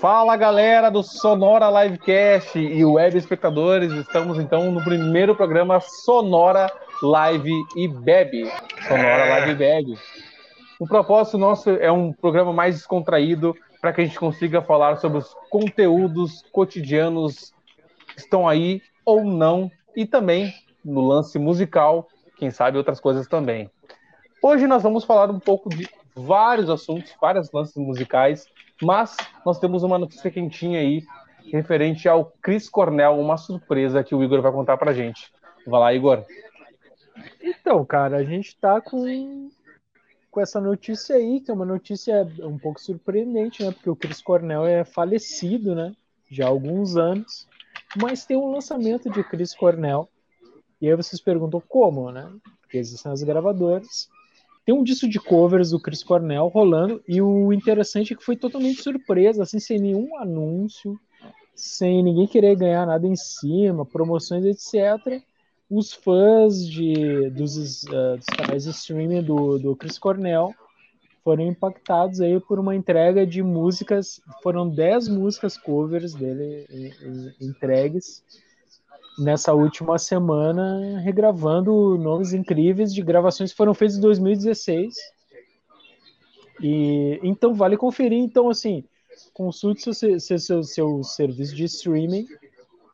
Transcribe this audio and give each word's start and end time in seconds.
Fala 0.00 0.36
galera 0.36 0.90
do 0.90 1.02
Sonora 1.02 1.82
Livecast 1.82 2.56
e 2.56 2.84
web 2.84 3.18
espectadores, 3.18 3.92
estamos 3.92 4.38
então 4.38 4.70
no 4.70 4.80
primeiro 4.84 5.34
programa 5.34 5.80
Sonora 5.80 6.72
Live 7.02 7.52
e 7.74 7.88
Bebe. 7.88 8.48
Sonora 8.86 9.28
Live 9.28 9.50
e 9.50 9.54
Bebe. 9.56 9.98
O 10.78 10.86
propósito 10.86 11.36
nosso 11.36 11.70
é 11.70 11.90
um 11.90 12.12
programa 12.12 12.52
mais 12.52 12.76
descontraído 12.76 13.56
para 13.80 13.92
que 13.92 14.00
a 14.00 14.04
gente 14.04 14.16
consiga 14.20 14.62
falar 14.62 14.98
sobre 14.98 15.18
os 15.18 15.34
conteúdos 15.50 16.44
cotidianos 16.52 17.52
que 18.14 18.20
estão 18.20 18.48
aí 18.48 18.80
ou 19.04 19.24
não 19.24 19.68
e 19.96 20.06
também 20.06 20.54
no 20.84 21.00
lance 21.00 21.40
musical, 21.40 22.06
quem 22.36 22.52
sabe 22.52 22.78
outras 22.78 23.00
coisas 23.00 23.26
também. 23.26 23.68
Hoje 24.40 24.68
nós 24.68 24.84
vamos 24.84 25.02
falar 25.02 25.28
um 25.28 25.40
pouco 25.40 25.68
de 25.68 25.88
vários 26.14 26.70
assuntos, 26.70 27.12
vários 27.20 27.50
lances 27.50 27.76
musicais, 27.76 28.46
mas 28.82 29.16
nós 29.44 29.58
temos 29.58 29.82
uma 29.82 29.98
notícia 29.98 30.30
quentinha 30.30 30.80
aí 30.80 31.02
referente 31.50 32.08
ao 32.08 32.32
Chris 32.42 32.68
Cornell, 32.68 33.18
uma 33.18 33.36
surpresa 33.36 34.04
que 34.04 34.14
o 34.14 34.22
Igor 34.22 34.42
vai 34.42 34.52
contar 34.52 34.76
pra 34.76 34.92
gente. 34.92 35.32
Vai 35.66 35.80
lá, 35.80 35.94
Igor. 35.94 36.24
Então, 37.42 37.84
cara, 37.84 38.18
a 38.18 38.24
gente 38.24 38.56
tá 38.58 38.80
com, 38.80 39.50
com 40.30 40.40
essa 40.40 40.60
notícia 40.60 41.16
aí, 41.16 41.40
que 41.40 41.50
é 41.50 41.54
uma 41.54 41.64
notícia 41.64 42.26
um 42.40 42.58
pouco 42.58 42.80
surpreendente, 42.80 43.64
né? 43.64 43.72
Porque 43.72 43.90
o 43.90 43.96
Chris 43.96 44.22
Cornell 44.22 44.66
é 44.66 44.84
falecido, 44.84 45.74
né? 45.74 45.92
Já 46.30 46.46
há 46.46 46.48
alguns 46.48 46.96
anos. 46.96 47.48
Mas 48.00 48.26
tem 48.26 48.36
um 48.36 48.50
lançamento 48.50 49.10
de 49.10 49.24
Chris 49.24 49.54
Cornell. 49.54 50.08
E 50.80 50.88
aí 50.88 50.94
vocês 50.94 51.20
perguntam 51.20 51.62
como, 51.66 52.12
né? 52.12 52.30
Porque 52.60 52.78
existem 52.78 53.10
as 53.10 53.22
gravadoras. 53.22 54.08
Tem 54.68 54.74
um 54.74 54.84
disco 54.84 55.08
de 55.08 55.18
covers 55.18 55.70
do 55.70 55.80
Chris 55.80 56.04
Cornell 56.04 56.46
rolando 56.48 57.02
e 57.08 57.22
o 57.22 57.54
interessante 57.54 58.12
é 58.12 58.16
que 58.16 58.22
foi 58.22 58.36
totalmente 58.36 58.82
surpresa, 58.82 59.42
assim, 59.42 59.58
sem 59.58 59.78
nenhum 59.78 60.14
anúncio, 60.18 61.00
sem 61.54 62.02
ninguém 62.02 62.26
querer 62.26 62.54
ganhar 62.54 62.84
nada 62.84 63.06
em 63.06 63.16
cima, 63.16 63.86
promoções, 63.86 64.44
etc. 64.44 65.22
Os 65.70 65.94
fãs 65.94 66.68
de, 66.68 67.30
dos, 67.30 67.84
uh, 67.84 68.18
dos 68.18 68.26
canais 68.26 68.64
de 68.64 68.70
streaming 68.72 69.22
do, 69.22 69.58
do 69.58 69.74
Chris 69.74 69.98
Cornell 69.98 70.54
foram 71.24 71.46
impactados 71.46 72.20
aí 72.20 72.38
por 72.38 72.58
uma 72.58 72.76
entrega 72.76 73.26
de 73.26 73.42
músicas, 73.42 74.20
foram 74.42 74.68
10 74.68 75.08
músicas 75.08 75.56
covers 75.56 76.12
dele 76.12 76.66
entregues 77.40 78.22
nessa 79.18 79.52
última 79.52 79.98
semana 79.98 81.00
regravando 81.00 81.98
nomes 81.98 82.32
incríveis 82.32 82.94
de 82.94 83.02
gravações 83.02 83.50
que 83.50 83.56
foram 83.56 83.74
feitas 83.74 83.98
em 83.98 84.00
2016. 84.00 84.94
E 86.60 87.20
então 87.22 87.54
vale 87.54 87.76
conferir. 87.76 88.18
Então 88.18 88.48
assim, 88.48 88.84
consulte 89.32 89.82
seu, 89.94 90.20
seu, 90.20 90.38
seu, 90.38 90.62
seu 90.62 91.02
serviço 91.02 91.54
de 91.54 91.64
streaming 91.64 92.26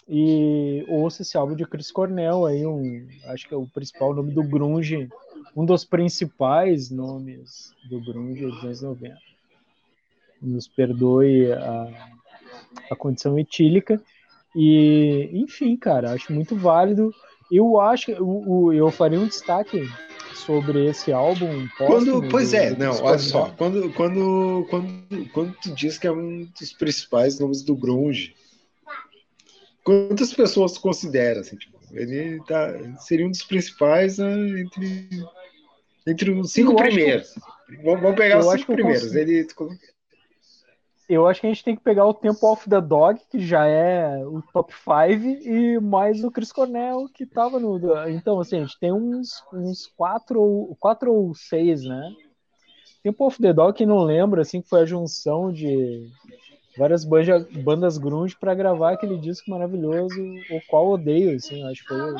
e 0.08 0.84
ouça 0.88 1.22
esse 1.22 1.36
álbum 1.36 1.54
de 1.54 1.66
Chris 1.66 1.90
Cornell 1.90 2.44
aí, 2.44 2.66
um, 2.66 3.06
acho 3.26 3.48
que 3.48 3.54
é 3.54 3.56
o 3.56 3.66
principal 3.66 4.12
nome 4.12 4.32
do 4.32 4.42
grunge, 4.42 5.08
um 5.56 5.64
dos 5.64 5.84
principais 5.84 6.90
nomes 6.90 7.72
do 7.88 8.00
grunge 8.04 8.44
dos 8.44 8.64
anos 8.64 8.82
90. 8.82 9.18
Nos 10.42 10.68
perdoe 10.68 11.52
a, 11.52 12.18
a 12.90 12.96
condição 12.96 13.38
etílica. 13.38 14.00
E, 14.54 15.30
enfim, 15.32 15.76
cara, 15.76 16.12
acho 16.12 16.32
muito 16.32 16.56
válido. 16.56 17.12
Eu 17.50 17.80
acho 17.80 18.06
que 18.06 18.12
eu, 18.12 18.72
eu 18.72 18.90
faria 18.90 19.18
um 19.18 19.26
destaque 19.26 19.88
sobre 20.44 20.86
esse 20.86 21.12
álbum. 21.12 21.66
Quando, 21.76 22.28
pois 22.28 22.50
do, 22.50 22.56
é, 22.56 22.70
do 22.70 22.78
não, 22.78 23.02
olha 23.02 23.18
só, 23.18 23.50
quando, 23.56 23.90
quando, 23.92 24.66
quando, 24.68 25.30
quando 25.32 25.54
tu 25.54 25.74
diz 25.74 25.98
que 25.98 26.06
é 26.06 26.12
um 26.12 26.44
dos 26.58 26.72
principais 26.72 27.38
nomes 27.38 27.62
do 27.62 27.74
grunge, 27.74 28.34
quantas 29.82 30.32
pessoas 30.32 30.72
tu 30.72 30.80
considera? 30.80 31.40
Assim, 31.40 31.56
tipo, 31.56 31.78
ele 31.92 32.40
tá, 32.46 32.72
seria 32.98 33.26
um 33.26 33.30
dos 33.30 33.42
principais 33.42 34.18
né, 34.18 34.60
entre, 34.60 35.08
entre 36.06 36.30
os 36.30 36.52
cinco 36.52 36.72
eu 36.72 36.76
primeiros. 36.76 37.30
Que, 37.30 37.82
vamos, 37.82 38.14
pegar 38.14 38.40
os 38.40 38.52
cinco 38.52 38.72
primeiros. 38.72 39.14
Ele 39.14 39.46
eu 41.08 41.26
acho 41.26 41.40
que 41.40 41.46
a 41.46 41.50
gente 41.50 41.64
tem 41.64 41.76
que 41.76 41.82
pegar 41.82 42.06
o 42.06 42.14
tempo 42.14 42.46
off 42.46 42.68
the 42.68 42.80
dog, 42.80 43.20
que 43.30 43.38
já 43.38 43.66
é 43.66 44.24
o 44.24 44.42
top 44.52 44.72
5, 44.72 45.46
e 45.46 45.78
mais 45.78 46.24
o 46.24 46.30
Chris 46.30 46.50
Cornell, 46.50 47.08
que 47.12 47.26
tava 47.26 47.58
no. 47.60 47.78
Então, 48.08 48.40
assim, 48.40 48.56
a 48.56 48.60
gente 48.60 48.78
tem 48.78 48.92
uns, 48.92 49.42
uns 49.52 49.86
quatro, 49.86 50.40
ou, 50.40 50.76
quatro 50.76 51.12
ou 51.12 51.34
seis, 51.34 51.84
né? 51.84 52.10
Tempo 53.02 53.26
off 53.26 53.40
the 53.40 53.52
dog, 53.52 53.76
que 53.76 53.84
não 53.84 54.02
lembra, 54.02 54.40
assim, 54.40 54.62
que 54.62 54.68
foi 54.68 54.80
a 54.80 54.86
junção 54.86 55.52
de 55.52 56.08
várias 56.76 57.04
banja, 57.04 57.46
bandas 57.62 57.98
grunge 57.98 58.34
para 58.34 58.54
gravar 58.54 58.92
aquele 58.92 59.18
disco 59.18 59.50
maravilhoso, 59.50 60.18
o 60.50 60.60
qual 60.68 60.88
odeio, 60.88 61.36
assim, 61.36 61.62
acho 61.64 61.82
que 61.82 61.88
foi 61.88 62.14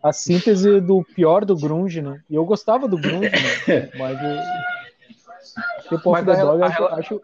a 0.00 0.12
síntese 0.12 0.80
do 0.80 1.04
pior 1.16 1.44
do 1.44 1.56
grunge, 1.56 2.00
né? 2.00 2.22
E 2.30 2.34
eu 2.36 2.44
gostava 2.44 2.86
do 2.86 2.96
grunge, 2.96 3.30
né? 3.30 3.90
Mas. 3.98 4.18
Tempo 5.88 6.10
off 6.10 6.24
the 6.24 6.36
dog, 6.36 6.62
acho, 6.62 6.84
acho 6.84 7.20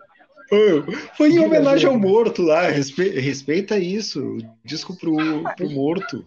foi 1.16 1.30
em 1.30 1.38
homenagem 1.40 1.88
ao 1.88 1.98
morto 1.98 2.42
lá. 2.42 2.62
Respe... 2.62 3.08
Respeita 3.20 3.78
isso. 3.78 4.38
Disco 4.64 4.96
pro, 4.96 5.16
pro 5.56 5.70
morto. 5.70 6.24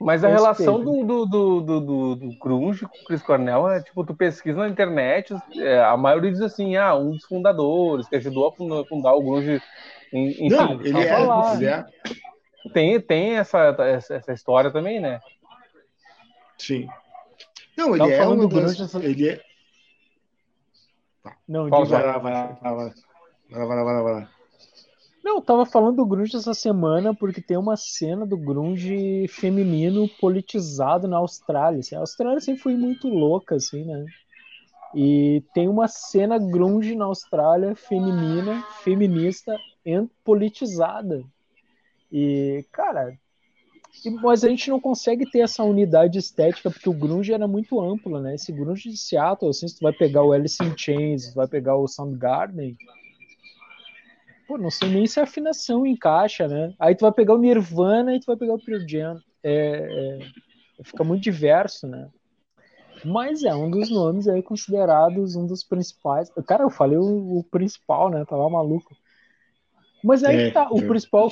Mas 0.00 0.24
a 0.24 0.28
relação 0.28 0.82
do, 0.82 1.04
do, 1.04 1.26
do, 1.26 1.60
do, 1.60 2.16
do 2.16 2.38
Grunge 2.38 2.86
com 2.86 2.96
o 2.96 3.04
Chris 3.04 3.22
Cornell 3.22 3.68
é 3.68 3.82
tipo, 3.82 4.02
tu 4.02 4.14
pesquisa 4.14 4.60
na 4.60 4.68
internet, 4.68 5.34
é, 5.56 5.78
a 5.78 5.94
maioria 5.94 6.30
diz 6.30 6.40
assim, 6.40 6.74
ah, 6.74 6.94
um 6.94 7.10
dos 7.10 7.24
fundadores, 7.26 8.08
que 8.08 8.16
ajudou 8.16 8.48
a 8.48 8.84
fundar 8.86 9.12
o 9.12 9.22
Grunge. 9.22 9.62
Enfim, 10.10 10.48
Não, 10.48 10.80
ele 10.80 10.98
é, 11.02 11.18
lá. 11.18 11.54
ele 11.54 11.66
é. 11.66 11.84
Tem, 12.72 12.98
tem 12.98 13.36
essa, 13.36 13.58
essa, 13.78 14.14
essa, 14.14 14.32
história 14.32 14.70
também, 14.70 15.00
né? 15.00 15.20
Sim. 16.56 16.88
Não, 17.76 17.94
ele 17.94 18.10
é 18.10 18.26
um 18.26 18.48
das... 18.48 18.74
Grunge, 18.74 19.06
ele 19.06 19.28
é... 19.28 19.40
Tá. 21.22 21.36
Não, 21.46 21.68
vai 21.68 21.84
lá, 21.84 22.18
vai 22.18 22.32
lá, 22.32 22.58
vai 22.62 22.74
lá. 22.74 22.90
Vai 23.50 23.60
lá, 23.60 23.66
vai 23.66 23.76
lá, 23.76 23.84
vai 23.84 23.94
lá, 23.94 24.02
vai 24.02 24.12
lá. 24.14 24.30
Não, 25.22 25.36
eu 25.36 25.42
tava 25.42 25.66
falando 25.66 25.96
do 25.96 26.06
grunge 26.06 26.34
essa 26.34 26.54
semana 26.54 27.14
porque 27.14 27.42
tem 27.42 27.56
uma 27.56 27.76
cena 27.76 28.24
do 28.24 28.36
grunge 28.36 29.26
feminino 29.28 30.08
politizado 30.20 31.06
na 31.06 31.18
Austrália. 31.18 31.80
Assim, 31.80 31.94
a 31.94 32.00
Austrália 32.00 32.40
sempre 32.40 32.62
foi 32.62 32.74
muito 32.74 33.08
louca, 33.08 33.56
assim, 33.56 33.84
né? 33.84 34.06
E 34.94 35.42
tem 35.54 35.68
uma 35.68 35.86
cena 35.86 36.38
grunge 36.38 36.94
na 36.94 37.04
Austrália 37.04 37.76
feminina, 37.76 38.62
feminista 38.82 39.54
politizada. 40.24 41.22
E, 42.10 42.64
cara, 42.72 43.16
mas 44.22 44.42
a 44.42 44.48
gente 44.48 44.70
não 44.70 44.80
consegue 44.80 45.30
ter 45.30 45.40
essa 45.40 45.62
unidade 45.62 46.18
estética 46.18 46.70
porque 46.70 46.88
o 46.88 46.94
grunge 46.94 47.32
era 47.32 47.46
muito 47.46 47.80
amplo, 47.80 48.20
né? 48.20 48.34
Esse 48.34 48.52
grunge 48.52 48.90
de 48.90 48.96
Seattle, 48.96 49.50
assim, 49.50 49.68
se 49.68 49.78
tu 49.78 49.82
vai 49.82 49.92
pegar 49.92 50.24
o 50.24 50.32
Alice 50.32 50.62
in 50.62 50.76
Chains, 50.76 51.34
vai 51.34 51.46
pegar 51.46 51.76
o 51.76 51.86
Soundgarden, 51.86 52.76
pô, 54.50 54.58
não 54.58 54.70
sei 54.70 54.88
nem 54.88 55.06
se 55.06 55.20
a 55.20 55.22
afinação 55.22 55.86
encaixa, 55.86 56.48
né? 56.48 56.74
Aí 56.76 56.96
tu 56.96 57.02
vai 57.02 57.12
pegar 57.12 57.34
o 57.34 57.38
Nirvana 57.38 58.16
e 58.16 58.18
tu 58.18 58.26
vai 58.26 58.36
pegar 58.36 58.54
o 58.54 58.58
Pearl 58.58 58.82
Jam. 58.84 59.16
É, 59.44 60.18
é, 60.80 60.84
fica 60.84 61.04
muito 61.04 61.22
diverso, 61.22 61.86
né? 61.86 62.08
Mas 63.04 63.44
é 63.44 63.54
um 63.54 63.70
dos 63.70 63.88
nomes 63.88 64.26
aí 64.26 64.42
considerados 64.42 65.36
um 65.36 65.46
dos 65.46 65.62
principais. 65.62 66.30
Cara, 66.48 66.64
eu 66.64 66.70
falei 66.70 66.98
o, 66.98 67.38
o 67.38 67.44
principal, 67.44 68.10
né? 68.10 68.24
Tava 68.28 68.50
maluco. 68.50 68.92
Mas 70.02 70.24
aí 70.24 70.48
é, 70.48 70.50
tá, 70.50 70.66
o 70.68 70.82
principal 70.82 71.30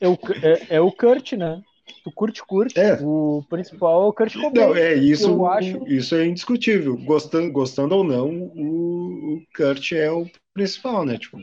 é 0.00 0.08
o, 0.08 0.12
é, 0.42 0.76
é 0.76 0.80
o 0.80 0.90
Kurt, 0.90 1.32
né? 1.34 1.60
Tu 2.02 2.10
curte, 2.12 2.42
curte. 2.46 2.80
É. 2.80 2.94
O 3.02 3.44
principal 3.50 4.04
é 4.04 4.06
o 4.06 4.12
Kurt 4.12 4.34
Cobain. 4.34 4.66
Não, 4.68 4.74
é 4.74 4.94
isso. 4.94 5.28
Eu 5.28 5.46
acho... 5.46 5.86
Isso 5.86 6.14
é 6.14 6.26
indiscutível. 6.26 6.96
Gostando, 6.96 7.52
gostando 7.52 7.94
ou 7.94 8.04
não, 8.04 8.30
o, 8.30 9.34
o 9.34 9.42
Kurt 9.54 9.92
é 9.92 10.10
o 10.10 10.26
principal, 10.54 11.04
né? 11.04 11.18
Tipo, 11.18 11.38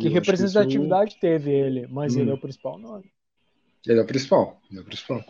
que 0.00 0.08
representatividade 0.08 1.12
isso... 1.12 1.20
teve 1.20 1.50
ele, 1.50 1.86
mas 1.88 2.16
hum. 2.16 2.20
ele 2.20 2.30
é 2.30 2.34
o 2.34 2.40
principal 2.40 2.78
nome. 2.78 3.10
Ele 3.86 3.98
é 3.98 4.02
o 4.02 4.06
principal, 4.06 4.60
ele 4.70 4.80
é 4.80 4.82
o 4.82 4.84
principal. 4.84 5.24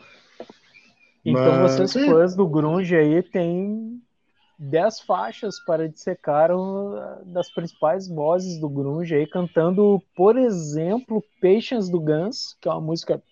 Então 1.24 1.62
mas... 1.62 1.78
vocês 1.78 2.06
fãs 2.06 2.34
do 2.34 2.48
grunge 2.48 2.96
aí 2.96 3.22
tem 3.22 4.00
10 4.58 5.00
faixas 5.00 5.58
para 5.60 5.88
dissecar 5.88 6.50
das 7.24 7.50
principais 7.50 8.08
vozes 8.08 8.58
do 8.60 8.68
grunge 8.68 9.14
aí 9.14 9.26
cantando, 9.26 10.02
por 10.14 10.36
exemplo, 10.36 11.24
Patience 11.40 11.90
do 11.90 12.00
Guns, 12.00 12.56
que 12.60 12.68
é 12.68 12.72
uma 12.72 12.80
música 12.80 13.22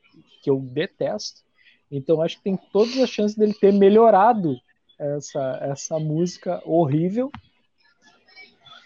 que 0.43 0.51
eu 0.51 0.61
detesto. 0.61 1.43
Então 1.91 2.23
acho 2.23 2.37
que 2.39 2.45
tem 2.45 2.59
todas 2.73 2.97
as 2.99 3.11
chances 3.11 3.37
dele 3.37 3.55
ter 3.55 3.73
melhorado 3.73 4.57
essa, 4.99 5.59
essa 5.63 5.99
música 5.99 6.63
horrível 6.65 7.31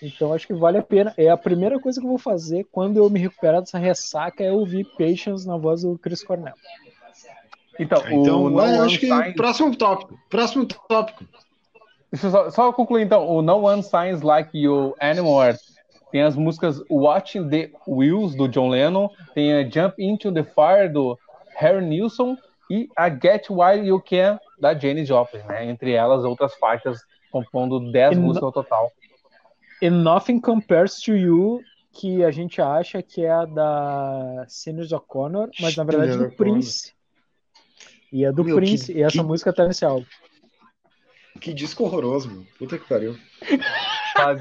então 0.02 0.32
acho 0.32 0.46
que 0.46 0.52
vale 0.52 0.78
a 0.78 0.82
pena. 0.82 1.14
É 1.16 1.30
a 1.30 1.36
primeira 1.36 1.78
coisa 1.78 2.00
que 2.00 2.04
eu 2.04 2.10
vou 2.10 2.18
fazer 2.18 2.66
quando 2.72 2.96
eu 2.96 3.08
me 3.08 3.20
recuperar 3.20 3.60
dessa 3.60 3.78
ressaca 3.78 4.42
é 4.42 4.50
ouvir 4.50 4.84
Patience 4.98 5.46
na 5.46 5.56
voz 5.56 5.82
do 5.82 5.96
Chris 5.96 6.24
Cornell. 6.24 6.54
Então, 7.78 8.02
então 8.10 8.52
o 8.52 8.60
acho 8.60 8.98
que 8.98 9.06
signs... 9.06 9.34
próximo 9.34 9.76
tópico. 9.76 10.18
Próximo 10.28 10.66
tópico. 10.66 11.24
Deixa 12.10 12.26
eu 12.26 12.30
só, 12.30 12.50
só, 12.50 12.72
concluir 12.72 13.04
então. 13.04 13.26
O 13.26 13.40
No 13.40 13.64
One 13.64 13.82
Signs 13.82 14.20
Like 14.20 14.58
You 14.58 14.94
Anymore 15.00 15.56
Tem 16.10 16.22
as 16.22 16.36
músicas 16.36 16.82
Watching 16.90 17.48
the 17.48 17.70
Wheels, 17.86 18.34
do 18.34 18.48
John 18.48 18.68
Lennon, 18.68 19.08
tem 19.34 19.54
a 19.54 19.62
Jump 19.62 19.94
Into 19.98 20.30
the 20.30 20.42
Fire, 20.42 20.88
do 20.92 21.18
Harry 21.56 21.84
Nilsson, 21.84 22.36
e 22.70 22.88
a 22.96 23.08
Get 23.08 23.48
While 23.48 23.86
You 23.86 24.00
Can, 24.00 24.38
da 24.60 24.74
Jane 24.74 25.04
Joplin, 25.06 25.42
né? 25.44 25.64
Entre 25.64 25.92
elas, 25.92 26.24
outras 26.24 26.54
faixas, 26.56 27.00
compondo 27.30 27.90
10 27.90 28.18
músicas 28.18 28.42
no 28.42 28.52
total. 28.52 28.92
E 29.82 29.90
Nothing 29.90 30.38
Compares 30.38 31.00
to 31.00 31.16
You, 31.16 31.60
que 31.90 32.22
a 32.22 32.30
gente 32.30 32.62
acha 32.62 33.02
que 33.02 33.24
é 33.24 33.32
a 33.32 33.44
da 33.44 34.44
Sinners 34.46 34.92
O'Connor, 34.92 35.50
mas 35.60 35.74
na 35.74 35.82
verdade 35.82 36.12
é 36.12 36.16
do 36.18 36.30
Prince. 36.30 36.92
E 38.12 38.24
é 38.24 38.30
do 38.30 38.44
Meu, 38.44 38.54
Prince, 38.54 38.92
que, 38.92 39.00
e 39.00 39.02
essa 39.02 39.18
que... 39.18 39.24
música 39.24 39.52
tá 39.52 39.66
nesse 39.66 39.84
álbum. 39.84 40.06
Que 41.40 41.52
disco 41.52 41.82
horroroso, 41.82 42.28
mano. 42.28 42.46
Puta 42.56 42.78
que 42.78 42.88
pariu. 42.88 43.16
Quase, 44.14 44.38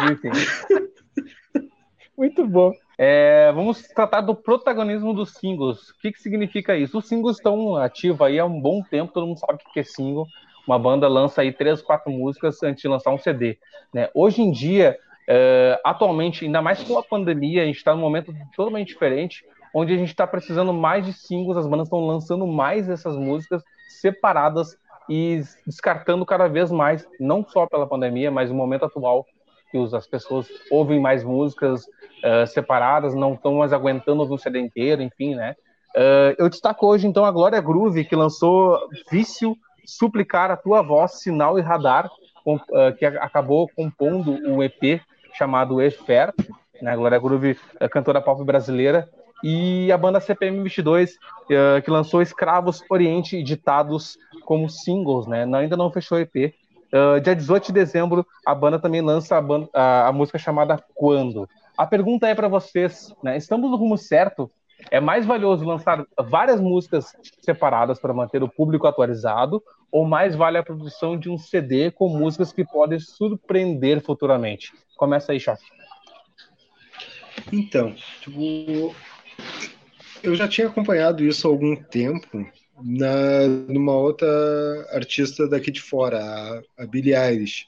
Muito 2.15 2.45
bom. 2.45 2.71
É, 2.95 3.51
vamos 3.51 3.81
tratar 3.81 4.21
do 4.21 4.35
protagonismo 4.35 5.11
dos 5.11 5.31
singles. 5.31 5.89
O 5.89 5.97
que, 6.01 6.11
que 6.11 6.21
significa 6.21 6.77
isso? 6.77 6.99
Os 6.99 7.07
singles 7.07 7.37
estão 7.37 7.77
ativos 7.77 8.21
aí 8.21 8.37
há 8.37 8.45
um 8.45 8.61
bom 8.61 8.83
tempo, 8.83 9.11
todo 9.11 9.25
mundo 9.25 9.39
sabe 9.39 9.55
o 9.55 9.73
que 9.73 9.79
é 9.79 9.83
single. 9.83 10.27
Uma 10.67 10.77
banda 10.77 11.07
lança 11.07 11.41
aí 11.41 11.51
três, 11.51 11.81
quatro 11.81 12.11
músicas 12.11 12.61
antes 12.61 12.83
de 12.83 12.87
lançar 12.87 13.11
um 13.11 13.17
CD. 13.17 13.57
Né? 13.91 14.07
Hoje 14.13 14.43
em 14.43 14.51
dia, 14.51 14.99
é, 15.33 15.79
atualmente, 15.85 16.43
ainda 16.43 16.61
mais 16.61 16.83
com 16.83 16.97
a 16.97 17.03
pandemia, 17.03 17.63
a 17.63 17.65
gente 17.65 17.77
está 17.77 17.95
num 17.95 18.01
momento 18.01 18.33
totalmente 18.53 18.89
diferente, 18.89 19.45
onde 19.73 19.93
a 19.93 19.97
gente 19.97 20.09
está 20.09 20.27
precisando 20.27 20.73
mais 20.73 21.05
de 21.05 21.13
singles, 21.13 21.55
as 21.55 21.65
bandas 21.65 21.87
estão 21.87 22.05
lançando 22.05 22.45
mais 22.45 22.89
essas 22.89 23.15
músicas 23.15 23.63
separadas 23.87 24.77
e 25.07 25.41
descartando 25.65 26.25
cada 26.25 26.49
vez 26.49 26.69
mais, 26.69 27.07
não 27.17 27.45
só 27.47 27.65
pela 27.65 27.87
pandemia, 27.87 28.29
mas 28.29 28.51
o 28.51 28.53
momento 28.53 28.83
atual 28.83 29.25
que 29.71 29.77
as 29.95 30.05
pessoas 30.05 30.49
ouvem 30.69 30.99
mais 30.99 31.23
músicas 31.23 31.85
uh, 31.85 32.45
separadas, 32.45 33.15
não 33.15 33.35
estão 33.35 33.53
mais 33.53 33.71
aguentando 33.71 34.19
ouvir 34.19 34.33
um 34.33 34.37
CD 34.37 34.59
inteiro, 34.59 35.01
enfim, 35.01 35.33
né? 35.33 35.55
Uh, 35.95 36.35
eu 36.37 36.49
destaco 36.49 36.85
hoje, 36.85 37.07
então, 37.07 37.23
a 37.23 37.31
Glória 37.31 37.61
Groove, 37.61 38.03
que 38.03 38.17
lançou 38.17 38.77
Vício, 39.09 39.55
Suplicar 39.85 40.51
a 40.51 40.57
Tua 40.57 40.81
Voz, 40.81 41.21
Sinal 41.21 41.57
e 41.57 41.61
Radar, 41.61 42.11
com, 42.43 42.55
uh, 42.55 42.93
que 42.99 43.05
acabou 43.05 43.69
compondo 43.73 44.33
o 44.53 44.61
EP 44.61 45.01
chamado 45.33 45.81
Efer, 45.81 46.33
né? 46.81 46.95
Glória 46.95 47.19
Groove, 47.19 47.57
cantora 47.91 48.21
pop 48.21 48.43
brasileira, 48.43 49.09
e 49.43 49.91
a 49.91 49.97
banda 49.97 50.19
CPM 50.19 50.61
22, 50.61 51.13
uh, 51.15 51.81
que 51.83 51.89
lançou 51.89 52.21
Escravos 52.21 52.83
Oriente 52.89 53.41
ditados 53.41 54.17
como 54.45 54.69
singles, 54.69 55.25
né? 55.27 55.43
ainda 55.53 55.75
não 55.75 55.91
fechou 55.91 56.19
EP. 56.19 56.53
Uh, 56.93 57.19
dia 57.21 57.35
18 57.35 57.67
de 57.67 57.73
dezembro, 57.73 58.27
a 58.45 58.53
banda 58.53 58.77
também 58.77 59.01
lança 59.01 59.37
a, 59.37 59.41
banda, 59.41 59.69
a, 59.73 60.09
a 60.09 60.11
música 60.11 60.37
chamada 60.37 60.83
Quando. 60.93 61.47
A 61.77 61.87
pergunta 61.87 62.27
é 62.27 62.35
para 62.35 62.49
vocês, 62.49 63.15
né? 63.23 63.37
Estamos 63.37 63.71
no 63.71 63.77
rumo 63.77 63.97
certo? 63.97 64.51
É 64.89 64.99
mais 64.99 65.25
valioso 65.25 65.65
lançar 65.65 66.05
várias 66.19 66.59
músicas 66.59 67.15
separadas 67.41 67.99
para 67.99 68.13
manter 68.13 68.43
o 68.43 68.49
público 68.49 68.87
atualizado 68.87 69.63
ou 69.91 70.05
mais 70.05 70.35
vale 70.35 70.57
a 70.57 70.63
produção 70.63 71.17
de 71.19 71.29
um 71.29 71.37
CD 71.37 71.91
com 71.91 72.07
músicas 72.07 72.53
que 72.53 72.63
podem 72.63 72.99
surpreender 72.99 74.01
futuramente? 74.01 74.71
Começa 74.95 75.31
aí, 75.31 75.39
Choque. 75.39 75.65
Então, 77.51 77.93
tipo, 78.21 78.95
eu 80.23 80.35
já 80.35 80.47
tinha 80.47 80.67
acompanhado 80.67 81.23
isso 81.23 81.47
há 81.47 81.51
algum 81.51 81.75
tempo 81.75 82.45
na 82.83 83.47
numa 83.67 83.93
outra 83.93 84.27
artista 84.91 85.47
daqui 85.47 85.71
de 85.71 85.81
fora, 85.81 86.19
a, 86.19 86.83
a 86.83 86.85
Billie 86.85 87.15
Eilish, 87.15 87.67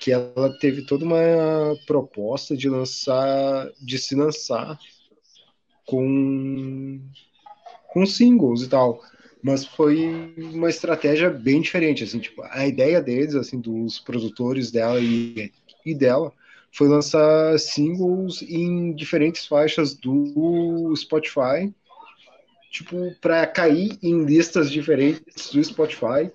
que 0.00 0.10
ela 0.10 0.56
teve 0.58 0.86
toda 0.86 1.04
uma 1.04 1.76
proposta 1.86 2.56
de 2.56 2.68
lançar, 2.68 3.68
de 3.80 3.98
se 3.98 4.14
lançar 4.14 4.78
com 5.86 7.00
com 7.88 8.06
singles 8.06 8.62
e 8.62 8.68
tal, 8.68 9.00
mas 9.42 9.64
foi 9.64 10.34
uma 10.36 10.68
estratégia 10.68 11.30
bem 11.30 11.60
diferente, 11.60 12.04
assim, 12.04 12.18
tipo, 12.18 12.42
a 12.42 12.66
ideia 12.66 13.00
deles, 13.00 13.34
assim, 13.34 13.60
dos 13.60 13.98
produtores 13.98 14.70
dela 14.70 15.00
e, 15.00 15.52
e 15.84 15.94
dela, 15.94 16.32
foi 16.72 16.88
lançar 16.88 17.58
singles 17.58 18.42
em 18.42 18.92
diferentes 18.92 19.46
faixas 19.46 19.94
do 19.94 20.94
Spotify, 20.96 21.72
tipo, 22.70 23.14
para 23.20 23.46
cair 23.46 23.98
em 24.02 24.24
listas 24.24 24.70
diferentes 24.70 25.50
do 25.50 25.62
Spotify. 25.64 26.30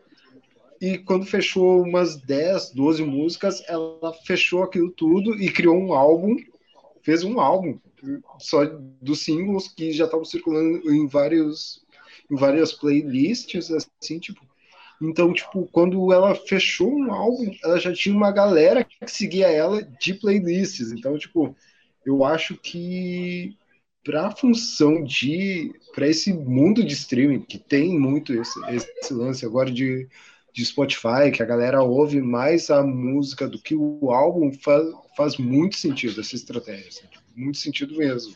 E 0.82 0.98
quando 0.98 1.26
fechou 1.26 1.82
umas 1.82 2.18
10, 2.18 2.72
12 2.72 3.04
músicas, 3.04 3.64
ela 3.68 4.14
fechou 4.26 4.62
aquilo 4.64 4.92
tudo 4.92 5.42
e 5.42 5.50
criou 5.50 5.78
um 5.78 5.94
álbum, 5.94 6.36
fez 7.02 7.24
um 7.24 7.40
álbum 7.40 7.80
só 8.40 8.66
dos 9.02 9.22
singles 9.22 9.68
que 9.68 9.92
já 9.92 10.06
estavam 10.06 10.26
circulando 10.26 10.92
em 10.92 11.08
vários 11.08 11.85
várias 12.30 12.74
playlists 12.74 13.72
assim, 13.72 14.20
tipo, 14.20 14.42
então, 15.02 15.34
tipo, 15.34 15.68
quando 15.72 16.12
ela 16.14 16.34
fechou 16.36 16.90
um 16.90 17.12
álbum, 17.12 17.52
ela 17.64 17.80
já 17.80 17.94
tinha 17.94 18.16
uma 18.16 18.32
galera 18.32 18.84
que 18.84 18.96
seguia 19.08 19.48
ela 19.48 19.82
de 19.82 20.14
playlists. 20.14 20.92
Então, 20.92 21.18
tipo, 21.18 21.56
eu 22.06 22.24
acho 22.24 22.56
que 22.56 23.58
para 24.04 24.28
a 24.28 24.32
função 24.32 25.04
de 25.04 25.74
para 25.94 26.08
esse 26.08 26.32
mundo 26.32 26.84
de 26.86 26.94
streaming 26.94 27.42
que 27.42 27.58
tem 27.58 28.00
muito 28.00 28.34
esse, 28.34 28.60
esse 28.70 29.14
lance 29.14 29.46
agora 29.46 29.72
de, 29.72 30.08
de 30.54 30.66
Spotify, 30.66 31.32
que 31.34 31.42
a 31.42 31.46
galera 31.46 31.82
ouve 31.82 32.22
mais 32.22 32.70
a 32.70 32.84
música 32.84 33.48
do 33.48 33.60
que 33.60 33.76
o 33.76 34.12
álbum, 34.12 34.52
faz, 34.54 34.86
faz 35.18 35.38
muito 35.38 35.76
sentido 35.76 36.22
essa 36.22 36.36
estratégia, 36.36 36.88
assim, 36.88 37.08
muito 37.36 37.58
sentido 37.58 37.98
mesmo. 37.98 38.36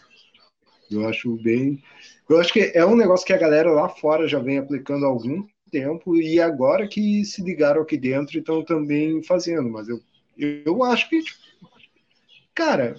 Eu 0.90 1.08
acho 1.08 1.36
bem. 1.38 1.82
Eu 2.30 2.40
acho 2.40 2.54
que 2.54 2.72
é 2.76 2.86
um 2.86 2.96
negócio 2.96 3.26
que 3.26 3.34
a 3.34 3.38
galera 3.38 3.72
lá 3.72 3.90
fora 3.90 4.28
já 4.28 4.38
vem 4.38 4.60
aplicando 4.60 5.06
há 5.06 5.10
algum 5.10 5.44
tempo 5.72 6.16
e 6.16 6.40
agora 6.40 6.88
que 6.88 7.26
se 7.26 7.42
ligaram 7.42 7.82
aqui 7.82 7.98
dentro 7.98 8.38
estão 8.38 8.64
também 8.64 9.24
fazendo, 9.24 9.70
mas 9.70 9.90
eu, 9.90 10.00
eu 10.38 10.84
acho 10.84 11.10
que, 11.10 11.24
tipo, 11.24 11.40
cara, 12.54 12.96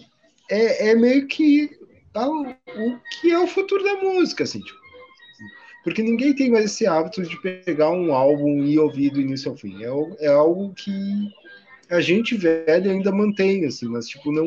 é, 0.50 0.90
é 0.90 0.94
meio 0.94 1.28
que 1.28 1.70
tá, 2.12 2.28
o 2.28 2.98
que 3.20 3.30
é 3.30 3.38
o 3.38 3.46
futuro 3.46 3.84
da 3.84 3.96
música, 3.96 4.44
assim, 4.44 4.60
tipo, 4.60 4.80
porque 5.84 6.02
ninguém 6.02 6.34
tem 6.34 6.50
mais 6.50 6.66
esse 6.66 6.86
hábito 6.86 7.22
de 7.22 7.40
pegar 7.40 7.90
um 7.90 8.12
álbum 8.12 8.64
e 8.64 8.78
ouvir 8.78 9.10
do 9.10 9.20
início 9.20 9.50
ao 9.50 9.56
fim. 9.56 9.82
É, 9.82 10.26
é 10.26 10.28
algo 10.28 10.74
que 10.74 10.92
a 11.88 12.00
gente 12.00 12.36
velho 12.36 12.90
ainda 12.90 13.10
mantém, 13.10 13.64
assim, 13.64 13.86
mas 13.86 14.08
tipo, 14.08 14.30
não 14.30 14.46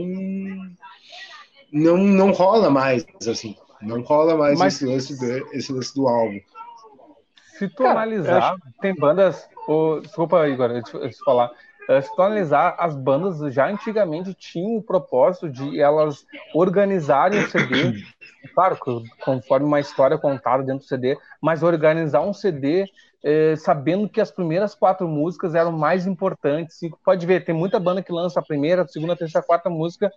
não, 1.72 1.98
não 1.98 2.32
rola 2.32 2.70
mais, 2.70 3.04
assim. 3.28 3.56
Não 3.84 4.02
rola 4.02 4.36
mais 4.36 4.58
mas... 4.58 4.76
esse, 4.76 4.86
lance 4.86 5.20
do, 5.20 5.56
esse 5.56 5.72
lance 5.72 5.94
do 5.94 6.08
álbum. 6.08 6.40
Se 7.58 7.68
tu 7.70 7.84
Cara, 7.84 8.02
analisar, 8.02 8.54
acho... 8.54 8.62
tem 8.82 8.96
bandas. 8.96 9.48
Oh, 9.68 10.00
desculpa, 10.02 10.48
Igor, 10.48 10.70
deixa 10.70 10.98
eu 10.98 11.10
te 11.10 11.24
falar. 11.24 11.52
Eh, 11.90 12.02
se 12.02 12.16
tu 12.16 12.22
analisar, 12.22 12.76
as 12.80 12.96
bandas 12.96 13.54
já 13.54 13.68
antigamente 13.68 14.34
tinham 14.34 14.78
o 14.78 14.82
propósito 14.82 15.50
de 15.50 15.80
elas 15.80 16.26
organizarem 16.54 17.40
o 17.40 17.50
CD, 17.50 17.94
claro, 18.56 18.78
conforme 19.24 19.66
uma 19.66 19.80
história 19.80 20.18
contada 20.18 20.64
dentro 20.64 20.80
do 20.80 20.88
CD, 20.88 21.18
mas 21.42 21.62
organizar 21.62 22.22
um 22.22 22.34
CD 22.34 22.86
eh, 23.24 23.56
sabendo 23.58 24.10
que 24.10 24.22
as 24.22 24.32
primeiras 24.32 24.74
quatro 24.76 25.08
músicas 25.08 25.56
eram 25.56 25.72
mais 25.72 26.08
importantes. 26.08 26.82
E 26.82 26.92
pode 27.04 27.26
ver, 27.26 27.46
tem 27.46 27.56
muita 27.56 27.80
banda 27.80 28.02
que 28.02 28.12
lança 28.12 28.40
a 28.40 28.44
primeira, 28.44 28.82
a 28.84 28.88
segunda, 28.88 29.14
a 29.14 29.18
terceira, 29.18 29.44
a 29.44 29.48
quarta 29.48 29.70
música 29.70 30.12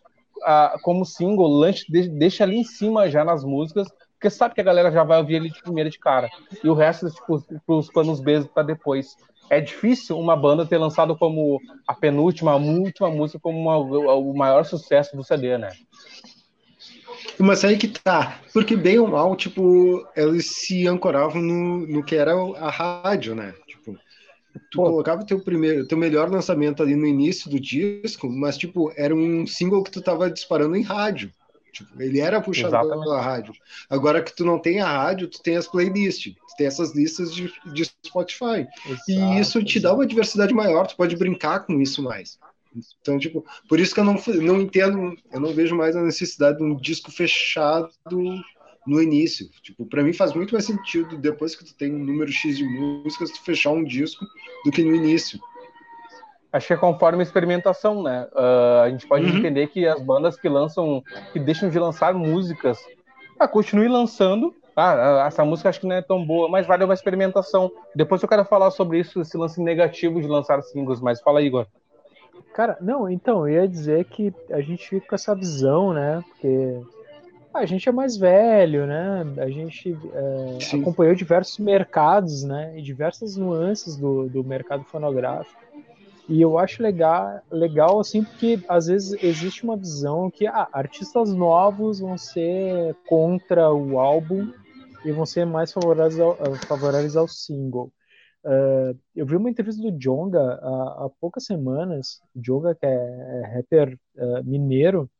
ah, 0.44 0.76
como 0.82 1.04
single, 1.04 1.48
lanche, 1.48 1.84
deixa 1.88 2.44
ali 2.44 2.58
em 2.58 2.64
cima 2.64 3.10
já 3.10 3.24
nas 3.24 3.44
músicas, 3.44 3.88
porque 4.12 4.30
sabe 4.30 4.54
que 4.54 4.60
a 4.60 4.64
galera 4.64 4.90
já 4.90 5.04
vai 5.04 5.18
ouvir 5.18 5.34
ele 5.34 5.50
de 5.50 5.62
primeira 5.62 5.90
de 5.90 5.98
cara. 5.98 6.28
E 6.62 6.68
o 6.68 6.74
resto, 6.74 7.10
tipo, 7.10 7.42
pros 7.66 7.90
panos 7.90 8.20
B 8.20 8.44
para 8.44 8.62
depois. 8.62 9.16
É 9.48 9.60
difícil 9.60 10.18
uma 10.18 10.34
banda 10.34 10.66
ter 10.66 10.78
lançado 10.78 11.16
como 11.16 11.60
a 11.86 11.94
penúltima, 11.94 12.52
a 12.52 12.56
última 12.56 13.08
música 13.08 13.38
como 13.38 13.58
uma, 13.58 13.76
o 13.76 14.34
maior 14.34 14.64
sucesso 14.64 15.16
do 15.16 15.22
CD, 15.22 15.56
né? 15.56 15.70
Mas 17.38 17.64
aí 17.64 17.76
que 17.76 17.86
tá, 17.86 18.40
porque 18.52 18.76
bem 18.76 18.98
ou 18.98 19.06
mal, 19.06 19.36
tipo, 19.36 20.06
eles 20.16 20.46
se 20.46 20.86
ancoravam 20.88 21.40
no, 21.40 21.86
no 21.86 22.02
que 22.02 22.16
era 22.16 22.32
a 22.32 22.70
rádio, 22.70 23.34
né? 23.34 23.54
Tu 24.70 24.76
Pô. 24.76 24.84
colocava 24.84 25.24
teu 25.24 25.40
primeiro, 25.40 25.86
teu 25.86 25.98
melhor 25.98 26.30
lançamento 26.30 26.82
ali 26.82 26.94
no 26.96 27.06
início 27.06 27.50
do 27.50 27.60
disco, 27.60 28.28
mas 28.28 28.56
tipo, 28.56 28.92
era 28.96 29.14
um 29.14 29.46
single 29.46 29.82
que 29.82 29.90
tu 29.90 30.00
tava 30.00 30.30
disparando 30.30 30.76
em 30.76 30.82
rádio. 30.82 31.32
Tipo, 31.72 32.02
ele 32.02 32.20
era 32.20 32.40
puxado 32.40 32.68
Exatamente. 32.68 33.04
pela 33.04 33.20
rádio. 33.20 33.52
Agora 33.90 34.22
que 34.22 34.34
tu 34.34 34.46
não 34.46 34.58
tem 34.58 34.80
a 34.80 34.86
rádio, 34.86 35.28
tu 35.28 35.42
tem 35.42 35.56
as 35.56 35.66
playlists, 35.66 36.34
tu 36.34 36.56
tem 36.56 36.66
essas 36.66 36.94
listas 36.94 37.34
de, 37.34 37.52
de 37.66 37.84
Spotify. 38.06 38.66
Exato, 38.86 39.02
e 39.08 39.40
isso 39.40 39.62
te 39.62 39.78
dá 39.78 39.92
uma 39.92 40.06
diversidade 40.06 40.54
maior, 40.54 40.86
tu 40.86 40.96
pode 40.96 41.14
brincar 41.16 41.60
com 41.60 41.78
isso 41.80 42.02
mais. 42.02 42.38
Então, 43.00 43.18
tipo, 43.18 43.44
por 43.68 43.78
isso 43.78 43.94
que 43.94 44.00
eu 44.00 44.04
não, 44.04 44.16
não 44.42 44.60
entendo, 44.60 45.16
eu 45.32 45.40
não 45.40 45.52
vejo 45.52 45.74
mais 45.74 45.94
a 45.96 46.02
necessidade 46.02 46.58
de 46.58 46.64
um 46.64 46.76
disco 46.76 47.10
fechado 47.10 47.90
no 48.86 49.02
início. 49.02 49.48
Tipo, 49.62 49.84
para 49.86 50.02
mim 50.02 50.12
faz 50.12 50.32
muito 50.32 50.52
mais 50.52 50.64
sentido 50.64 51.16
depois 51.16 51.54
que 51.54 51.64
tu 51.64 51.74
tem 51.74 51.94
um 51.94 51.98
número 51.98 52.30
X 52.30 52.56
de 52.56 52.64
músicas 52.64 53.30
tu 53.30 53.42
fechar 53.42 53.70
um 53.70 53.84
disco 53.84 54.24
do 54.64 54.70
que 54.70 54.82
no 54.82 54.94
início. 54.94 55.40
Acho 56.52 56.68
que 56.68 56.72
é 56.72 56.76
conforme 56.76 57.20
a 57.20 57.22
experimentação, 57.22 58.02
né? 58.02 58.28
Uh, 58.32 58.80
a 58.84 58.90
gente 58.90 59.06
pode 59.06 59.26
uhum. 59.26 59.38
entender 59.38 59.66
que 59.66 59.86
as 59.86 60.00
bandas 60.00 60.40
que 60.40 60.48
lançam, 60.48 61.02
que 61.32 61.38
deixam 61.38 61.68
de 61.68 61.78
lançar 61.78 62.14
músicas, 62.14 62.78
ah, 63.38 63.48
continue 63.48 63.88
lançando. 63.88 64.54
Ah, 64.74 65.24
essa 65.26 65.44
música 65.44 65.68
acho 65.68 65.80
que 65.80 65.86
não 65.86 65.96
é 65.96 66.02
tão 66.02 66.24
boa, 66.24 66.48
mas 66.48 66.66
vale 66.66 66.84
uma 66.84 66.94
experimentação. 66.94 67.70
Depois 67.94 68.22
eu 68.22 68.28
quero 68.28 68.44
falar 68.44 68.70
sobre 68.70 69.00
isso, 69.00 69.20
esse 69.20 69.36
lance 69.36 69.60
negativo 69.60 70.20
de 70.20 70.28
lançar 70.28 70.62
singles, 70.62 71.00
mas 71.00 71.20
fala 71.20 71.40
aí, 71.40 71.46
Igor. 71.46 71.66
Cara, 72.54 72.76
não, 72.80 73.08
então, 73.10 73.46
eu 73.46 73.62
ia 73.62 73.68
dizer 73.68 74.04
que 74.04 74.32
a 74.50 74.60
gente 74.60 74.88
fica 74.88 75.08
com 75.08 75.14
essa 75.14 75.34
visão, 75.34 75.92
né? 75.92 76.22
Porque 76.28 76.80
a 77.56 77.66
gente 77.66 77.88
é 77.88 77.92
mais 77.92 78.16
velho, 78.16 78.86
né? 78.86 79.24
A 79.38 79.48
gente 79.48 79.92
é, 79.92 80.76
acompanhou 80.76 81.14
diversos 81.14 81.58
mercados, 81.58 82.42
né? 82.42 82.78
E 82.78 82.82
diversas 82.82 83.36
nuances 83.36 83.96
do, 83.96 84.28
do 84.28 84.44
mercado 84.44 84.84
fonográfico. 84.84 85.60
E 86.28 86.42
eu 86.42 86.58
acho 86.58 86.82
legal, 86.82 87.40
legal 87.50 88.00
assim, 88.00 88.24
porque 88.24 88.58
às 88.68 88.86
vezes 88.86 89.22
existe 89.22 89.62
uma 89.62 89.76
visão 89.76 90.28
que 90.28 90.46
ah, 90.46 90.68
artistas 90.72 91.32
novos 91.32 92.00
vão 92.00 92.18
ser 92.18 92.96
contra 93.06 93.72
o 93.72 93.98
álbum 93.98 94.52
e 95.04 95.12
vão 95.12 95.24
ser 95.24 95.44
mais 95.46 95.72
favoráveis 95.72 96.18
ao, 96.18 96.36
favoráveis 96.66 97.16
ao 97.16 97.28
single. 97.28 97.92
Uh, 98.44 98.96
eu 99.14 99.26
vi 99.26 99.36
uma 99.36 99.50
entrevista 99.50 99.82
do 99.82 99.96
Jonga 99.98 100.40
há, 100.40 101.04
há 101.04 101.10
poucas 101.20 101.44
semanas, 101.44 102.20
Jonga, 102.34 102.74
que 102.74 102.86
é, 102.86 102.90
é 102.90 103.56
rapper 103.56 103.98
uh, 104.16 104.44
mineiro, 104.44 105.10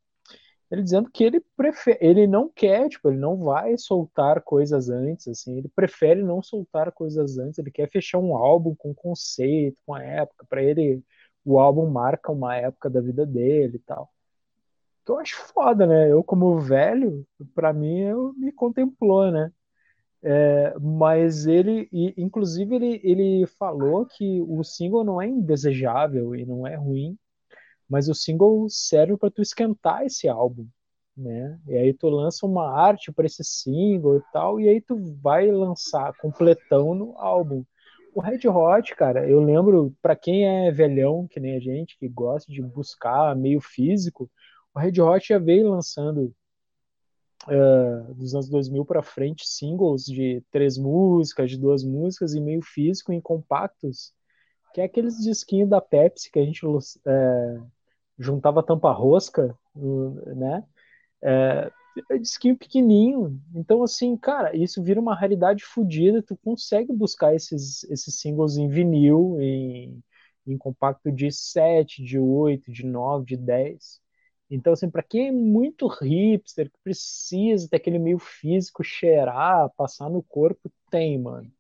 ele 0.71 0.83
dizendo 0.83 1.11
que 1.11 1.23
ele 1.25 1.41
prefere, 1.57 1.99
ele 2.01 2.27
não 2.27 2.49
quer, 2.49 2.89
tipo, 2.89 3.09
ele 3.09 3.19
não 3.19 3.37
vai 3.37 3.79
soltar 3.79 4.43
coisas 4.43 4.89
antes, 4.89 5.29
assim, 5.29 5.59
ele 5.59 5.69
prefere 5.69 6.23
não 6.23 6.43
soltar 6.43 6.91
coisas 6.93 7.39
antes, 7.39 7.59
ele 7.59 7.71
quer 7.71 7.89
fechar 7.89 8.19
um 8.19 8.37
álbum 8.37 8.75
com 8.75 8.95
conceito, 8.95 9.81
com 9.87 9.95
a 9.95 10.03
época, 10.03 10.45
para 10.49 10.63
ele 10.63 11.03
o 11.45 11.61
álbum 11.61 11.89
marca 11.89 12.33
uma 12.33 12.57
época 12.57 12.91
da 12.91 13.01
vida 13.01 13.25
dele 13.25 13.77
e 13.77 13.79
tal. 13.81 14.11
Que 15.05 15.13
eu 15.13 15.19
acho 15.21 15.37
foda, 15.55 15.87
né? 15.87 16.11
Eu 16.11 16.25
como 16.25 16.59
velho, 16.59 17.25
para 17.55 17.73
mim 17.73 18.01
eu 18.01 18.35
me 18.37 18.53
contemplou, 18.53 19.31
né? 19.31 19.53
É, 20.23 20.75
mas 20.81 21.47
ele, 21.47 21.89
e, 21.93 22.13
inclusive, 22.17 22.75
ele, 22.75 23.01
ele 23.05 23.47
falou 23.47 24.05
que 24.07 24.41
o 24.43 24.65
single 24.65 25.05
não 25.05 25.23
é 25.23 25.29
indesejável 25.29 26.35
e 26.35 26.45
não 26.45 26.67
é 26.67 26.75
ruim, 26.75 27.17
mas 27.89 28.09
o 28.09 28.15
single 28.15 28.69
serve 28.69 29.17
para 29.17 29.31
tu 29.31 29.43
esquentar 29.43 30.05
esse 30.05 30.29
álbum, 30.29 30.67
né? 31.17 31.59
E 31.67 31.77
aí 31.77 31.95
tu 31.95 32.09
lança 32.09 32.47
uma 32.47 32.69
arte 32.71 33.13
para 33.13 33.27
esse 33.27 33.45
single 33.45 34.19
e 34.19 34.23
tal, 34.33 34.61
e 34.61 34.69
aí 34.69 34.81
tu 34.81 34.97
vai 35.23 35.51
lançar 35.51 36.17
completão 36.19 36.95
no 36.95 37.17
álbum. 37.19 37.65
O 38.15 38.21
Red 38.21 38.49
Hot, 38.49 38.95
cara, 38.95 39.29
eu 39.29 39.41
lembro, 39.41 39.95
para 40.01 40.17
quem 40.17 40.47
é 40.47 40.71
velhão, 40.71 41.27
que 41.29 41.39
nem 41.39 41.57
a 41.57 41.61
gente, 41.61 41.99
que 41.99 42.09
gosta 42.09 42.51
de 42.51 42.63
buscar 42.63 43.37
meio 43.37 43.61
físico, 43.61 44.31
o 44.75 44.79
Red 44.79 45.01
Hot 45.01 45.29
já 45.29 45.39
veio 45.39 45.71
lançando 45.71 46.35
uh, 47.47 48.15
dos 48.15 48.35
anos 48.35 48.49
2000 48.49 48.85
para 48.85 49.03
frente 49.03 49.47
singles 49.47 50.05
de 50.05 50.43
três 50.51 50.79
músicas, 50.79 51.51
de 51.51 51.59
duas 51.59 51.85
músicas 51.85 52.35
e 52.35 52.41
meio 52.41 52.63
físico 52.63 53.13
em 53.13 53.21
compactos, 53.21 54.13
que 54.75 54.81
é 54.81 54.85
aqueles 54.85 55.19
disquinhos 55.19 55.69
da 55.69 55.81
Pepsi 55.81 56.31
que 56.31 56.39
a 56.39 56.45
gente 56.45 56.67
uh, 56.67 56.81
juntava 58.19 58.63
tampa 58.63 58.93
rosca, 58.93 59.57
né? 60.37 60.65
É, 61.23 61.71
disquinho 62.21 62.57
pequenininho. 62.57 63.41
Então, 63.55 63.83
assim, 63.83 64.17
cara, 64.17 64.57
isso 64.57 64.83
vira 64.83 65.01
uma 65.01 65.15
raridade 65.15 65.65
fodida. 65.65 66.23
Tu 66.23 66.37
consegue 66.39 66.93
buscar 66.93 67.35
esses, 67.35 67.85
esses 67.85 68.21
singles 68.21 68.57
em 68.57 68.69
vinil, 68.69 69.37
em, 69.41 70.03
em 70.47 70.59
compacto 70.59 71.11
de 71.13 71.31
7, 71.33 72.03
de 72.05 72.19
8, 72.19 72.71
de 72.73 72.85
9, 72.85 73.25
de 73.27 73.37
10. 73.37 74.01
Então, 74.51 74.73
assim, 74.73 74.89
para 74.91 75.03
quem 75.03 75.29
é 75.29 75.33
muito 75.33 75.87
hipster, 75.89 76.71
que 76.71 76.79
precisa 76.85 77.69
ter 77.69 77.77
aquele 77.77 77.99
meio 77.99 78.19
físico, 78.19 78.85
cheirar, 78.85 79.71
passar 79.77 80.09
no 80.09 80.23
corpo, 80.23 80.71
tem, 80.91 81.19
mano. 81.21 81.51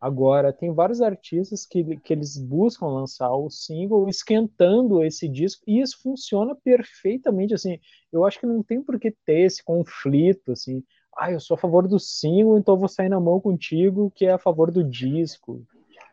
Agora, 0.00 0.52
tem 0.52 0.72
vários 0.72 1.02
artistas 1.02 1.66
que, 1.66 1.96
que 1.98 2.12
eles 2.14 2.38
buscam 2.38 2.86
lançar 2.86 3.30
o 3.34 3.50
single 3.50 4.08
esquentando 4.08 5.04
esse 5.04 5.28
disco, 5.28 5.62
e 5.66 5.80
isso 5.80 6.00
funciona 6.02 6.54
perfeitamente, 6.54 7.52
assim, 7.52 7.78
eu 8.10 8.24
acho 8.24 8.40
que 8.40 8.46
não 8.46 8.62
tem 8.62 8.82
por 8.82 8.98
que 8.98 9.14
ter 9.26 9.40
esse 9.40 9.62
conflito, 9.62 10.52
assim, 10.52 10.82
ah, 11.18 11.30
eu 11.30 11.38
sou 11.38 11.54
a 11.54 11.58
favor 11.58 11.86
do 11.86 11.98
single, 11.98 12.56
então 12.56 12.78
vou 12.78 12.88
sair 12.88 13.10
na 13.10 13.20
mão 13.20 13.38
contigo, 13.40 14.10
que 14.14 14.24
é 14.24 14.32
a 14.32 14.38
favor 14.38 14.70
do 14.70 14.82
disco. 14.82 15.62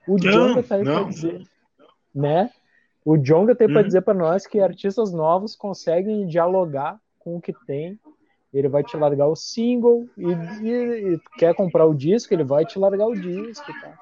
O 0.06 0.18
Jonga 0.18 0.62
tá 0.64 0.76
aí 0.76 0.84
não. 0.84 1.04
pra 1.04 1.10
dizer, 1.10 1.44
né? 2.14 2.52
O 3.06 3.16
Jonga 3.18 3.56
tem 3.56 3.68
hum. 3.70 3.74
para 3.74 3.84
dizer 3.84 4.02
para 4.02 4.14
nós 4.14 4.46
que 4.46 4.60
artistas 4.60 5.14
novos 5.14 5.56
conseguem 5.56 6.28
dialogar 6.28 7.00
com 7.20 7.38
o 7.38 7.42
que 7.42 7.54
tem 7.66 7.98
ele 8.58 8.68
vai 8.68 8.84
te 8.84 8.98
largar 8.98 9.28
o 9.28 9.36
single 9.36 10.08
e, 10.18 10.26
e, 10.64 11.14
e, 11.14 11.20
quer 11.38 11.54
comprar 11.54 11.86
o 11.86 11.94
disco, 11.94 12.34
ele 12.34 12.44
vai 12.44 12.66
te 12.66 12.80
largar 12.80 13.08
o 13.08 13.14
disco. 13.14 13.66
Tá? 13.82 13.94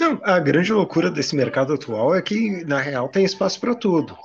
Não, 0.00 0.20
a 0.22 0.38
grande 0.38 0.72
loucura 0.72 1.10
desse 1.10 1.36
mercado 1.36 1.74
atual 1.74 2.14
é 2.14 2.22
que, 2.22 2.64
na 2.64 2.80
real, 2.80 3.08
tem 3.08 3.24
espaço 3.24 3.60
para 3.60 3.74
tudo. 3.74 4.16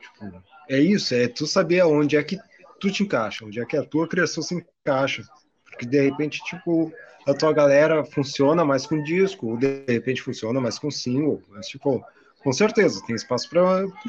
Tipo, 0.00 0.42
é 0.68 0.78
isso, 0.78 1.14
é 1.14 1.28
tu 1.28 1.46
saber 1.46 1.80
aonde 1.80 2.16
é 2.16 2.22
que 2.22 2.38
tu 2.80 2.90
te 2.90 3.02
encaixa, 3.02 3.44
onde 3.44 3.60
é 3.60 3.64
que 3.64 3.76
a 3.76 3.84
tua 3.84 4.08
criação 4.08 4.42
se 4.42 4.54
encaixa. 4.54 5.24
Porque, 5.64 5.84
de 5.84 6.00
repente, 6.00 6.42
tipo, 6.44 6.92
a 7.26 7.34
tua 7.34 7.52
galera 7.52 8.04
funciona 8.04 8.64
mais 8.64 8.86
com 8.86 9.02
disco, 9.02 9.48
ou 9.48 9.56
de 9.56 9.84
repente 9.88 10.22
funciona 10.22 10.60
mais 10.60 10.78
com 10.78 10.90
single. 10.90 11.42
Mas, 11.50 11.66
tipo, 11.66 12.04
com 12.42 12.52
certeza, 12.52 13.02
tem 13.06 13.16
espaço 13.16 13.50
para 13.50 13.62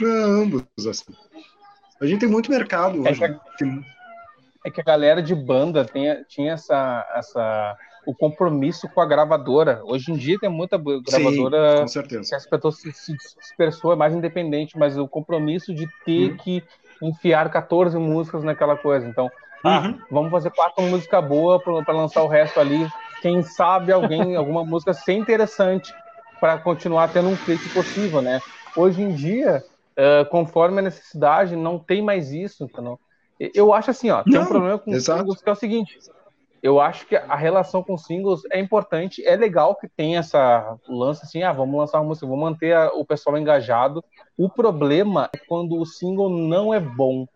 ambos, 0.05 0.63
assim. 0.87 1.13
A 1.99 2.05
gente 2.05 2.19
tem 2.19 2.29
muito 2.29 2.51
mercado 2.51 3.05
é 3.07 3.11
hoje. 3.11 3.39
Tem, 3.57 3.83
é 4.67 4.71
que 4.71 4.81
a 4.81 4.83
galera 4.83 5.21
de 5.21 5.33
banda 5.33 5.85
tinha, 5.85 6.23
tinha 6.27 6.53
essa, 6.53 7.07
essa, 7.15 7.77
o 8.05 8.13
compromisso 8.13 8.87
com 8.89 8.99
a 8.99 9.05
gravadora. 9.05 9.81
Hoje 9.85 10.11
em 10.11 10.15
dia 10.15 10.37
tem 10.37 10.49
muita 10.49 10.77
gravadora 10.77 11.87
Sim, 11.87 12.03
que 12.03 12.35
as 12.35 12.45
pessoas 12.45 12.81
se, 12.81 12.91
se 12.91 13.13
dispersou, 13.39 13.93
é 13.93 13.95
mais 13.95 14.13
independente, 14.13 14.77
mas 14.77 14.97
o 14.97 15.07
compromisso 15.07 15.73
de 15.73 15.87
ter 16.05 16.31
uhum. 16.31 16.37
que 16.37 16.63
enfiar 17.01 17.49
14 17.49 17.97
músicas 17.97 18.43
naquela 18.43 18.75
coisa. 18.75 19.07
Então, 19.07 19.31
ah, 19.63 19.79
uhum. 19.79 19.99
vamos 20.11 20.31
fazer 20.31 20.51
quatro 20.51 20.83
músicas 20.83 21.25
boas 21.25 21.63
para 21.63 21.93
lançar 21.93 22.23
o 22.23 22.27
resto 22.27 22.59
ali. 22.59 22.87
Quem 23.21 23.41
sabe 23.43 23.93
alguém, 23.93 24.35
alguma 24.35 24.65
música 24.65 24.93
ser 24.93 25.13
interessante 25.13 25.93
para 26.41 26.57
continuar 26.57 27.07
tendo 27.13 27.29
um 27.29 27.37
clipe 27.37 27.69
possível, 27.69 28.21
né? 28.21 28.41
Hoje 28.75 29.01
em 29.01 29.15
dia, 29.15 29.63
uh, 29.97 30.29
conforme 30.29 30.79
a 30.79 30.83
necessidade, 30.83 31.55
não 31.55 31.79
tem 31.79 32.01
mais 32.01 32.31
isso, 32.31 32.65
entendeu? 32.65 32.99
Eu 33.39 33.73
acho 33.73 33.91
assim, 33.91 34.09
ó, 34.09 34.23
tem 34.23 34.33
Não, 34.33 34.43
um 34.43 34.47
problema 34.47 34.79
com 34.79 34.91
exato. 34.91 35.19
singles 35.19 35.41
que 35.41 35.49
é 35.49 35.51
o 35.51 35.55
seguinte. 35.55 35.99
Eu 36.61 36.81
acho 36.81 37.05
que 37.05 37.15
a 37.15 37.35
relação 37.35 37.83
com 37.83 37.97
singles 37.97 38.41
é 38.51 38.59
importante, 38.59 39.25
é 39.25 39.35
legal 39.35 39.75
que 39.75 39.87
tem 39.87 40.17
essa 40.17 40.77
lance 40.87 41.23
assim, 41.23 41.43
ah, 41.43 41.53
vamos 41.53 41.77
lançar 41.79 41.99
uma 41.99 42.07
música, 42.07 42.25
vamos 42.25 42.41
manter 42.43 42.75
a, 42.75 42.91
o 42.93 43.05
pessoal 43.05 43.37
engajado. 43.37 44.03
O 44.35 44.49
problema 44.49 45.29
é 45.33 45.37
quando 45.47 45.79
o 45.79 45.85
single 45.85 46.29
não 46.29 46.73
é 46.73 46.79
bom, 46.79 47.27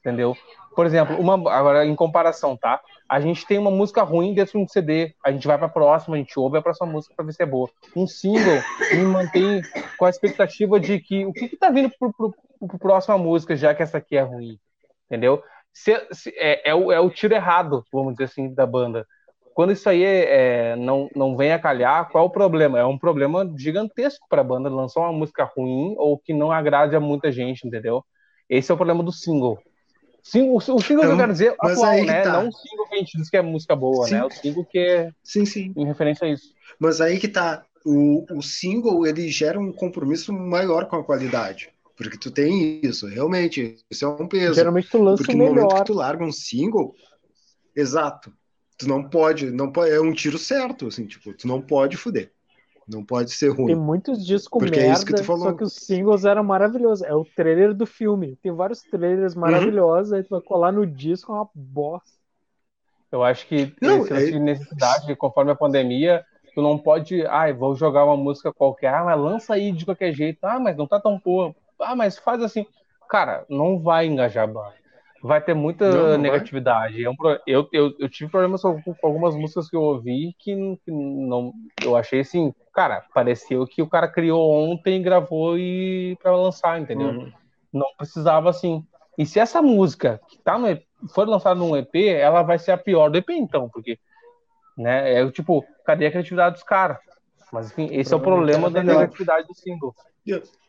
entendeu? 0.00 0.34
Por 0.74 0.86
exemplo, 0.86 1.20
uma 1.20 1.34
agora 1.52 1.84
em 1.84 1.94
comparação, 1.94 2.56
tá? 2.56 2.80
A 3.06 3.20
gente 3.20 3.46
tem 3.46 3.58
uma 3.58 3.70
música 3.70 4.02
ruim 4.02 4.32
dentro 4.32 4.58
de 4.58 4.64
um 4.64 4.66
CD, 4.66 5.14
a 5.22 5.30
gente 5.30 5.46
vai 5.46 5.58
para 5.58 5.66
a 5.66 5.70
próxima, 5.70 6.16
a 6.16 6.18
gente 6.18 6.38
ouve 6.38 6.56
a 6.56 6.62
próxima 6.62 6.90
música 6.90 7.14
para 7.14 7.26
ver 7.26 7.34
se 7.34 7.42
é 7.42 7.46
boa. 7.46 7.68
Um 7.94 8.06
single 8.06 8.62
me 8.90 9.02
mantém 9.02 9.60
com 9.98 10.06
a 10.06 10.10
expectativa 10.10 10.80
de 10.80 10.98
que 10.98 11.26
o 11.26 11.32
que, 11.32 11.50
que 11.50 11.56
tá 11.58 11.68
vindo 11.68 11.90
pro, 11.98 12.10
pro, 12.14 12.34
pro 12.66 12.78
próxima 12.78 13.18
música, 13.18 13.54
já 13.54 13.74
que 13.74 13.82
essa 13.82 13.98
aqui 13.98 14.16
é 14.16 14.22
ruim 14.22 14.58
entendeu? 15.12 15.42
Se, 15.72 15.94
se, 16.10 16.30
é, 16.36 16.70
é, 16.70 16.74
o, 16.74 16.90
é 16.90 16.98
o 16.98 17.10
tiro 17.10 17.34
errado, 17.34 17.84
vamos 17.92 18.14
dizer 18.14 18.24
assim, 18.24 18.52
da 18.52 18.64
banda. 18.64 19.06
Quando 19.54 19.72
isso 19.72 19.86
aí 19.88 20.02
é, 20.02 20.74
não, 20.76 21.10
não 21.14 21.36
vem 21.36 21.52
a 21.52 21.58
calhar, 21.58 22.08
qual 22.10 22.24
é 22.24 22.26
o 22.26 22.30
problema? 22.30 22.78
É 22.78 22.84
um 22.84 22.98
problema 22.98 23.50
gigantesco 23.56 24.26
para 24.28 24.40
a 24.40 24.44
banda 24.44 24.70
lançar 24.70 25.00
uma 25.00 25.12
música 25.12 25.44
ruim 25.44 25.94
ou 25.98 26.18
que 26.18 26.32
não 26.32 26.50
agrade 26.50 26.96
a 26.96 27.00
muita 27.00 27.30
gente, 27.30 27.66
entendeu? 27.66 28.02
Esse 28.48 28.70
é 28.70 28.74
o 28.74 28.76
problema 28.76 29.02
do 29.02 29.12
single. 29.12 29.58
Single, 30.22 30.56
o 30.56 30.60
single 30.60 30.80
então, 30.80 31.00
que 31.00 31.06
eu 31.06 31.16
quero 31.16 31.32
dizer 31.32 31.54
atual, 31.60 32.04
né? 32.04 32.22
Tá. 32.22 32.32
Não 32.32 32.48
o 32.48 32.52
single 32.52 32.88
que 32.88 32.94
a 32.94 32.98
gente 32.98 33.18
diz 33.18 33.28
que 33.28 33.36
é 33.36 33.42
música 33.42 33.76
boa, 33.76 34.06
sim. 34.06 34.14
né? 34.14 34.24
O 34.24 34.30
single 34.30 34.64
que 34.64 34.78
é 34.78 35.10
sim, 35.22 35.44
sim. 35.44 35.72
em 35.76 35.84
referência 35.84 36.26
a 36.26 36.30
isso. 36.30 36.54
Mas 36.78 37.00
aí 37.00 37.18
que 37.18 37.28
tá. 37.28 37.64
O, 37.84 38.24
o 38.38 38.40
single 38.40 39.06
ele 39.06 39.28
gera 39.28 39.58
um 39.58 39.72
compromisso 39.72 40.32
maior 40.32 40.86
com 40.86 40.96
a 40.96 41.04
qualidade. 41.04 41.70
Porque 42.02 42.18
tu 42.18 42.30
tem 42.30 42.80
isso, 42.82 43.06
realmente, 43.06 43.76
isso 43.90 44.04
é 44.04 44.08
um 44.08 44.26
peso. 44.26 44.54
Geralmente 44.54 44.90
tu 44.90 45.02
lança 45.02 45.22
Porque 45.22 45.36
no 45.36 45.44
melhor. 45.44 45.54
momento 45.54 45.76
que 45.76 45.84
tu 45.84 45.94
larga 45.94 46.24
um 46.24 46.32
single, 46.32 46.94
exato, 47.74 48.32
tu 48.78 48.88
não 48.88 49.08
pode, 49.08 49.50
não 49.50 49.70
pode, 49.70 49.90
é 49.92 50.00
um 50.00 50.12
tiro 50.12 50.38
certo, 50.38 50.88
assim, 50.88 51.06
tipo, 51.06 51.32
tu 51.34 51.46
não 51.46 51.60
pode 51.60 51.96
fuder. 51.96 52.32
Não 52.88 53.04
pode 53.04 53.30
ser 53.30 53.48
ruim. 53.50 53.68
Tem 53.68 53.76
muitos 53.76 54.26
discos 54.26 54.58
Porque 54.58 54.76
merda, 54.76 54.92
é 54.92 54.94
isso 54.94 55.06
que 55.06 55.14
tu 55.14 55.22
falou. 55.22 55.44
só 55.44 55.52
que 55.52 55.62
os 55.62 55.72
singles 55.72 56.24
eram 56.24 56.42
maravilhosos. 56.42 57.04
É 57.06 57.14
o 57.14 57.24
trailer 57.24 57.72
do 57.72 57.86
filme. 57.86 58.36
Tem 58.42 58.50
vários 58.52 58.82
trailers 58.82 59.36
maravilhosos, 59.36 60.10
uhum. 60.10 60.16
aí 60.16 60.24
tu 60.24 60.30
vai 60.30 60.40
colar 60.40 60.72
no 60.72 60.84
disco, 60.84 61.32
é 61.32 61.36
uma 61.36 61.48
bosta. 61.54 62.18
Eu 63.10 63.22
acho 63.22 63.46
que 63.46 63.72
não, 63.80 64.04
esse 64.04 64.34
é... 64.34 64.38
necessidade, 64.38 65.14
conforme 65.14 65.52
a 65.52 65.54
pandemia, 65.54 66.24
Tu 66.54 66.60
não 66.60 66.78
pode, 66.78 67.26
ai, 67.26 67.52
vou 67.52 67.74
jogar 67.74 68.04
uma 68.04 68.16
música 68.16 68.52
qualquer, 68.52 68.92
ah, 68.92 69.04
mas 69.04 69.18
lança 69.18 69.54
aí 69.54 69.72
de 69.72 69.86
qualquer 69.86 70.12
jeito, 70.12 70.44
ah, 70.44 70.60
mas 70.60 70.76
não 70.76 70.86
tá 70.86 71.00
tão 71.00 71.18
boa, 71.18 71.54
ah, 71.82 71.96
mas 71.96 72.18
faz 72.18 72.42
assim. 72.42 72.66
Cara, 73.08 73.44
não 73.48 73.78
vai 73.78 74.06
engajar 74.06 74.46
banda. 74.46 74.74
Vai 75.22 75.40
ter 75.40 75.54
muita 75.54 75.90
não, 75.90 76.08
não 76.10 76.18
negatividade. 76.18 77.04
É 77.04 77.08
eu, 77.46 77.68
eu, 77.72 77.94
eu 77.98 78.08
tive 78.08 78.30
problemas 78.30 78.62
com, 78.62 78.80
algumas 79.02 79.36
músicas 79.36 79.68
que 79.68 79.76
eu 79.76 79.82
ouvi 79.82 80.34
que, 80.38 80.54
não. 80.86 81.52
Eu 81.82 81.96
achei 81.96 82.20
assim, 82.20 82.52
cara, 82.72 83.04
pareceu 83.14 83.66
que 83.66 83.82
o 83.82 83.88
cara 83.88 84.08
criou 84.08 84.50
ontem, 84.50 85.02
gravou 85.02 85.56
e 85.58 86.16
para 86.22 86.34
lançar, 86.34 86.80
entendeu? 86.80 87.08
Uhum. 87.08 87.32
Não 87.72 87.86
precisava 87.96 88.50
assim. 88.50 88.84
E 89.16 89.24
se 89.24 89.38
essa 89.38 89.62
música 89.62 90.20
que 90.28 90.38
tá 90.38 90.58
no, 90.58 90.66
for 91.14 91.28
lançada 91.28 91.54
num 91.54 91.76
EP, 91.76 91.94
ela 91.94 92.42
vai 92.42 92.58
ser 92.58 92.72
a 92.72 92.78
pior 92.78 93.10
do 93.10 93.18
EP, 93.18 93.30
então, 93.30 93.68
porque 93.68 93.98
né? 94.76 95.14
É 95.14 95.24
o 95.24 95.30
tipo, 95.30 95.64
cadê 95.84 96.06
a 96.06 96.10
criatividade 96.10 96.56
dos 96.56 96.64
caras? 96.64 96.98
Mas 97.52 97.70
enfim, 97.70 97.88
esse 97.92 98.12
é 98.12 98.16
o 98.16 98.20
problema 98.20 98.70
da 98.70 98.82
negatividade 98.82 99.46
do 99.46 99.54
single. 99.54 99.94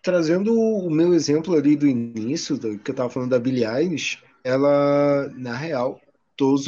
Trazendo 0.01 0.53
o 0.53 0.89
meu 0.89 1.13
exemplo 1.13 1.55
ali 1.55 1.75
do 1.75 1.87
início, 1.87 2.57
que 2.79 2.91
eu 2.91 2.95
tava 2.95 3.09
falando 3.09 3.29
da 3.29 3.39
Billie 3.39 3.65
Eilish, 3.65 4.21
ela, 4.43 5.31
na 5.35 5.55
real, 5.55 6.01
todos 6.35 6.67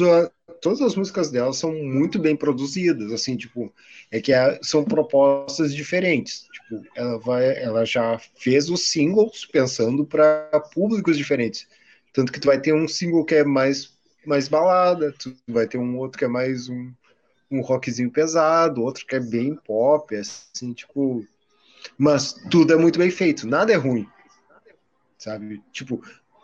todas 0.60 0.80
as 0.80 0.96
músicas 0.96 1.30
dela 1.30 1.52
são 1.52 1.72
muito 1.72 2.18
bem 2.18 2.34
produzidas, 2.34 3.12
assim, 3.12 3.36
tipo, 3.36 3.72
é 4.10 4.20
que 4.20 4.32
a, 4.32 4.58
são 4.62 4.84
propostas 4.84 5.74
diferentes. 5.74 6.46
Tipo, 6.52 6.82
ela 6.96 7.18
vai, 7.18 7.62
ela 7.62 7.84
já 7.84 8.18
fez 8.36 8.70
os 8.70 8.88
singles 8.88 9.44
pensando 9.44 10.04
para 10.04 10.48
públicos 10.72 11.16
diferentes. 11.16 11.68
Tanto 12.12 12.32
que 12.32 12.40
tu 12.40 12.46
vai 12.46 12.60
ter 12.60 12.72
um 12.72 12.88
single 12.88 13.24
que 13.24 13.34
é 13.34 13.44
mais 13.44 13.94
mais 14.24 14.48
balada, 14.48 15.12
tu 15.12 15.36
vai 15.46 15.68
ter 15.68 15.78
um 15.78 15.98
outro 15.98 16.18
que 16.18 16.24
é 16.24 16.28
mais 16.28 16.68
um 16.68 16.90
um 17.50 17.60
rockzinho 17.60 18.10
pesado, 18.10 18.82
outro 18.82 19.06
que 19.06 19.14
é 19.14 19.20
bem 19.20 19.54
pop, 19.54 20.14
assim, 20.16 20.72
tipo. 20.72 21.24
Mas 21.98 22.32
tudo 22.50 22.72
é 22.72 22.76
muito 22.76 22.98
bem 22.98 23.10
feito, 23.10 23.46
nada 23.46 23.72
é 23.72 23.76
ruim. 23.76 24.06
Sabe? 25.18 25.62
Tipo, 25.72 26.02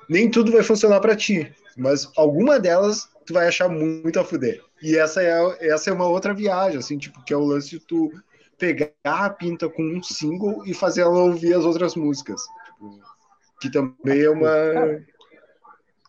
nem 0.08 0.30
tudo 0.30 0.52
vai 0.52 0.62
funcionar 0.62 1.00
para 1.00 1.16
ti, 1.16 1.52
mas 1.76 2.10
alguma 2.16 2.58
delas 2.58 3.08
tu 3.24 3.32
vai 3.32 3.46
achar 3.46 3.68
muito 3.68 4.18
a 4.18 4.24
fuder. 4.24 4.62
E 4.80 4.96
essa 4.96 5.22
é, 5.22 5.68
essa 5.68 5.90
é 5.90 5.92
uma 5.92 6.06
outra 6.06 6.34
viagem, 6.34 6.78
assim, 6.78 6.98
tipo, 6.98 7.22
que 7.24 7.32
é 7.32 7.36
o 7.36 7.44
lance 7.44 7.70
de 7.70 7.80
tu 7.80 8.10
pegar 8.58 8.90
a 9.04 9.30
pinta 9.30 9.68
com 9.68 9.82
um 9.82 10.02
single 10.02 10.64
e 10.66 10.74
fazer 10.74 11.02
ela 11.02 11.18
ouvir 11.18 11.54
as 11.54 11.64
outras 11.64 11.94
músicas. 11.94 12.40
Tipo, 12.66 13.00
que 13.60 13.70
também 13.70 14.20
é 14.22 14.30
uma. 14.30 14.50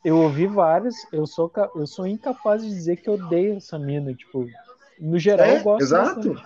Eu 0.04 0.18
ouvi 0.18 0.48
várias, 0.48 0.96
eu 1.14 1.26
sou, 1.26 1.52
eu 1.76 1.88
sou 1.88 2.06
incapaz 2.06 2.62
de 2.62 2.70
dizer 2.70 2.98
que 2.98 3.08
eu 3.08 3.14
odeio 3.14 3.56
essa 3.56 3.80
mina, 3.80 4.14
tipo, 4.14 4.46
no 5.00 5.18
geral, 5.18 5.48
é, 5.48 5.60
eu 5.60 5.64
gosto. 5.64 5.82
Exato. 5.82 6.44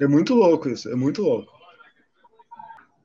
É 0.00 0.06
muito 0.06 0.34
louco 0.34 0.68
isso, 0.68 0.90
é 0.90 0.96
muito 0.96 1.22
louco. 1.22 1.52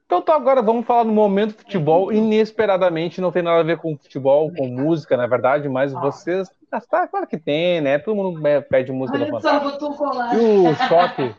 Então, 0.05 0.21
tá, 0.21 0.35
agora 0.35 0.61
vamos 0.61 0.85
falar 0.85 1.03
no 1.03 1.11
momento 1.11 1.55
futebol. 1.55 2.13
Inesperadamente, 2.13 3.19
não 3.19 3.31
tem 3.31 3.41
nada 3.41 3.59
a 3.59 3.63
ver 3.63 3.77
com 3.77 3.97
futebol, 3.97 4.51
com 4.53 4.67
música, 4.67 5.17
na 5.17 5.25
verdade, 5.25 5.67
mas 5.67 5.91
vocês. 5.93 6.47
Ah, 6.71 6.79
tá, 6.79 7.07
claro 7.07 7.25
que 7.25 7.37
tem, 7.37 7.81
né? 7.81 7.97
Todo 7.97 8.15
mundo 8.15 8.41
pede 8.69 8.91
música 8.91 9.17
da 9.17 9.27
Fantástica. 9.27 10.35
E 10.35 10.67
o 10.67 10.75
choque 10.87 11.35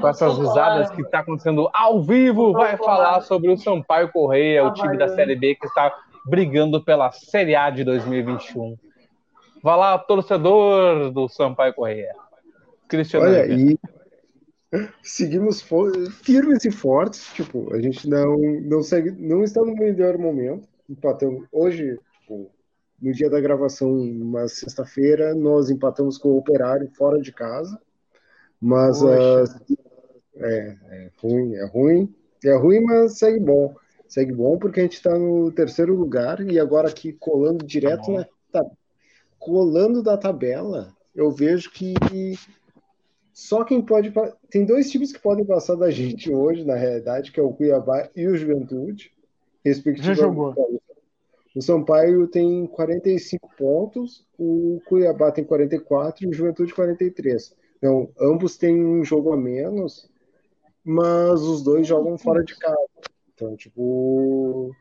com 0.00 0.08
essas 0.08 0.38
risadas 0.38 0.90
que 0.90 1.02
está 1.02 1.18
acontecendo 1.18 1.68
ao 1.74 2.02
vivo, 2.02 2.52
vai 2.52 2.76
falar 2.76 3.20
sobre 3.20 3.50
o 3.50 3.58
Sampaio 3.58 4.10
Correia, 4.10 4.64
o 4.64 4.72
time 4.72 4.96
da 4.96 5.08
Série 5.08 5.36
B 5.36 5.54
que 5.54 5.66
está 5.66 5.94
brigando 6.24 6.82
pela 6.82 7.12
Série 7.12 7.54
A 7.54 7.68
de 7.68 7.84
2021. 7.84 8.76
Vai 9.62 9.76
lá, 9.76 9.98
torcedor 9.98 11.10
do 11.10 11.28
Sampaio 11.28 11.74
Correia. 11.74 12.14
Cristiano. 12.88 13.26
Olha, 13.26 13.46
e 13.46 13.78
seguimos 15.02 15.64
firmes 16.22 16.64
e 16.64 16.70
fortes. 16.70 17.26
Tipo, 17.34 17.72
a 17.74 17.80
gente 17.80 18.08
não, 18.08 18.36
não, 18.62 18.82
segue, 18.82 19.10
não 19.10 19.42
está 19.42 19.60
no 19.60 19.74
melhor 19.74 20.18
momento. 20.18 20.68
Empatamos 20.88 21.46
hoje, 21.52 21.98
tipo, 22.20 22.50
no 23.00 23.12
dia 23.12 23.30
da 23.30 23.40
gravação, 23.40 23.90
uma 23.90 24.48
sexta-feira, 24.48 25.34
nós 25.34 25.70
empatamos 25.70 26.18
com 26.18 26.30
o 26.30 26.38
Operário 26.38 26.90
fora 26.96 27.20
de 27.20 27.32
casa. 27.32 27.78
Mas 28.60 29.02
uh, 29.02 29.44
é, 30.36 30.76
é 30.90 31.10
ruim, 31.20 31.54
é 31.54 31.66
ruim. 31.66 32.14
É 32.44 32.56
ruim, 32.56 32.80
mas 32.80 33.18
segue 33.18 33.40
bom. 33.40 33.74
Segue 34.06 34.32
bom 34.32 34.58
porque 34.58 34.80
a 34.80 34.82
gente 34.82 34.94
está 34.94 35.18
no 35.18 35.50
terceiro 35.50 35.94
lugar 35.94 36.40
e 36.40 36.58
agora 36.58 36.88
aqui 36.88 37.12
colando 37.12 37.64
direto 37.64 38.14
tá 38.52 38.62
na, 38.62 38.70
colando 39.38 40.02
da 40.02 40.16
tabela, 40.16 40.94
eu 41.14 41.30
vejo 41.30 41.70
que 41.70 41.94
só 43.34 43.64
quem 43.64 43.82
pode. 43.82 44.12
Tem 44.48 44.64
dois 44.64 44.88
times 44.88 45.12
que 45.12 45.18
podem 45.18 45.44
passar 45.44 45.74
da 45.74 45.90
gente 45.90 46.32
hoje, 46.32 46.64
na 46.64 46.76
realidade, 46.76 47.32
que 47.32 47.40
é 47.40 47.42
o 47.42 47.52
Cuiabá 47.52 48.08
e 48.14 48.28
o 48.28 48.36
Juventude, 48.36 49.12
respectivamente. 49.64 50.16
Já 50.16 50.22
jogou. 50.22 50.54
O 51.56 51.60
Sampaio 51.60 52.28
tem 52.28 52.66
45 52.66 53.50
pontos, 53.56 54.24
o 54.38 54.80
Cuiabá 54.86 55.32
tem 55.32 55.44
44 55.44 56.24
e 56.24 56.28
o 56.28 56.32
Juventude 56.32 56.72
43. 56.72 57.56
Então, 57.76 58.08
ambos 58.20 58.56
têm 58.56 58.84
um 58.84 59.04
jogo 59.04 59.32
a 59.32 59.36
menos, 59.36 60.08
mas 60.84 61.42
os 61.42 61.62
dois 61.62 61.86
jogam 61.86 62.16
fora 62.16 62.44
de 62.44 62.56
casa. 62.56 62.88
Então, 63.34 63.56
tipo. 63.56 64.74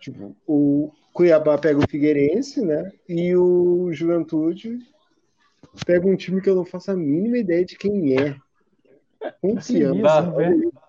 Tipo, 0.00 0.34
o, 0.46 0.90
Cuiabá 1.12 1.58
pega 1.58 1.78
o 1.78 1.88
Figueirense, 1.88 2.62
né? 2.62 2.90
E 3.06 3.36
o 3.36 3.92
Juventude 3.92 4.78
pega 5.84 6.06
um 6.06 6.16
time 6.16 6.40
que 6.40 6.48
eu 6.48 6.54
não 6.54 6.64
faço 6.64 6.90
a 6.90 6.96
mínima 6.96 7.38
ideia 7.38 7.64
de 7.64 7.76
quem 7.76 8.16
é. 8.16 8.36
Confiança. 9.40 10.00
Dá, 10.00 10.20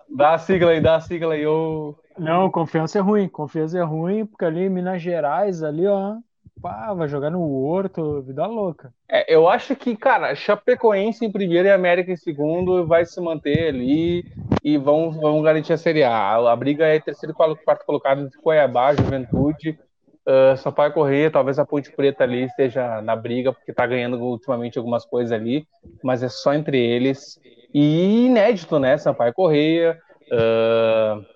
dá 0.08 0.34
a 0.34 0.38
sigla 0.38 0.70
aí, 0.70 0.80
dá 0.80 0.96
a 0.96 1.00
sigla 1.00 1.34
aí. 1.34 1.46
Ô... 1.46 1.94
Não, 2.18 2.50
confiança 2.50 2.98
é 2.98 3.00
ruim. 3.00 3.28
Confiança 3.28 3.78
é 3.78 3.82
ruim, 3.82 4.26
porque 4.26 4.44
ali 4.44 4.60
em 4.60 4.70
Minas 4.70 5.02
Gerais, 5.02 5.62
ali, 5.62 5.86
ó. 5.86 6.16
Pá, 6.60 6.92
vai 6.94 7.08
jogar 7.08 7.30
no 7.30 7.42
Horto, 7.42 8.22
vida 8.22 8.46
louca. 8.46 8.92
É, 9.08 9.34
eu 9.34 9.48
acho 9.48 9.74
que, 9.74 9.96
cara, 9.96 10.34
Chapecoense 10.34 11.24
em 11.24 11.32
primeiro 11.32 11.66
e 11.66 11.70
América 11.70 12.12
em 12.12 12.16
segundo 12.16 12.86
vai 12.86 13.04
se 13.04 13.20
manter 13.20 13.68
ali 13.68 14.24
e 14.62 14.76
vão, 14.76 15.10
vão 15.10 15.42
garantir 15.42 15.72
a 15.72 15.78
Série 15.78 16.04
A. 16.04 16.34
A 16.36 16.54
briga 16.54 16.86
é 16.86 17.00
terceiro 17.00 17.34
e 17.34 17.64
quarto 17.64 17.84
colocado 17.84 18.20
entre 18.20 18.38
Cuiabá, 18.38 18.94
Juventude 18.94 19.78
Uh, 20.24 20.56
Sampaio 20.56 20.92
Correia, 20.92 21.32
talvez 21.32 21.58
a 21.58 21.64
Ponte 21.64 21.90
Preta 21.90 22.22
ali 22.22 22.44
esteja 22.44 23.02
na 23.02 23.16
briga, 23.16 23.52
porque 23.52 23.72
está 23.72 23.84
ganhando 23.84 24.20
ultimamente 24.20 24.78
algumas 24.78 25.04
coisas 25.04 25.32
ali, 25.32 25.66
mas 26.02 26.22
é 26.22 26.28
só 26.28 26.54
entre 26.54 26.78
eles. 26.78 27.40
E 27.74 28.26
inédito, 28.26 28.78
né? 28.78 28.96
Sampaio 28.98 29.34
Correia. 29.34 29.98
Uh, 30.30 31.26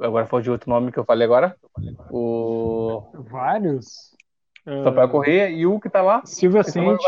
agora 0.00 0.26
foi 0.26 0.42
de 0.42 0.50
outro 0.52 0.70
nome 0.70 0.92
que 0.92 0.98
eu 0.98 1.04
falei 1.04 1.26
agora. 1.26 1.56
O... 2.10 3.02
Vários. 3.12 4.14
Sampaio 4.64 5.08
uh... 5.08 5.10
Correia 5.10 5.50
e 5.50 5.66
o 5.66 5.80
que 5.80 5.90
tá 5.90 6.00
lá? 6.00 6.22
Silvia 6.24 6.62
Sente. 6.62 7.04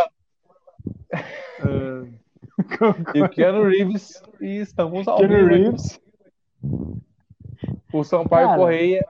uh... 1.62 2.12
e 3.14 3.22
o 3.22 3.28
Keanu 3.28 3.68
Reeves. 3.68 4.20
E 4.40 4.56
estamos 4.56 5.06
ao 5.06 5.18
Keanu 5.18 5.46
Reeves. 5.46 6.00
O 7.92 8.02
Sampaio 8.02 8.48
Cara, 8.48 8.58
Correia 8.58 9.06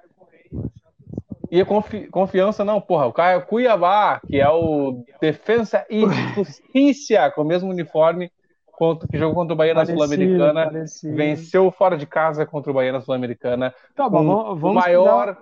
e 1.61 1.65
confi 1.65 2.07
confiança, 2.09 2.65
não, 2.65 2.81
porra, 2.81 3.07
o 3.07 3.13
Caio 3.13 3.47
Cuiabá, 3.47 4.21
que 4.27 4.39
é 4.39 4.49
o 4.49 5.05
Defensa 5.21 5.87
e 5.89 6.05
Justiça, 6.35 7.31
com 7.31 7.43
o 7.43 7.45
mesmo 7.45 7.71
uniforme, 7.71 8.31
contra, 8.73 9.09
que 9.09 9.17
jogou 9.17 9.35
contra 9.35 9.55
o 9.55 9.57
Bahia 9.57 9.73
na 9.73 9.87
Sul-Americana, 9.87 10.71
venceu 11.03 11.71
fora 11.71 11.97
de 11.97 12.07
casa 12.07 12.45
contra 12.45 12.71
o 12.71 12.75
Bahia 12.75 12.93
na 12.93 13.01
Sul-Americana. 13.01 13.73
Tá 13.95 14.09
bom, 14.09 14.25
vamos, 14.25 14.61
vamos 14.61 14.85
maior, 14.85 15.39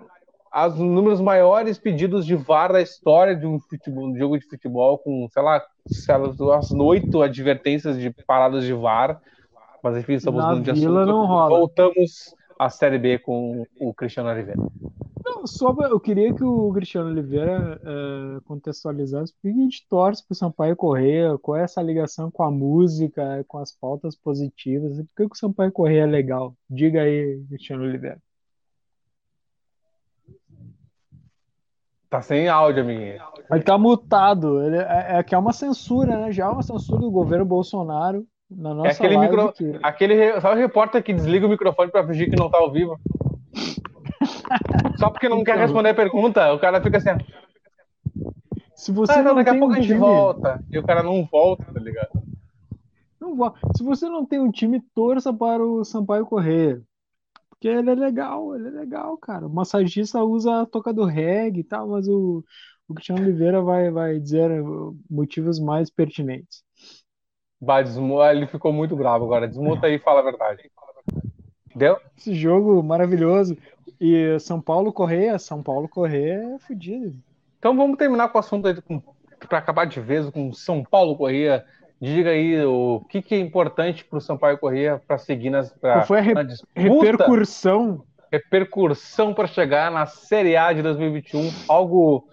os 0.55 0.79
números 0.79 1.21
maiores 1.21 1.79
pedidos 1.79 2.25
de 2.25 2.37
VAR 2.37 2.73
da 2.73 2.81
história 2.81 3.35
de 3.35 3.45
um, 3.45 3.59
futebol, 3.59 4.07
um 4.07 4.17
jogo 4.17 4.39
de 4.39 4.47
futebol, 4.47 4.99
com, 4.99 5.27
sei 5.29 5.43
lá, 5.43 5.61
umas 6.39 6.71
oito 6.71 7.23
advertências 7.23 7.99
de 7.99 8.09
paradas 8.25 8.65
de 8.65 8.73
VAR. 8.73 9.21
Mas 9.83 9.97
enfim, 9.97 10.15
estamos 10.15 10.45
no 10.45 10.61
dia 10.61 10.73
assunto. 10.73 11.27
Voltamos 11.49 12.35
à 12.57 12.71
Série 12.71 12.99
B 12.99 13.19
com 13.19 13.67
o 13.81 13.93
Cristiano 13.93 14.31
Oliveira. 14.31 14.63
Só 15.47 15.75
eu 15.83 16.01
queria 16.01 16.33
que 16.33 16.43
o 16.43 16.73
Cristiano 16.73 17.11
Oliveira 17.11 17.81
é, 17.85 18.41
contextualizasse 18.45 19.33
por 19.33 19.43
que 19.43 19.49
a 19.49 19.63
gente 19.63 19.87
torce 19.89 20.27
para 20.27 20.33
o 20.33 20.37
Sampaio 20.37 20.77
Correia, 20.77 21.37
qual 21.39 21.57
é 21.57 21.63
essa 21.63 21.83
ligação 21.83 22.31
com 22.31 22.43
a 22.43 22.51
música, 22.51 23.45
com 23.47 23.59
as 23.59 23.73
pautas 23.73 24.17
positivas, 24.17 24.97
por 24.97 25.07
que, 25.17 25.29
que 25.29 25.35
o 25.35 25.39
Sampaio 25.39 25.71
Correia 25.73 26.03
é 26.03 26.07
legal? 26.07 26.55
Diga 26.69 27.03
aí, 27.03 27.43
Cristiano 27.49 27.85
Oliveira. 27.85 28.19
Tá 32.09 32.23
sem 32.23 32.49
áudio, 32.49 32.83
amiguinho. 32.83 33.21
Ele 33.51 33.63
tá 33.63 33.77
mutado. 33.77 34.63
Ele, 34.63 34.77
é, 34.77 35.19
é 35.19 35.23
que 35.23 35.35
é 35.35 35.39
uma 35.39 35.53
censura, 35.53 36.17
né? 36.17 36.33
Já 36.33 36.45
é 36.45 36.49
uma 36.49 36.63
censura 36.63 37.01
do 37.01 37.11
governo 37.11 37.45
Bolsonaro 37.45 38.25
na 38.49 38.73
nossa 38.73 38.89
é 38.89 38.93
aquele 38.93 39.19
micro, 39.19 39.53
que... 39.53 39.79
aquele 39.83 40.41
Sabe 40.41 40.55
o 40.55 40.63
repórter 40.63 41.03
que 41.03 41.13
desliga 41.13 41.47
o 41.47 41.51
microfone 41.51 41.91
para 41.91 42.07
fingir 42.07 42.31
que 42.31 42.37
não 42.37 42.49
tá 42.49 42.59
ao 42.59 42.71
vivo? 42.71 42.99
Só 44.97 45.11
porque 45.11 45.29
não 45.29 45.41
então, 45.41 45.55
quer 45.55 45.61
responder 45.61 45.91
a 45.91 45.95
pergunta, 45.95 46.53
o 46.53 46.59
cara 46.59 46.81
fica 46.81 46.99
assim. 46.99 47.11
Se 48.75 48.93
você 48.93 49.13
ah, 49.13 49.23
não, 49.23 49.35
daqui 49.35 49.51
a 49.51 49.59
pouco 49.59 49.75
a 49.75 49.81
gente 49.81 49.95
volta. 49.95 50.63
E 50.71 50.79
o 50.79 50.83
cara 50.83 51.03
não 51.03 51.25
volta, 51.25 51.65
tá 51.73 51.81
ligado? 51.81 52.11
Não 53.21 53.37
vá. 53.37 53.55
Se 53.77 53.83
você 53.83 54.09
não 54.09 54.27
tem 54.27 54.39
um 54.39 54.51
time, 54.51 54.83
torça 54.95 55.33
para 55.33 55.65
o 55.65 55.85
Sampaio 55.85 56.27
Correr. 56.27 56.83
Porque 57.49 57.69
ele 57.69 57.91
é 57.91 57.95
legal, 57.95 58.55
ele 58.55 58.69
é 58.69 58.71
legal, 58.71 59.17
cara. 59.17 59.47
O 59.47 59.51
massagista 59.51 60.23
usa 60.23 60.63
a 60.63 60.67
toca 60.67 60.93
do 60.93 61.05
reggae 61.05 61.61
e 61.61 61.65
tal, 61.65 61.89
mas 61.89 62.07
o, 62.09 62.45
o 62.89 62.95
Cristiano 62.95 63.23
Oliveira 63.23 63.63
vai, 63.63 63.91
vai 63.91 64.19
dizer 64.19 64.51
motivos 65.09 65.59
mais 65.59 65.89
pertinentes. 65.89 66.63
Vai, 67.61 67.85
ele 68.37 68.47
ficou 68.47 68.73
muito 68.73 68.95
bravo 68.95 69.25
agora. 69.25 69.49
Desmuta 69.49 69.87
aí 69.87 69.95
e 69.95 69.99
fala 69.99 70.21
a 70.21 70.25
verdade. 70.25 70.71
Deu? 71.75 71.97
Esse 72.17 72.35
jogo 72.35 72.83
maravilhoso. 72.83 73.57
E 74.01 74.39
São 74.41 74.61
Paulo 74.61 74.93
Correia, 74.93 75.39
São 75.39 75.63
Paulo 75.63 75.89
Correia 75.89 76.55
é 76.55 76.59
fodido. 76.59 77.15
Então 77.59 77.77
vamos 77.77 77.97
terminar 77.97 78.29
com 78.29 78.39
o 78.39 78.41
assunto 78.41 78.69
aí 78.69 78.77
para 79.49 79.59
acabar 79.59 79.87
de 79.87 80.01
vez 80.01 80.29
com 80.31 80.53
São 80.53 80.83
Paulo 80.83 81.17
Correia. 81.17 81.65
Diga 82.01 82.31
aí 82.31 82.63
o 82.65 83.01
que, 83.09 83.23
que 83.23 83.35
é 83.35 83.39
importante 83.39 84.05
para 84.05 84.19
o 84.19 84.21
Sampaio 84.21 84.59
Correia 84.59 85.01
para 85.07 85.17
seguir 85.17 85.51
nas. 85.51 85.73
Pra, 85.73 85.95
Qual 85.95 86.07
foi 86.07 86.19
a 86.19 86.23
re 86.23 86.35
repercussão? 86.75 88.03
Repercussão 88.31 89.33
para 89.33 89.47
chegar 89.47 89.91
na 89.91 90.07
Série 90.07 90.57
A 90.57 90.73
de 90.73 90.83
2021. 90.83 91.51
Algo 91.69 92.29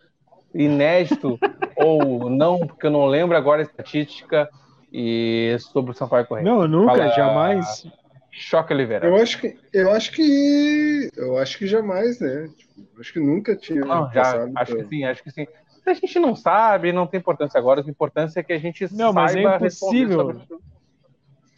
inédito 0.54 1.40
ou 1.78 2.30
não, 2.30 2.60
porque 2.60 2.88
eu 2.88 2.92
não 2.92 3.06
lembro 3.06 3.38
agora 3.38 3.62
a 3.62 3.64
estatística 3.64 4.50
e 4.92 5.56
sobre 5.60 5.92
o 5.92 5.94
Sampaio 5.94 6.26
Correia. 6.28 6.46
Não, 6.46 6.68
nunca, 6.68 6.98
Fala... 6.98 7.10
jamais. 7.10 7.88
Choque 8.32 8.74
Oliveira. 8.74 9.06
Eu 9.06 9.16
acho 9.16 9.40
que 9.40 9.58
eu 9.74 9.92
acho 9.92 10.12
que 10.14 11.10
eu 11.16 11.38
acho 11.38 11.58
que 11.58 11.68
jamais, 11.68 12.20
né? 12.20 12.50
Tipo, 12.56 13.00
acho 13.00 13.14
que 13.14 13.20
nunca 13.20 13.56
tinha. 13.56 13.82
Não, 13.82 14.12
já, 14.12 14.50
acho 14.56 14.74
pra... 14.74 14.84
que 14.84 14.90
sim, 14.90 15.04
acho 15.04 15.24
que 15.24 15.32
sim. 15.32 15.46
A 15.86 15.94
gente 15.94 16.20
não 16.20 16.36
sabe, 16.36 16.94
não 16.94 17.08
tem 17.08 17.20
importância 17.20 17.58
agora. 17.58 17.82
A 17.82 17.90
importância 17.90 18.40
é 18.40 18.44
que 18.44 18.54
a 18.54 18.60
gente 18.60 18.88
não, 18.94 19.12
mas 19.12 19.36
é 19.36 19.42
impossível. 19.42 20.20
Sobre... 20.20 20.44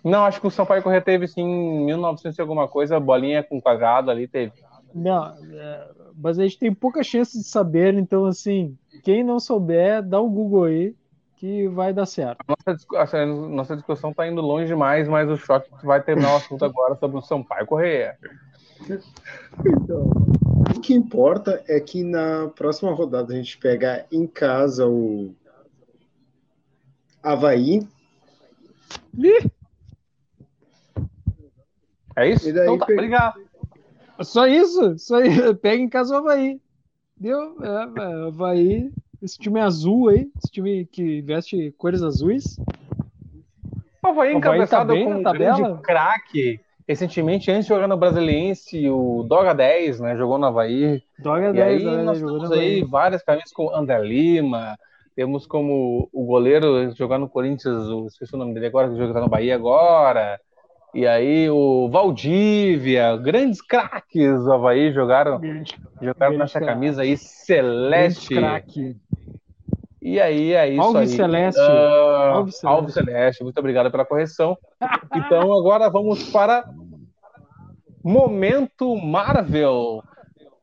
Não, 0.03 0.25
acho 0.25 0.41
que 0.41 0.47
o 0.47 0.51
Sampaio 0.51 0.81
Correia 0.81 1.01
teve 1.01 1.27
sim 1.27 1.41
em 1.41 1.85
1900 1.85 2.37
e 2.37 2.41
alguma 2.41 2.67
coisa, 2.67 2.99
bolinha 2.99 3.43
com 3.43 3.61
quadrado 3.61 4.09
ali 4.09 4.27
teve. 4.27 4.53
Não, 4.93 5.27
é, 5.27 5.87
mas 6.15 6.39
a 6.39 6.43
gente 6.43 6.59
tem 6.59 6.73
pouca 6.73 7.03
chance 7.03 7.37
de 7.37 7.43
saber, 7.45 7.93
então 7.95 8.25
assim, 8.25 8.77
quem 9.03 9.23
não 9.23 9.39
souber, 9.39 10.03
dá 10.03 10.21
um 10.21 10.29
Google 10.29 10.65
aí 10.65 10.95
que 11.43 11.67
vai 11.67 11.91
dar 11.91 12.05
certo. 12.05 12.39
Nossa, 12.47 13.25
nossa 13.25 13.75
discussão 13.75 14.11
está 14.11 14.25
indo 14.25 14.39
longe 14.39 14.67
demais, 14.67 15.09
mas 15.09 15.29
o 15.29 15.35
choque 15.35 15.69
vai 15.83 16.01
terminar 16.01 16.31
o 16.31 16.37
assunto 16.37 16.63
agora 16.63 16.95
sobre 16.95 17.17
o 17.17 17.21
Sampaio 17.21 17.67
Correia. 17.67 18.17
Então, 19.59 20.09
o 20.73 20.79
que 20.79 20.93
importa 20.93 21.61
é 21.67 21.81
que 21.81 22.01
na 22.01 22.47
próxima 22.55 22.93
rodada 22.93 23.33
a 23.33 23.35
gente 23.35 23.57
pega 23.57 24.05
em 24.09 24.25
casa 24.25 24.87
o 24.87 25.35
Havaí. 27.21 27.85
É 32.15 32.29
isso? 32.29 32.49
então 32.49 32.77
tá, 32.77 32.85
obrigado. 32.89 33.41
Só 34.21 34.47
isso? 34.47 34.97
Só 34.97 35.19
isso. 35.19 35.55
Pega 35.55 35.83
em 35.83 35.89
casa 35.89 36.15
o 36.15 36.19
Havaí. 36.19 36.61
Deu? 37.17 37.57
É, 37.61 38.01
é, 38.01 38.27
Havaí 38.27 38.93
esse 39.23 39.37
time 39.39 39.59
azul 39.61 40.09
aí, 40.09 40.29
esse 40.37 40.51
time 40.51 40.85
que 40.85 41.21
veste 41.21 41.73
cores 41.77 42.03
azuis. 42.03 42.59
O 44.03 44.07
Havaí 44.07 44.33
encabeçado 44.35 44.93
tá 44.93 44.99
com 45.01 45.15
um 45.15 45.23
grande 45.23 45.81
craque. 45.81 46.59
Recentemente, 46.85 47.49
antes 47.49 47.65
de 47.65 47.69
jogar 47.69 47.87
no 47.87 47.95
Brasiliense, 47.95 48.89
o 48.89 49.23
Doga 49.23 49.53
10, 49.53 50.01
né? 50.01 50.17
Jogou 50.17 50.37
no 50.37 50.47
Havaí. 50.47 51.01
Doga 51.17 51.51
e 51.51 51.53
10, 51.53 51.87
aí 51.87 51.97
né, 51.97 52.03
nós 52.03 52.19
temos 52.19 52.51
aí 52.51 52.83
várias 52.83 53.23
camisas 53.23 53.53
com 53.53 53.73
André 53.73 53.99
Lima. 53.99 54.77
Temos 55.15 55.47
como 55.47 56.09
o 56.11 56.25
goleiro 56.25 56.91
jogar 56.93 57.17
no 57.17 57.29
Corinthians, 57.29 57.87
o, 57.87 58.07
esqueci 58.07 58.35
o 58.35 58.37
nome 58.37 58.53
dele 58.53 58.65
agora, 58.65 58.89
que 58.89 58.97
joga 58.97 59.21
no 59.21 59.29
Bahia 59.29 59.55
agora. 59.55 60.37
E 60.93 61.07
aí 61.07 61.49
o 61.49 61.87
Valdívia, 61.89 63.15
grandes 63.15 63.61
craques 63.61 64.43
do 64.43 64.51
Havaí 64.51 64.91
jogaram, 64.91 65.39
jogaram 66.01 66.37
nessa 66.37 66.59
camisa 66.59 67.03
aí 67.03 67.15
celeste. 67.15 68.35
E 70.03 70.19
aí 70.19 70.51
é 70.51 70.67
isso 70.67 70.81
Alves 70.81 71.11
aí. 71.11 71.15
Celeste. 71.15 71.61
Uh, 71.61 71.63
Alves 71.63 72.57
Celeste. 72.57 72.65
Alves 72.65 72.93
Celeste, 72.93 73.43
muito 73.43 73.57
obrigado 73.57 73.89
pela 73.89 74.03
correção. 74.03 74.57
então 75.15 75.53
agora 75.53 75.89
vamos 75.89 76.29
para 76.29 76.69
Momento 78.03 78.97
Marvel. 78.97 80.03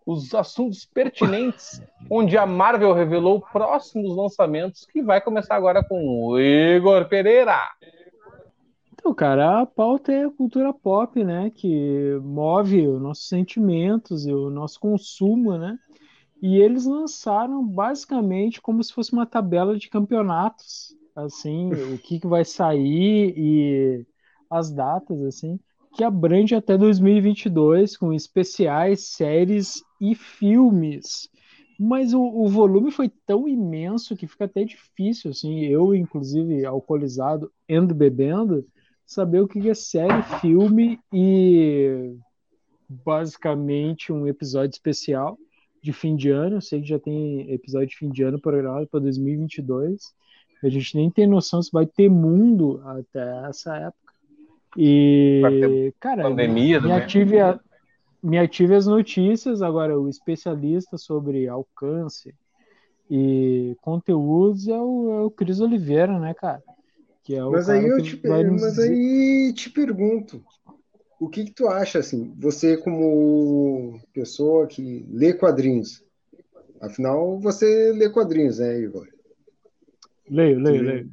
Os 0.05 0.35
assuntos 0.35 0.85
pertinentes, 0.85 1.83
onde 2.11 2.37
a 2.37 2.45
Marvel 2.45 2.93
revelou 2.93 3.41
próximos 3.41 4.15
lançamentos, 4.15 4.85
que 4.85 5.01
vai 5.01 5.21
começar 5.23 5.55
agora 5.55 5.83
com 5.83 6.27
o 6.27 6.39
Igor 6.39 7.07
Pereira. 7.07 7.57
Então, 8.93 9.15
cara, 9.15 9.61
a 9.61 9.67
pauta 9.67 10.13
é 10.13 10.25
a 10.25 10.31
cultura 10.31 10.75
pop, 10.75 11.25
né? 11.25 11.51
Que 11.55 12.19
move 12.23 12.87
os 12.87 13.01
nossos 13.01 13.27
sentimentos 13.27 14.27
e 14.27 14.33
o 14.35 14.51
nosso 14.51 14.79
consumo, 14.79 15.57
né? 15.57 15.79
E 16.43 16.57
eles 16.57 16.87
lançaram 16.87 17.67
basicamente 17.67 18.61
como 18.61 18.83
se 18.83 18.93
fosse 18.93 19.13
uma 19.13 19.27
tabela 19.27 19.77
de 19.77 19.91
campeonatos, 19.91 20.97
assim, 21.15 21.71
o 21.73 21.99
que, 21.99 22.19
que 22.19 22.27
vai 22.27 22.45
sair 22.45 23.35
e 23.37 24.07
as 24.49 24.71
datas, 24.71 25.23
assim, 25.23 25.61
que 25.95 26.03
abrange 26.03 26.55
até 26.55 26.79
2022 26.79 27.97
com 27.97 28.13
especiais, 28.13 29.05
séries 29.05 29.83
e 30.01 30.15
filmes. 30.15 31.29
Mas 31.79 32.15
o, 32.15 32.23
o 32.23 32.49
volume 32.49 32.91
foi 32.91 33.11
tão 33.27 33.49
imenso 33.49 34.17
que 34.17 34.27
fica 34.27 34.45
até 34.45 34.65
difícil, 34.65 35.31
assim, 35.31 35.61
eu, 35.65 35.95
inclusive, 35.95 36.65
alcoolizado, 36.65 37.53
ando 37.69 37.95
bebendo, 37.95 38.67
saber 39.05 39.41
o 39.41 39.49
que 39.49 39.69
é 39.69 39.75
série, 39.75 40.23
filme 40.41 40.99
e 41.13 42.15
basicamente 42.89 44.13
um 44.13 44.27
episódio 44.27 44.71
especial 44.71 45.39
de 45.83 45.93
fim 45.93 46.17
de 46.17 46.31
ano. 46.31 46.57
Eu 46.57 46.61
sei 46.61 46.81
que 46.81 46.89
já 46.89 46.99
tem 46.99 47.51
episódio 47.53 47.89
de 47.89 47.97
fim 47.97 48.11
de 48.11 48.23
ano 48.23 48.41
programado 48.41 48.87
para 48.87 49.01
2022. 49.01 50.13
A 50.63 50.69
gente 50.69 50.97
nem 50.97 51.11
tem 51.11 51.27
noção 51.27 51.63
se 51.63 51.71
vai 51.73 51.87
ter 51.87 52.09
mundo 52.09 52.83
até 52.85 53.49
essa 53.49 53.77
época. 53.77 54.13
E, 54.77 55.93
cara, 55.99 56.23
pandemia, 56.23 56.81
me, 56.81 56.93
ative 56.93 57.41
a, 57.41 57.59
me 58.23 58.39
ative 58.39 58.75
as 58.75 58.87
notícias. 58.87 59.63
Agora, 59.63 59.99
o 59.99 60.09
especialista 60.09 60.97
sobre 60.97 61.49
alcance 61.49 62.35
e 63.11 63.77
conteúdos 63.81 64.69
é 64.69 64.79
o, 64.79 65.11
é 65.13 65.21
o 65.23 65.31
Cris 65.31 65.61
Oliveira, 65.61 66.19
né, 66.19 66.35
cara? 66.35 66.63
Que 67.25 67.35
é 67.35 67.45
o 67.45 67.51
mas 67.51 67.69
aí 67.69 67.85
eu 67.85 68.03
te, 68.03 68.21
mas 68.25 68.79
aí 68.79 69.53
te 69.55 69.69
pergunto, 69.71 70.43
o 71.21 71.29
que, 71.29 71.45
que 71.45 71.53
tu 71.53 71.69
acha 71.69 71.99
assim? 71.99 72.35
Você 72.39 72.79
como 72.79 74.01
pessoa 74.13 74.67
que 74.67 75.07
lê 75.13 75.35
quadrinhos, 75.35 76.03
afinal 76.81 77.39
você 77.39 77.93
lê 77.93 78.09
quadrinhos, 78.09 78.59
né, 78.59 78.81
Igor? 78.81 79.07
Leio, 80.29 80.59
leio, 80.59 80.83
leio. 80.83 81.11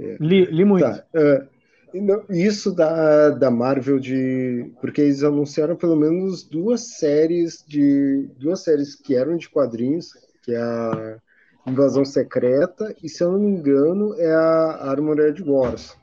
É. 0.00 0.16
Li, 0.18 0.46
li 0.46 0.64
muito. 0.64 0.84
Tá, 0.84 1.04
uh, 1.14 2.32
isso 2.32 2.72
da, 2.74 3.28
da 3.28 3.50
Marvel 3.50 4.00
de. 4.00 4.72
Porque 4.80 5.02
eles 5.02 5.22
anunciaram 5.22 5.76
pelo 5.76 5.96
menos 5.96 6.42
duas 6.42 6.96
séries 6.96 7.62
de. 7.68 8.30
duas 8.38 8.60
séries 8.60 8.94
que 8.94 9.14
eram 9.14 9.36
de 9.36 9.50
quadrinhos, 9.50 10.14
que 10.42 10.52
é 10.54 10.62
a 10.62 11.18
Invasão 11.66 12.06
Secreta, 12.06 12.96
e 13.02 13.08
se 13.08 13.22
eu 13.22 13.32
não 13.32 13.38
me 13.38 13.50
engano, 13.50 14.14
é 14.14 14.32
a 14.32 14.90
Armored 14.90 15.42
Wars. 15.42 15.94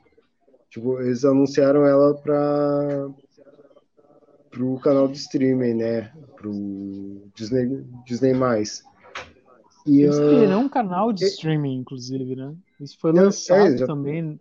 Tipo, 0.70 1.00
eles 1.00 1.24
anunciaram 1.24 1.84
ela 1.84 2.14
para 2.14 3.10
o 4.62 4.78
canal 4.78 5.08
de 5.08 5.18
streaming, 5.18 5.74
né? 5.74 6.12
Pro 6.36 6.52
Disney, 7.34 7.84
Disney+. 8.06 8.32
E, 9.86 10.02
Isso 10.02 10.22
uh, 10.22 10.44
é 10.44 10.56
um 10.56 10.68
canal 10.68 11.12
de 11.12 11.24
streaming, 11.24 11.80
inclusive, 11.80 12.36
né? 12.36 12.54
Isso 12.80 12.98
foi 13.00 13.12
lançado 13.12 13.74
é, 13.74 13.76
já, 13.78 13.86
também. 13.86 14.40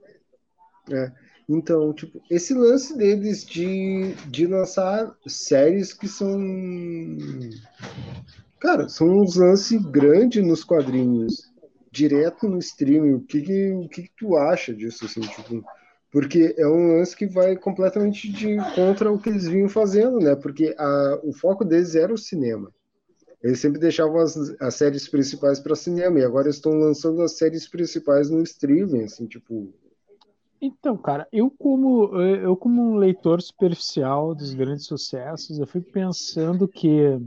É. 0.90 1.12
Então, 1.48 1.94
tipo, 1.94 2.22
esse 2.30 2.54
lance 2.54 2.96
deles 2.96 3.46
de, 3.46 4.14
de 4.28 4.46
lançar 4.46 5.16
séries 5.26 5.94
que 5.94 6.08
são 6.08 6.38
Cara, 8.60 8.90
são 8.90 9.08
uns 9.08 9.36
lances 9.38 9.82
grandes 9.82 10.46
nos 10.46 10.66
quadrinhos, 10.66 11.50
direto 11.92 12.48
no 12.48 12.60
streaming. 12.60 13.14
O 13.14 13.22
que, 13.22 13.42
que, 13.42 13.72
o 13.72 13.88
que, 13.88 14.04
que 14.04 14.12
tu 14.18 14.36
acha 14.36 14.74
disso, 14.74 15.06
assim, 15.06 15.22
tipo, 15.22 15.64
porque 16.12 16.56
é 16.58 16.68
um 16.68 16.98
lance 16.98 17.16
que 17.16 17.28
vai 17.28 17.56
completamente 17.56 18.32
de 18.32 18.58
contra 18.74 19.12
o 19.12 19.20
que 19.20 19.30
eles 19.30 19.48
vinham 19.48 19.70
fazendo, 19.70 20.20
né? 20.20 20.36
Porque 20.36 20.76
a, 20.78 21.20
o 21.24 21.32
foco 21.32 21.64
deles 21.64 21.96
era 21.96 22.14
o 22.14 22.18
cinema. 22.18 22.72
Eles 23.42 23.60
sempre 23.60 23.80
deixavam 23.80 24.18
as, 24.18 24.36
as 24.60 24.76
séries 24.76 25.08
principais 25.08 25.60
para 25.60 25.76
cinema 25.76 26.20
e 26.20 26.26
agora 26.26 26.50
estão 26.50 26.74
lançando 26.74 27.22
as 27.22 27.38
séries 27.38 27.68
principais 27.68 28.30
no 28.30 28.42
streaming, 28.42 29.04
assim, 29.04 29.28
tipo. 29.28 29.72
Então, 30.62 30.98
cara, 30.98 31.26
eu 31.32 31.50
como 31.50 32.22
eu 32.22 32.58
como 32.58 32.82
um 32.82 32.96
leitor 32.98 33.42
superficial 33.42 34.36
dos 34.36 34.54
grandes 34.54 34.86
sucessos, 34.86 35.58
eu 35.58 35.66
fico 35.66 35.90
pensando 35.90 36.68
que 36.68 37.18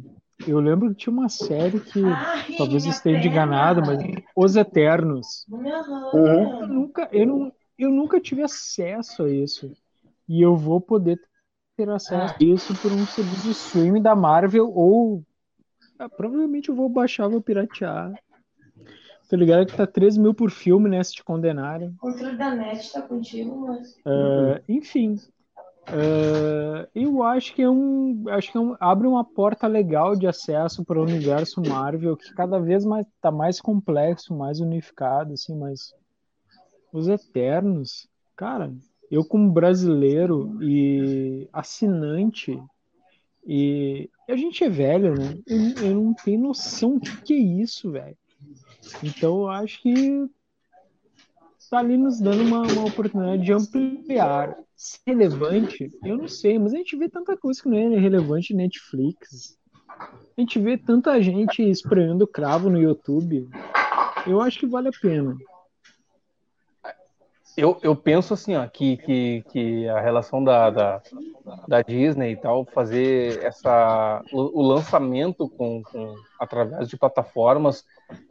eu 0.46 0.60
lembro 0.60 0.90
que 0.90 0.96
tinha 0.96 1.12
uma 1.12 1.30
série 1.30 1.80
que 1.80 2.04
Ai, 2.04 2.56
talvez 2.58 2.84
esteja 2.84 3.26
enganado, 3.26 3.80
mas 3.80 4.02
Os 4.36 4.56
Eternos. 4.56 5.46
Uhum. 5.48 6.60
Eu 6.60 6.66
nunca, 6.66 7.08
eu 7.10 7.26
não, 7.26 7.52
eu 7.82 7.90
nunca 7.90 8.20
tive 8.20 8.42
acesso 8.42 9.24
a 9.24 9.30
isso. 9.30 9.72
E 10.28 10.40
eu 10.40 10.56
vou 10.56 10.80
poder 10.80 11.20
ter 11.76 11.88
acesso 11.88 12.34
a 12.34 12.44
isso 12.44 12.74
por 12.80 12.92
um 12.92 13.06
serviço 13.06 13.42
de 13.42 13.50
streaming 13.50 14.02
da 14.02 14.14
Marvel 14.14 14.70
ou 14.74 15.24
ah, 15.98 16.08
provavelmente 16.08 16.68
eu 16.68 16.74
vou 16.74 16.88
baixar, 16.88 17.28
vou 17.28 17.40
piratear. 17.40 18.12
Tô 19.28 19.36
ligado 19.36 19.66
que 19.66 19.76
tá 19.76 19.86
13 19.86 20.20
mil 20.20 20.34
por 20.34 20.50
filme, 20.50 20.90
né? 20.90 21.02
Se 21.02 21.12
te 21.12 21.24
condenarem. 21.24 21.90
O 21.90 21.98
controle 21.98 22.36
da 22.36 22.54
net 22.54 22.92
tá 22.92 23.02
contigo, 23.02 23.66
mas. 23.66 23.94
Uh, 23.98 24.60
enfim. 24.68 25.14
Uh, 25.88 26.86
eu 26.94 27.22
acho 27.22 27.54
que 27.54 27.62
é 27.62 27.70
um. 27.70 28.24
Acho 28.28 28.52
que 28.52 28.58
é 28.58 28.60
um, 28.60 28.76
abre 28.80 29.06
uma 29.06 29.24
porta 29.24 29.66
legal 29.66 30.16
de 30.16 30.26
acesso 30.26 30.84
para 30.84 30.98
o 30.98 31.02
universo 31.02 31.62
Marvel, 31.62 32.16
que 32.16 32.34
cada 32.34 32.58
vez 32.58 32.84
mais 32.84 33.06
tá 33.20 33.30
mais 33.30 33.60
complexo, 33.60 34.36
mais 34.36 34.60
unificado, 34.60 35.34
assim, 35.34 35.56
mas. 35.56 35.94
Os 36.92 37.08
Eternos, 37.08 38.08
cara, 38.36 38.72
eu 39.10 39.24
como 39.24 39.50
brasileiro 39.50 40.58
e 40.62 41.48
assinante, 41.52 42.60
e 43.46 44.08
a 44.28 44.36
gente 44.36 44.62
é 44.62 44.68
velho, 44.68 45.14
né? 45.14 45.38
Eu, 45.46 45.86
eu 45.86 45.94
não 45.94 46.14
tenho 46.14 46.40
noção 46.40 46.98
do 46.98 47.10
que 47.22 47.34
é 47.34 47.36
isso, 47.36 47.90
velho. 47.90 48.16
Então 49.02 49.42
eu 49.42 49.48
acho 49.48 49.80
que 49.82 50.28
está 51.58 51.78
ali 51.78 51.96
nos 51.96 52.20
dando 52.20 52.42
uma, 52.42 52.62
uma 52.62 52.84
oportunidade 52.84 53.42
de 53.42 53.52
ampliar. 53.52 54.56
Se 54.76 54.98
relevante, 55.06 55.90
eu 56.04 56.16
não 56.16 56.28
sei, 56.28 56.58
mas 56.58 56.74
a 56.74 56.76
gente 56.76 56.96
vê 56.96 57.08
tanta 57.08 57.36
coisa 57.36 57.62
que 57.62 57.68
não 57.68 57.78
é 57.78 57.98
relevante 57.98 58.52
Netflix. 58.52 59.56
A 60.36 60.40
gente 60.40 60.58
vê 60.58 60.76
tanta 60.76 61.20
gente 61.22 61.62
espremendo 61.62 62.26
cravo 62.26 62.68
no 62.68 62.80
YouTube. 62.80 63.48
Eu 64.26 64.40
acho 64.40 64.60
que 64.60 64.66
vale 64.66 64.88
a 64.88 64.92
pena. 65.00 65.36
Eu, 67.56 67.78
eu 67.82 67.94
penso 67.94 68.32
assim, 68.32 68.56
ó, 68.56 68.66
que, 68.66 68.96
que, 68.96 69.44
que 69.50 69.88
a 69.88 70.00
relação 70.00 70.42
da, 70.42 70.70
da, 70.70 71.02
da 71.68 71.82
Disney 71.82 72.32
e 72.32 72.36
tal, 72.36 72.64
fazer 72.64 73.44
essa, 73.44 74.22
o, 74.32 74.60
o 74.60 74.62
lançamento 74.62 75.48
com, 75.50 75.82
com, 75.82 76.14
através 76.40 76.88
de 76.88 76.96
plataformas, 76.96 77.84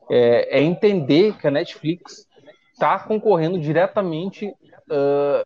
é, 0.10 0.60
é 0.60 0.62
entender 0.63 1.38
que 1.38 1.47
a 1.47 1.51
Netflix 1.51 2.27
está 2.73 2.97
concorrendo 2.97 3.60
diretamente 3.60 4.47
uh, 4.47 5.45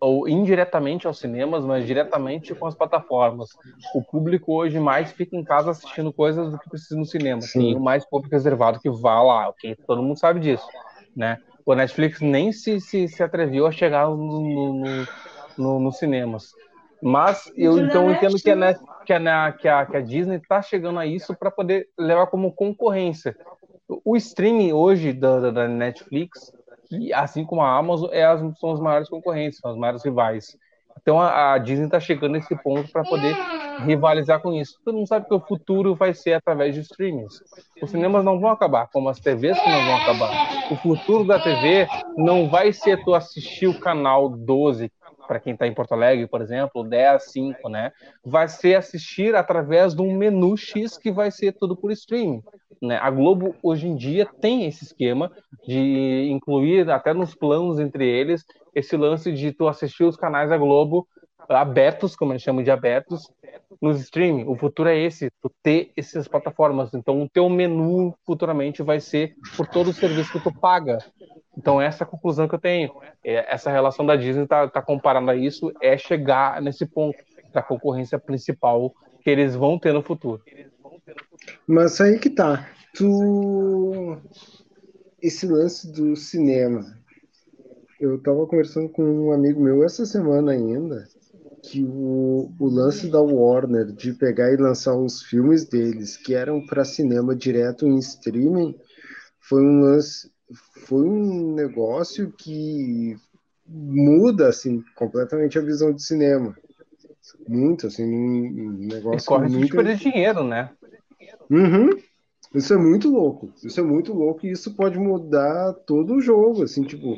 ou 0.00 0.28
indiretamente 0.28 1.06
aos 1.06 1.18
cinemas, 1.18 1.64
mas 1.64 1.86
diretamente 1.86 2.54
com 2.54 2.66
as 2.66 2.74
plataformas. 2.74 3.50
O 3.94 4.02
público 4.02 4.52
hoje 4.52 4.80
mais 4.80 5.12
fica 5.12 5.36
em 5.36 5.44
casa 5.44 5.70
assistindo 5.70 6.12
coisas 6.12 6.50
do 6.50 6.58
que 6.58 6.68
precisa 6.68 6.98
no 6.98 7.06
cinema. 7.06 7.40
Sim. 7.40 7.60
Tem 7.60 7.76
o 7.76 7.80
mais 7.80 8.04
público 8.04 8.34
reservado 8.34 8.80
que 8.80 8.90
vá 8.90 9.22
lá, 9.22 9.48
ok? 9.48 9.76
Todo 9.86 10.02
mundo 10.02 10.18
sabe 10.18 10.40
disso, 10.40 10.66
né? 11.16 11.38
O 11.66 11.74
Netflix 11.74 12.20
nem 12.20 12.52
se, 12.52 12.80
se, 12.80 13.08
se 13.08 13.22
atreveu 13.22 13.66
a 13.66 13.72
chegar 13.72 14.08
no, 14.08 14.74
no, 14.74 15.06
no, 15.56 15.80
nos 15.80 15.98
cinemas. 15.98 16.52
Mas 17.02 17.52
eu 17.56 17.78
então 17.78 18.10
entendo 18.10 18.36
que 18.36 18.50
a, 18.50 18.74
que 19.04 19.12
a, 19.12 19.52
que 19.52 19.68
a, 19.68 19.86
que 19.86 19.96
a 19.96 20.00
Disney 20.00 20.36
está 20.36 20.62
chegando 20.62 20.98
a 20.98 21.06
isso 21.06 21.34
para 21.34 21.50
poder 21.50 21.88
levar 21.98 22.26
como 22.28 22.52
concorrência. 22.52 23.36
O 24.04 24.16
streaming 24.16 24.72
hoje 24.72 25.12
da, 25.12 25.50
da 25.50 25.68
Netflix, 25.68 26.52
assim 27.14 27.44
como 27.44 27.60
a 27.62 27.76
Amazon, 27.76 28.08
é 28.12 28.24
as, 28.24 28.40
são 28.58 28.72
as 28.72 28.80
maiores 28.80 29.08
concorrentes, 29.08 29.58
são 29.58 29.70
as 29.70 29.76
maiores 29.76 30.02
rivais. 30.04 30.56
Então 31.00 31.20
a, 31.20 31.54
a 31.54 31.58
Disney 31.58 31.86
está 31.86 32.00
chegando 32.00 32.32
nesse 32.32 32.54
ponto 32.56 32.90
para 32.90 33.02
poder 33.04 33.36
rivalizar 33.80 34.40
com 34.40 34.52
isso. 34.52 34.78
Todo 34.84 34.96
mundo 34.96 35.08
sabe 35.08 35.26
que 35.26 35.34
o 35.34 35.40
futuro 35.40 35.94
vai 35.94 36.14
ser 36.14 36.34
através 36.34 36.74
de 36.74 36.80
streamings. 36.80 37.42
Os 37.82 37.90
cinemas 37.90 38.24
não 38.24 38.40
vão 38.40 38.50
acabar, 38.50 38.88
como 38.92 39.08
as 39.08 39.18
TVs 39.18 39.58
que 39.58 39.70
não 39.70 39.84
vão 39.84 39.96
acabar. 39.96 40.72
O 40.72 40.76
futuro 40.76 41.24
da 41.24 41.38
TV 41.38 41.86
não 42.16 42.48
vai 42.48 42.72
ser 42.72 43.02
tu 43.04 43.14
assistir 43.14 43.66
o 43.66 43.78
canal 43.78 44.28
12, 44.28 44.90
para 45.26 45.40
quem 45.40 45.52
está 45.52 45.66
em 45.66 45.74
Porto 45.74 45.92
Alegre, 45.92 46.26
por 46.26 46.40
exemplo, 46.40 46.84
10, 46.84 47.32
5, 47.32 47.68
né? 47.68 47.92
Vai 48.24 48.48
ser 48.48 48.76
assistir 48.76 49.34
através 49.34 49.94
de 49.94 50.02
um 50.02 50.16
menu 50.16 50.56
X 50.56 50.96
que 50.96 51.10
vai 51.10 51.30
ser 51.30 51.52
tudo 51.52 51.76
por 51.76 51.90
streaming. 51.92 52.42
Né? 52.82 52.98
A 53.00 53.10
Globo 53.10 53.54
hoje 53.62 53.86
em 53.86 53.96
dia 53.96 54.26
tem 54.40 54.66
esse 54.66 54.84
esquema 54.84 55.30
de 55.66 56.28
incluir 56.30 56.90
até 56.90 57.14
nos 57.14 57.34
planos 57.34 57.78
entre 57.78 58.06
eles 58.06 58.44
esse 58.74 58.96
lance 58.96 59.32
de 59.32 59.52
tu 59.52 59.68
assistir 59.68 60.04
os 60.04 60.16
canais 60.16 60.50
da 60.50 60.58
Globo 60.58 61.06
abertos, 61.48 62.16
como 62.16 62.32
eles 62.32 62.42
chamam 62.42 62.62
de 62.62 62.70
abertos, 62.70 63.30
nos 63.80 64.00
streaming. 64.00 64.44
O 64.46 64.56
futuro 64.56 64.88
é 64.88 64.98
esse, 64.98 65.30
tu 65.42 65.50
ter 65.62 65.92
essas 65.96 66.26
plataformas. 66.28 66.94
Então, 66.94 67.22
o 67.22 67.28
teu 67.28 67.48
menu 67.48 68.14
futuramente 68.24 68.82
vai 68.82 69.00
ser 69.00 69.34
por 69.56 69.66
todo 69.66 69.90
o 69.90 69.92
serviço 69.92 70.32
que 70.32 70.40
tu 70.40 70.52
paga. 70.52 70.98
Então, 71.56 71.80
essa 71.80 72.02
é 72.02 72.06
a 72.06 72.08
conclusão 72.08 72.48
que 72.48 72.54
eu 72.54 72.60
tenho. 72.60 72.92
É, 73.24 73.52
essa 73.52 73.70
relação 73.70 74.04
da 74.04 74.16
Disney 74.16 74.46
tá, 74.46 74.68
tá 74.68 74.82
comparando 74.82 75.30
a 75.30 75.36
isso, 75.36 75.72
é 75.80 75.96
chegar 75.96 76.60
nesse 76.62 76.86
ponto 76.86 77.18
da 77.52 77.62
concorrência 77.62 78.18
principal 78.18 78.92
que 79.22 79.30
eles 79.30 79.54
vão 79.54 79.78
ter 79.78 79.92
no 79.92 80.02
futuro. 80.02 80.42
Mas 81.66 82.00
aí 82.00 82.18
que 82.18 82.30
tá. 82.30 82.68
Tu. 82.94 84.18
Esse 85.22 85.46
lance 85.46 85.90
do 85.90 86.14
cinema. 86.16 86.84
Eu 87.98 88.20
tava 88.20 88.46
conversando 88.46 88.88
com 88.88 89.02
um 89.02 89.32
amigo 89.32 89.62
meu 89.62 89.82
essa 89.84 90.04
semana 90.04 90.52
ainda 90.52 91.06
que 91.64 91.82
o, 91.82 92.52
o 92.58 92.66
lance 92.66 93.08
da 93.08 93.20
Warner 93.20 93.86
de 93.86 94.12
pegar 94.12 94.52
e 94.52 94.56
lançar 94.56 94.94
os 94.94 95.22
filmes 95.22 95.64
deles 95.64 96.16
que 96.16 96.34
eram 96.34 96.64
para 96.66 96.84
cinema 96.84 97.34
direto 97.34 97.86
em 97.86 97.98
streaming 97.98 98.78
foi 99.40 99.62
um 99.62 99.80
lance 99.80 100.30
foi 100.86 101.08
um 101.08 101.54
negócio 101.54 102.30
que 102.32 103.16
muda 103.66 104.48
assim 104.48 104.84
completamente 104.94 105.58
a 105.58 105.62
visão 105.62 105.90
de 105.90 106.02
cinema 106.02 106.54
muito 107.48 107.86
assim 107.86 108.04
um 108.04 108.86
negócio 108.86 109.26
corre 109.26 109.48
muito... 109.48 109.66
de 109.66 109.72
perder 109.72 109.96
dinheiro 109.96 110.44
né 110.44 110.70
uhum. 111.50 111.88
isso 112.54 112.74
é 112.74 112.76
muito 112.76 113.08
louco 113.08 113.50
isso 113.64 113.80
é 113.80 113.82
muito 113.82 114.12
louco 114.12 114.46
e 114.46 114.50
isso 114.50 114.74
pode 114.74 114.98
mudar 114.98 115.72
todo 115.86 116.16
o 116.16 116.20
jogo 116.20 116.62
assim 116.62 116.82
tipo 116.82 117.16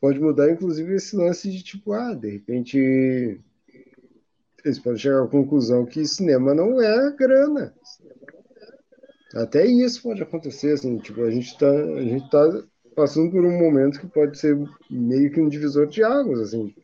pode 0.00 0.20
mudar 0.20 0.52
inclusive 0.52 0.94
esse 0.94 1.16
lance 1.16 1.50
de 1.50 1.64
tipo 1.64 1.92
ah 1.92 2.14
de 2.14 2.30
repente 2.30 3.40
eles 4.68 4.78
podem 4.78 4.98
chegar 4.98 5.22
à 5.22 5.26
conclusão 5.26 5.86
que 5.86 6.06
cinema 6.06 6.54
não 6.54 6.80
é 6.80 7.12
grana. 7.12 7.74
Até 9.34 9.66
isso 9.66 10.02
pode 10.02 10.22
acontecer, 10.22 10.72
assim, 10.72 10.98
tipo, 10.98 11.22
a 11.22 11.30
gente 11.30 11.48
está 11.48 11.70
a 11.70 12.02
gente 12.02 12.30
tá 12.30 12.62
passando 12.96 13.30
por 13.30 13.44
um 13.44 13.58
momento 13.58 14.00
que 14.00 14.06
pode 14.06 14.38
ser 14.38 14.58
meio 14.90 15.30
que 15.30 15.40
um 15.40 15.48
divisor 15.48 15.86
de 15.86 16.02
águas, 16.02 16.40
assim. 16.40 16.74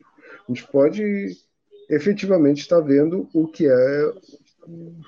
A 0.47 0.51
gente 0.51 0.67
pode 0.67 1.35
efetivamente 1.89 2.61
estar 2.61 2.81
tá 2.81 2.87
vendo 2.87 3.27
o 3.33 3.47
que 3.47 3.67
é 3.67 4.11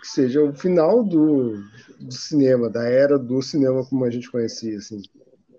que 0.02 0.08
seja 0.08 0.44
o 0.44 0.54
final 0.54 1.04
do, 1.04 1.56
do 2.00 2.14
cinema, 2.14 2.70
da 2.70 2.88
era 2.88 3.18
do 3.18 3.42
cinema 3.42 3.84
como 3.86 4.06
a 4.06 4.10
gente 4.10 4.30
conhecia, 4.30 4.78
assim. 4.78 5.02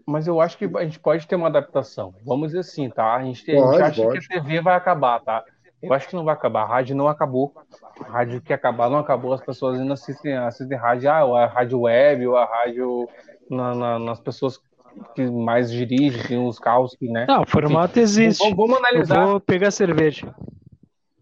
Mas 0.07 0.27
eu 0.27 0.41
acho 0.41 0.57
que 0.57 0.65
a 0.65 0.85
gente 0.85 1.01
pode 1.01 1.27
ter 1.27 1.37
uma 1.37 1.49
adaptação. 1.49 2.15
Vamos 2.25 2.49
dizer 2.49 2.61
assim, 2.61 2.89
tá? 2.89 3.15
A 3.15 3.25
gente, 3.25 3.45
pode, 3.45 3.59
a 3.59 3.73
gente 3.73 3.83
acha 3.83 4.03
pode. 4.03 4.27
que 4.27 4.35
a 4.35 4.43
TV 4.43 4.61
vai 4.61 4.77
acabar, 4.77 5.21
tá? 5.21 5.45
Eu 5.83 5.93
acho 5.93 6.09
que 6.09 6.17
não 6.17 6.25
vai 6.25 6.35
acabar. 6.35 6.63
A 6.63 6.67
rádio 6.67 6.97
não 6.97 7.09
acabou. 7.09 7.55
A 8.01 8.11
rádio 8.11 8.41
que 8.41 8.53
acabar 8.53 8.91
não 8.91 8.99
acabou. 8.99 9.33
As 9.33 9.41
pessoas 9.41 9.79
ainda 9.79 9.95
assistem, 9.95 10.37
assistem 10.37 10.77
rádio, 10.77 11.11
ah, 11.11 11.25
ou 11.25 11.37
a 11.37 11.47
rádio 11.47 11.81
web, 11.81 12.27
ou 12.27 12.37
a 12.37 12.45
rádio 12.45 13.09
na, 13.49 13.75
na, 13.75 13.99
nas 13.99 14.21
pessoas 14.21 14.61
que 15.15 15.31
mais 15.31 15.71
dirigem, 15.71 16.45
os 16.45 16.59
carros 16.59 16.97
que, 16.97 17.09
né? 17.09 17.27
Não, 17.29 17.43
o 17.43 17.47
formato 17.47 18.01
existe. 18.01 18.43
Vamos, 18.43 18.57
vamos 18.57 18.79
analisar. 18.79 19.23
Eu 19.23 19.29
vou 19.29 19.41
pegar 19.41 19.71
cerveja. 19.71 20.35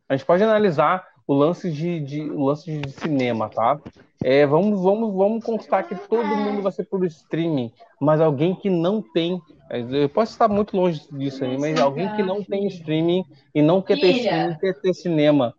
A 0.09 0.16
gente 0.16 0.27
pode 0.27 0.42
analisar 0.42 1.07
o 1.27 1.35
lance 1.35 1.71
de, 1.71 2.01
de, 2.01 2.21
o 2.23 2.45
lance 2.45 2.79
de 2.79 2.91
cinema, 2.91 3.49
tá? 3.49 3.81
É, 4.23 4.47
vamos, 4.47 4.81
vamos, 4.81 5.15
vamos 5.15 5.45
constar 5.45 5.87
que 5.87 5.95
todo 5.95 6.25
mundo 6.25 6.62
vai 6.62 6.73
ser 6.73 6.85
por 6.85 7.05
streaming, 7.05 7.73
mas 8.01 8.21
alguém 8.21 8.55
que 8.55 8.71
não 8.71 9.03
tem, 9.03 9.41
é, 9.69 9.81
eu 9.81 10.09
posso 10.09 10.33
estar 10.33 10.49
muito 10.49 10.77
longe 10.77 11.03
disso 11.12 11.45
aí, 11.45 11.59
mas 11.59 11.79
alguém 11.81 12.15
que 12.15 12.23
não 12.23 12.43
tem 12.43 12.67
streaming 12.69 13.25
e 13.55 13.61
não 13.61 13.83
quer 13.83 13.99
ter 14.01 14.11
streaming, 14.12 14.59
quer 14.59 14.81
ter 14.81 14.95
cinema, 14.95 15.55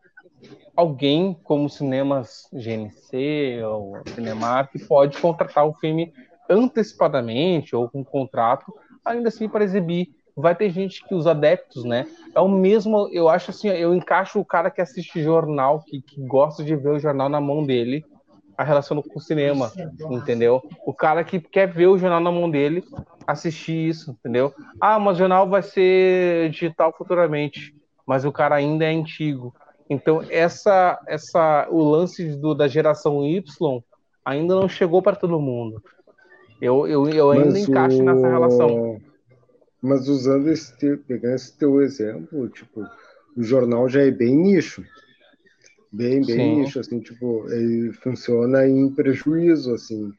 alguém 0.75 1.35
como 1.43 1.69
cinemas 1.69 2.47
GNC 2.53 3.61
ou 3.63 4.01
Cinemark 4.13 4.71
pode 4.87 5.19
contratar 5.19 5.67
o 5.67 5.73
filme 5.73 6.13
antecipadamente 6.49 7.75
ou 7.75 7.89
com 7.89 8.03
contrato, 8.03 8.73
ainda 9.03 9.29
assim 9.29 9.49
para 9.49 9.63
exibir 9.63 10.09
vai 10.37 10.55
ter 10.55 10.69
gente 10.69 11.03
que 11.03 11.15
os 11.15 11.25
adeptos, 11.25 11.83
né? 11.83 12.05
É 12.35 12.39
o 12.39 12.47
mesmo, 12.47 13.09
eu 13.11 13.27
acho 13.27 13.49
assim, 13.49 13.69
eu 13.69 13.95
encaixo 13.95 14.39
o 14.39 14.45
cara 14.45 14.69
que 14.69 14.79
assiste 14.79 15.23
jornal, 15.23 15.79
que, 15.79 15.99
que 15.99 16.21
gosta 16.21 16.63
de 16.63 16.75
ver 16.75 16.89
o 16.89 16.99
jornal 16.99 17.27
na 17.27 17.41
mão 17.41 17.65
dele, 17.65 18.05
a 18.55 18.63
relação 18.63 19.01
com 19.01 19.17
o 19.17 19.21
cinema, 19.21 19.71
entendeu? 20.11 20.61
O 20.85 20.93
cara 20.93 21.23
que 21.23 21.39
quer 21.39 21.67
ver 21.67 21.87
o 21.87 21.97
jornal 21.97 22.19
na 22.19 22.31
mão 22.31 22.49
dele, 22.49 22.83
assistir 23.25 23.89
isso, 23.89 24.11
entendeu? 24.11 24.53
Ah, 24.79 24.99
mas 24.99 25.15
o 25.15 25.19
jornal 25.19 25.49
vai 25.49 25.63
ser 25.63 26.51
digital 26.51 26.93
futuramente, 26.95 27.73
mas 28.05 28.23
o 28.23 28.31
cara 28.31 28.55
ainda 28.55 28.85
é 28.85 28.89
antigo. 28.89 29.55
Então, 29.89 30.21
essa, 30.29 30.99
essa, 31.07 31.67
o 31.71 31.81
lance 31.83 32.35
do, 32.35 32.53
da 32.53 32.67
geração 32.67 33.25
Y 33.25 33.43
ainda 34.23 34.53
não 34.53 34.69
chegou 34.69 35.01
para 35.01 35.15
todo 35.15 35.39
mundo. 35.39 35.81
Eu, 36.61 36.87
eu, 36.87 37.09
eu 37.09 37.31
ainda 37.31 37.57
encaixo 37.57 38.03
nessa 38.03 38.27
relação. 38.27 38.99
Mas 39.81 40.07
usando 40.07 40.49
esse 40.49 40.75
teu, 40.77 40.97
pegando 40.97 41.35
esse 41.35 41.55
teu 41.55 41.81
exemplo, 41.81 42.49
tipo, 42.49 42.85
o 43.35 43.43
jornal 43.43 43.87
já 43.87 44.01
é 44.01 44.11
bem 44.11 44.35
nicho. 44.35 44.83
Bem, 45.91 46.25
bem 46.25 46.35
Sim. 46.35 46.61
nicho, 46.61 46.79
assim, 46.79 46.99
tipo, 46.99 47.49
ele 47.49 47.93
funciona 47.93 48.67
em 48.67 48.89
prejuízo, 48.89 49.73
assim. 49.73 50.13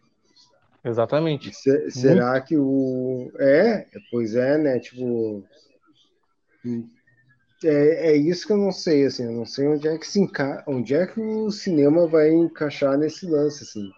Exatamente. 0.85 1.53
Se, 1.55 1.91
será 1.91 2.41
que 2.41 2.57
o. 2.57 3.31
É, 3.39 3.87
pois 4.11 4.35
é, 4.35 4.57
né? 4.57 4.79
Tipo. 4.79 5.45
É, 7.65 8.13
é 8.13 8.17
isso 8.17 8.47
que 8.47 8.53
eu 8.53 8.57
não 8.57 8.71
sei, 8.71 9.05
assim, 9.05 9.25
eu 9.25 9.33
não 9.33 9.45
sei 9.45 9.67
onde 9.67 9.89
é 9.89 9.99
que 9.99 10.07
se 10.07 10.21
enca... 10.21 10.63
onde 10.67 10.95
é 10.95 11.07
que 11.07 11.21
o 11.21 11.51
cinema 11.51 12.07
vai 12.07 12.31
encaixar 12.31 12.97
nesse 12.97 13.27
lance, 13.27 13.65
assim. 13.65 13.91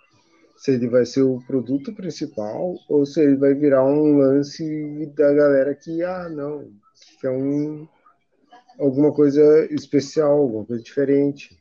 Se 0.61 0.73
ele 0.73 0.88
vai 0.88 1.07
ser 1.07 1.23
o 1.23 1.40
produto 1.46 1.90
principal 1.94 2.75
ou 2.87 3.07
se 3.07 3.18
ele 3.18 3.37
vai 3.37 3.55
virar 3.55 3.83
um 3.83 4.18
lance 4.18 5.07
da 5.16 5.33
galera 5.33 5.75
que, 5.75 6.03
ah, 6.03 6.29
não, 6.29 6.70
que 7.18 7.27
é 7.27 7.31
um 7.31 7.88
alguma 8.79 9.11
coisa 9.11 9.42
especial, 9.73 10.33
alguma 10.33 10.66
coisa 10.66 10.83
diferente. 10.83 11.59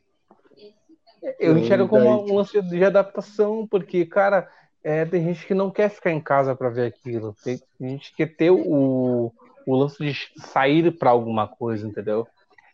Eu 1.38 1.56
enxergo 1.56 1.88
como 1.88 2.30
um 2.30 2.34
lance 2.34 2.60
de 2.60 2.84
adaptação, 2.84 3.66
porque, 3.66 4.04
cara, 4.04 4.46
é, 4.84 5.06
tem 5.06 5.24
gente 5.24 5.46
que 5.46 5.54
não 5.54 5.70
quer 5.70 5.88
ficar 5.88 6.10
em 6.10 6.20
casa 6.20 6.54
para 6.54 6.68
ver 6.68 6.84
aquilo. 6.88 7.34
Tem 7.42 7.58
gente 7.80 8.10
que 8.10 8.18
quer 8.18 8.36
ter 8.36 8.50
o, 8.50 9.32
o 9.66 9.76
lance 9.76 9.96
de 9.96 10.14
sair 10.36 10.90
para 10.98 11.08
alguma 11.08 11.48
coisa, 11.48 11.88
entendeu? 11.88 12.28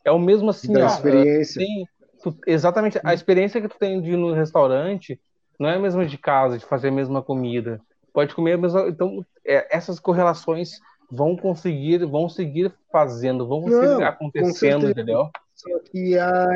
É 0.05 0.11
o 0.11 0.19
mesmo 0.19 0.51
assim. 0.51 0.73
Da 0.73 0.87
ó, 0.87 0.89
experiência. 0.89 1.65
Tem, 1.65 1.89
tu, 2.21 2.37
exatamente. 2.49 2.99
A 3.05 3.15
experiência 3.15 3.61
que 3.61 3.69
tu 3.69 3.79
tem 3.79 4.03
de 4.03 4.11
ir 4.11 4.17
no 4.17 4.33
restaurante 4.33 5.21
não 5.59 5.69
é 5.69 5.77
a 5.77 5.79
mesma 5.79 6.07
de 6.07 6.19
casa, 6.19 6.59
de 6.59 6.65
fazer 6.65 6.89
a 6.89 6.93
mesma 6.93 7.23
comida. 7.23 7.81
Pode 8.13 8.35
comer 8.35 8.55
a 8.55 8.59
mesma. 8.59 8.89
Então, 8.89 9.25
é, 9.45 9.75
essas 9.75 9.99
correlações 9.99 10.81
vão 11.11 11.37
conseguir, 11.37 12.05
vão 12.05 12.29
seguir 12.29 12.73
fazendo, 12.91 13.47
vão 13.47 13.63
conseguir 13.63 13.87
não, 13.87 14.05
acontecendo, 14.05 14.91
entendeu? 14.91 15.21
A 15.23 15.79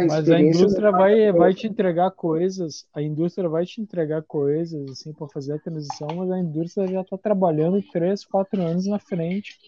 Mas 0.07 0.29
a 0.29 0.41
indústria 0.41 0.91
vai, 0.91 1.33
vai 1.33 1.55
te 1.55 1.67
entregar 1.67 2.11
coisas, 2.11 2.87
a 2.95 3.01
indústria 3.01 3.49
vai 3.49 3.65
te 3.65 3.81
entregar 3.81 4.23
coisas 4.23 4.91
assim 4.91 5.13
para 5.13 5.29
fazer 5.29 5.55
a 5.55 5.59
transição, 5.59 6.09
mas 6.17 6.31
a 6.31 6.39
indústria 6.39 6.87
já 6.87 7.01
está 7.01 7.17
trabalhando 7.17 7.83
três, 7.91 8.25
quatro 8.25 8.61
anos 8.61 8.87
na 8.87 8.99
frente. 8.99 9.59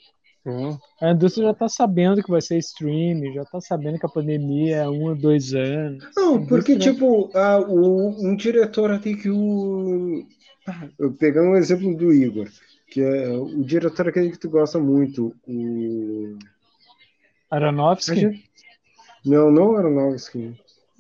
Sim. 0.43 0.77
A 1.01 1.11
indústria 1.13 1.47
já 1.47 1.53
está 1.53 1.69
sabendo 1.69 2.23
que 2.23 2.31
vai 2.31 2.41
ser 2.41 2.59
stream, 2.59 3.33
já 3.33 3.43
está 3.43 3.61
sabendo 3.61 3.99
que 3.99 4.07
a 4.07 4.09
pandemia 4.09 4.79
é 4.79 4.89
um 4.89 5.05
ou 5.05 5.15
dois 5.15 5.55
anos. 5.55 6.05
Não, 6.17 6.45
porque, 6.45 6.77
tipo, 6.77 7.31
a, 7.37 7.61
o, 7.61 8.09
um 8.09 8.35
diretor 8.35 8.99
tem 8.99 9.17
que 9.17 9.31
o. 9.31 10.27
Pegando 11.19 11.51
um 11.51 11.57
exemplo 11.57 11.97
do 11.97 12.13
Igor, 12.13 12.49
que 12.89 13.01
é 13.01 13.29
o 13.31 13.63
diretor 13.63 14.09
aquele 14.09 14.31
que 14.31 14.39
tu 14.39 14.51
gosta 14.51 14.79
muito, 14.81 15.35
o. 15.47 16.37
Aronofsky? 17.49 18.45
Não, 19.25 19.51
não 19.51 19.77
Aronofsky. 19.77 20.57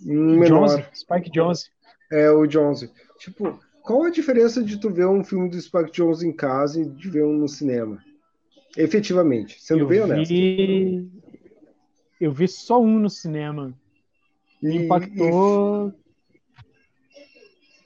Um 0.07 0.41
Jones, 0.45 0.85
Spike 0.95 1.31
Jones. 1.31 1.71
É, 2.11 2.31
o 2.31 2.47
Jones. 2.47 2.89
Tipo, 3.19 3.59
qual 3.83 4.05
a 4.05 4.11
diferença 4.11 4.63
de 4.63 4.79
tu 4.79 4.91
ver 4.91 5.07
um 5.07 5.25
filme 5.25 5.49
do 5.49 5.61
Spike 5.61 5.91
Jones 5.91 6.23
em 6.23 6.33
casa 6.33 6.81
e 6.81 6.85
de 6.85 7.11
ver 7.11 7.25
um 7.25 7.33
no 7.33 7.49
cinema? 7.49 8.03
Efetivamente, 8.77 9.61
sendo 9.61 9.81
eu 9.81 9.87
bem 9.89 10.01
honesto. 10.01 10.29
Vi... 10.29 11.11
Eu 12.21 12.33
vi 12.33 12.49
só 12.49 12.81
um 12.81 12.99
no 12.99 13.11
cinema. 13.11 13.75
Me 14.63 14.77
e, 14.77 14.85
impactou. 14.85 15.93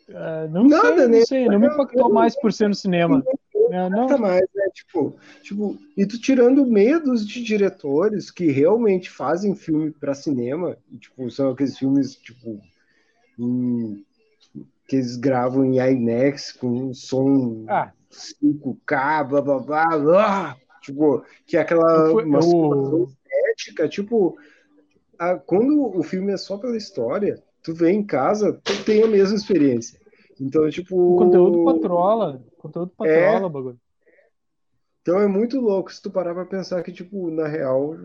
E... 0.09 0.13
Uh, 0.13 0.49
não 0.53 0.69
Nada, 0.69 0.97
sei, 0.99 1.09
né? 1.09 1.19
não 1.19 1.27
sei, 1.27 1.47
não 1.47 1.59
me 1.59 1.67
impactou 1.67 2.13
mais 2.13 2.39
por 2.39 2.53
ser 2.53 2.69
no 2.69 2.75
cinema. 2.75 3.25
Não, 3.71 3.91
não. 3.91 4.19
mais, 4.19 4.47
né? 4.55 4.69
Tipo, 4.73 5.17
tipo, 5.43 5.77
e 5.97 6.07
tu 6.07 6.21
tirando 6.21 6.65
medos 6.65 7.27
de 7.27 7.43
diretores 7.43 8.31
que 8.31 8.53
realmente 8.53 9.11
fazem 9.11 9.57
filme 9.57 9.91
para 9.91 10.15
cinema, 10.15 10.79
tipo, 11.01 11.29
são 11.31 11.51
aqueles 11.51 11.77
filmes, 11.77 12.15
tipo, 12.15 12.61
em, 13.37 14.05
que 14.87 14.97
eles 14.97 15.17
gravam 15.17 15.65
em 15.65 15.79
IMAX 15.79 16.53
com 16.53 16.69
um 16.69 16.95
som 16.95 17.65
ah. 17.69 17.91
5K, 18.13 19.29
blá 19.29 19.41
blá 19.43 19.59
blá, 19.59 19.99
blá 19.99 20.57
Tipo, 20.87 21.25
que 21.45 21.57
é 21.57 21.61
aquela 21.61 22.13
uma 22.13 22.39
eu... 22.39 23.09
estética, 23.09 23.89
tipo, 23.89 24.39
a, 25.19 25.35
quando 25.35 25.99
o 25.99 26.03
filme 26.05 26.33
é 26.33 26.37
só 26.37 26.57
pela 26.57 26.77
história, 26.77 27.43
tu 27.61 27.75
vê 27.75 27.91
em 27.91 28.05
casa, 28.05 28.53
tu 28.63 28.85
tem 28.85 29.03
a 29.03 29.09
mesma 29.09 29.37
experiência. 29.37 29.99
Então, 30.41 30.71
tipo. 30.71 31.15
O 31.15 31.17
conteúdo 31.17 31.65
patrola. 31.65 32.41
O 32.57 32.63
conteúdo 32.63 32.93
patrola, 32.97 33.47
é... 33.47 33.51
bagulho. 33.51 33.81
Então 35.03 35.21
é 35.21 35.27
muito 35.27 35.61
louco 35.61 35.93
se 35.93 36.03
tu 36.03 36.11
parar 36.11 36.35
pra 36.35 36.45
pensar 36.45 36.83
que, 36.83 36.93
tipo, 36.93 37.31
na 37.31 37.47
real, 37.47 37.97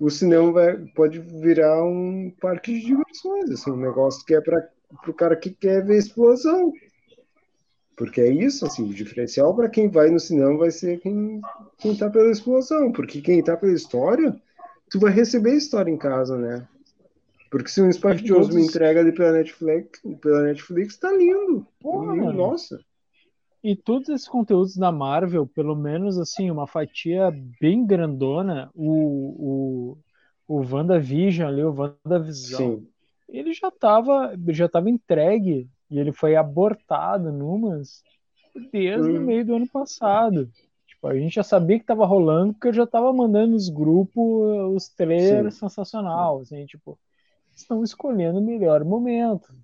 o 0.00 0.10
cinema 0.10 0.50
vai, 0.52 0.76
pode 0.94 1.18
virar 1.18 1.82
um 1.84 2.32
parque 2.40 2.72
de 2.72 2.86
diversões, 2.86 3.50
assim, 3.50 3.70
um 3.70 3.76
negócio 3.76 4.24
que 4.24 4.34
é 4.34 4.40
para 4.40 4.68
o 5.06 5.12
cara 5.12 5.36
que 5.36 5.50
quer 5.50 5.84
ver 5.84 5.98
explosão. 5.98 6.72
Porque 8.02 8.20
é 8.20 8.28
isso, 8.28 8.66
assim, 8.66 8.82
o 8.82 8.92
diferencial 8.92 9.54
para 9.54 9.68
quem 9.68 9.88
vai 9.88 10.10
no 10.10 10.18
cinema 10.18 10.58
vai 10.58 10.72
ser 10.72 10.98
quem, 10.98 11.40
quem 11.78 11.96
tá 11.96 12.10
pela 12.10 12.32
explosão, 12.32 12.90
porque 12.90 13.20
quem 13.20 13.40
tá 13.44 13.56
pela 13.56 13.72
história, 13.72 14.34
tu 14.90 14.98
vai 14.98 15.12
receber 15.12 15.52
a 15.52 15.54
história 15.54 15.88
em 15.88 15.96
casa, 15.96 16.36
né? 16.36 16.66
Porque 17.48 17.68
se 17.68 17.80
um 17.80 17.92
Spike 17.92 18.24
Jones 18.24 18.48
todos... 18.48 18.56
me 18.56 18.64
entrega 18.64 18.98
ali 18.98 19.12
pela 19.12 19.30
Netflix, 19.30 20.02
pela 20.20 20.42
Netflix, 20.42 20.96
tá 20.96 21.12
lindo. 21.12 21.64
Porra, 21.78 22.12
lindo, 22.12 22.32
nossa. 22.32 22.80
E 23.62 23.76
todos 23.76 24.08
esses 24.08 24.26
conteúdos 24.26 24.76
da 24.76 24.90
Marvel, 24.90 25.46
pelo 25.46 25.76
menos 25.76 26.18
assim, 26.18 26.50
uma 26.50 26.66
fatia 26.66 27.32
bem 27.60 27.86
grandona, 27.86 28.68
o, 28.74 29.94
o, 30.48 30.58
o 30.58 30.74
WandaVision 30.74 31.46
ali, 31.46 31.62
o 31.62 31.72
WandaVision, 31.72 32.78
Sim. 32.78 32.88
ele 33.28 33.52
já 33.52 33.68
estava 33.68 34.36
já 34.48 34.68
tava 34.68 34.90
entregue 34.90 35.70
e 35.92 35.98
ele 35.98 36.10
foi 36.10 36.34
abortado 36.34 37.30
numas 37.30 38.02
desde 38.72 39.10
hum. 39.10 39.18
o 39.18 39.20
meio 39.20 39.44
do 39.44 39.54
ano 39.56 39.68
passado. 39.68 40.50
Tipo, 40.86 41.06
a 41.08 41.14
gente 41.14 41.34
já 41.34 41.42
sabia 41.42 41.76
que 41.76 41.82
estava 41.82 42.06
rolando, 42.06 42.54
porque 42.54 42.68
eu 42.68 42.72
já 42.72 42.84
estava 42.84 43.12
mandando 43.12 43.52
nos 43.52 43.68
grupos 43.68 44.74
os 44.74 44.88
trailers 44.88 45.56
sensacional, 45.56 46.40
assim, 46.40 46.64
tipo, 46.64 46.98
estão 47.54 47.84
escolhendo 47.84 48.38
o 48.38 48.42
melhor 48.42 48.82
momento. 48.84 49.54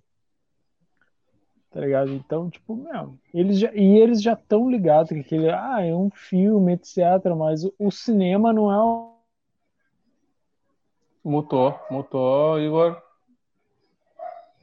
Tá 1.71 1.81
ligado? 1.81 2.13
Então, 2.13 2.51
tipo, 2.51 2.77
meu, 2.77 3.19
eles 3.33 3.59
já, 3.59 3.73
e 3.73 3.99
eles 3.99 4.23
já 4.23 4.35
estão 4.35 4.71
ligados 4.71 5.11
que 5.11 5.21
aquele, 5.21 5.51
ah, 5.51 5.83
é 5.83 5.95
um 5.95 6.11
filme, 6.11 6.73
etc, 6.73 6.99
mas 7.37 7.65
o, 7.65 7.75
o 7.79 7.91
cinema 7.91 8.53
não 8.53 8.71
é 8.71 8.85
um... 8.85 9.19
Mutou, 11.25 11.79
mutou, 11.91 12.59
Igor. 12.61 13.03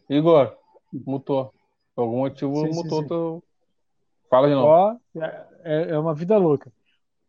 Igor, 0.10 0.56
mutou. 0.92 1.55
Por 1.96 2.02
algum 2.02 2.18
motivo 2.18 2.56
sim, 2.68 2.74
mutou 2.74 3.02
sim, 3.02 3.08
sim. 3.08 3.48
Fala 4.30 4.48
de 4.48 4.54
novo. 4.54 4.68
Ó, 4.68 4.96
é, 5.64 5.92
é 5.92 6.00
uma 6.00 6.14
vida 6.14 6.38
louca. 6.38 6.72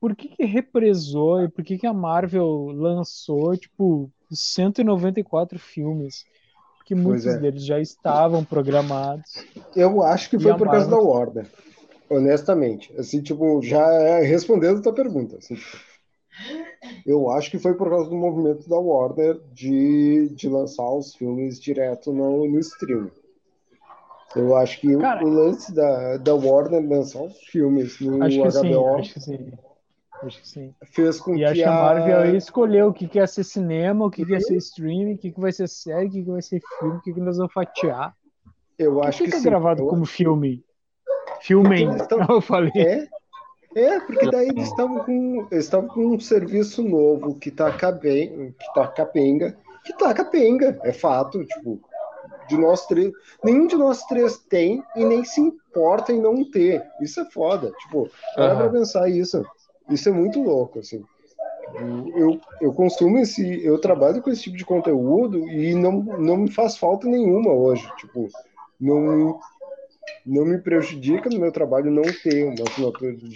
Por 0.01 0.15
que 0.15 0.29
que 0.29 0.45
represou 0.45 1.43
e 1.43 1.49
por 1.49 1.65
que 1.65 1.79
que 1.79 1.87
a 1.87 1.93
Marvel 1.93 2.67
lançou, 2.75 3.57
tipo, 3.57 4.11
194 4.31 5.59
filmes? 5.59 6.25
Porque 6.77 6.95
muitos 6.95 7.27
é. 7.27 7.39
deles 7.39 7.65
já 7.65 7.81
estavam 7.81 8.45
programados. 8.45 9.33
Eu 9.75 10.03
acho 10.03 10.31
que 10.31 10.39
foi 10.39 10.53
por 10.53 10.67
Marvel... 10.67 10.73
causa 10.73 10.91
da 10.91 10.99
Warner. 10.99 11.47
Honestamente. 12.09 12.93
Assim, 12.99 13.21
tipo, 13.21 13.61
já 13.63 14.21
respondendo 14.21 14.79
a 14.79 14.83
tua 14.83 14.93
pergunta. 14.93 15.37
Assim, 15.39 15.55
tipo, 15.55 15.77
eu 17.05 17.31
acho 17.31 17.51
que 17.51 17.59
foi 17.59 17.75
por 17.75 17.89
causa 17.89 18.11
do 18.11 18.17
movimento 18.17 18.69
da 18.69 18.79
Warner 18.79 19.41
de, 19.53 20.29
de 20.29 20.49
lançar 20.49 20.89
os 20.91 21.15
filmes 21.15 21.61
direto 21.61 22.13
no, 22.13 22.49
no 22.49 22.59
streaming. 22.59 23.11
Eu 24.37 24.55
acho 24.55 24.81
que 24.81 24.97
Cara, 24.99 25.25
o 25.25 25.29
lance 25.29 25.75
da, 25.75 26.19
da 26.19 26.35
Warner 26.35 26.87
lançar 26.87 27.23
os 27.23 27.39
filmes 27.39 27.99
no 28.01 28.23
acho 28.23 28.37
que 28.37 28.43
HBO 28.43 28.51
sim, 28.51 29.01
acho 29.01 29.15
que 29.15 29.21
sim. 29.21 29.53
Acho 30.23 30.41
que 30.41 30.49
sim. 30.49 30.75
fez 30.85 31.21
com 31.21 31.35
e 31.35 31.39
que 31.39 31.45
acho 31.45 31.55
que 31.55 31.65
a 31.65 31.73
Marvel 31.73 32.19
aí 32.19 32.37
escolheu 32.37 32.89
o 32.89 32.93
que, 32.93 33.09
que 33.09 33.19
ia 33.19 33.27
ser 33.27 33.45
cinema, 33.45 34.05
o 34.05 34.11
que, 34.11 34.25
que 34.25 34.33
ia 34.33 34.41
ser 34.41 34.57
streaming, 34.57 35.15
o 35.15 35.19
que, 35.19 35.33
que 35.33 35.41
vai 35.41 35.53
ser 35.53 35.69
série, 35.69 36.07
o 36.07 36.11
que, 36.11 36.23
que 36.23 36.31
vai 36.31 36.43
ser 36.43 36.61
filme, 36.79 36.97
o 36.97 37.01
que, 37.01 37.15
que 37.15 37.21
nós 37.21 37.39
vamos 37.39 37.53
fatiar. 37.53 38.15
Eu 38.79 39.03
acho 39.03 39.25
que, 39.25 39.31
que 39.31 39.37
é 39.37 39.41
gravado 39.41 39.83
eu... 39.83 39.87
como 39.89 40.05
filme. 40.05 40.63
Filmem, 41.41 41.95
estão... 41.97 42.21
eu 42.29 42.41
falei. 42.41 42.73
É, 42.77 43.09
é, 43.75 44.01
porque 44.01 44.31
daí 44.31 44.49
eles 44.49 44.69
estavam 44.69 44.99
com, 45.05 45.49
eles 45.51 45.69
com 45.69 46.07
um 46.15 46.21
serviço 46.21 46.83
novo 46.83 47.39
que 47.39 47.51
tá, 47.51 47.71
caben, 47.73 48.55
que 48.59 48.75
tá 48.75 48.87
capenga, 48.89 49.57
que 49.85 49.93
tá 49.99 50.15
capenga, 50.15 50.79
é 50.83 50.93
fato, 50.93 51.45
tipo, 51.45 51.81
de 52.49 52.57
nós 52.57 52.87
três, 52.87 53.13
nenhum 53.43 53.67
de 53.67 53.77
nós 53.77 54.05
três 54.05 54.39
tem 54.39 54.83
e 54.95 55.05
nem 55.05 55.25
se 55.25 55.41
importa 55.41 56.13
em 56.13 56.21
não 56.21 56.49
ter. 56.51 56.85
Isso 57.01 57.21
é 57.21 57.25
foda. 57.31 57.73
Tipo, 57.81 58.09
para 58.35 58.53
uhum. 58.53 58.59
pra 58.59 58.69
pensar 58.71 59.09
isso. 59.09 59.45
Isso 59.89 60.09
é 60.09 60.13
muito 60.13 60.43
louco, 60.43 60.81
assim. 60.81 61.05
Eu, 62.15 62.41
eu 62.61 62.73
consumo 62.73 63.19
esse, 63.19 63.65
eu 63.65 63.79
trabalho 63.79 64.23
com 64.23 64.31
esse 64.31 64.43
tipo 64.43 64.57
de 64.57 64.65
conteúdo 64.65 65.49
e 65.49 65.75
não, 65.75 65.93
não 65.93 66.37
me 66.37 66.51
faz 66.51 66.77
falta 66.77 67.07
nenhuma 67.09 67.53
hoje. 67.53 67.89
Tipo, 67.97 68.29
não, 68.81 69.41
não 70.25 70.45
me 70.45 70.59
prejudica 70.59 71.29
no 71.29 71.41
meu 71.41 71.53
trabalho 71.53 71.91
não 71.91 72.03
ter 72.23 72.45
uma 72.45 72.69
assinatura 72.69 73.13
do 73.13 73.29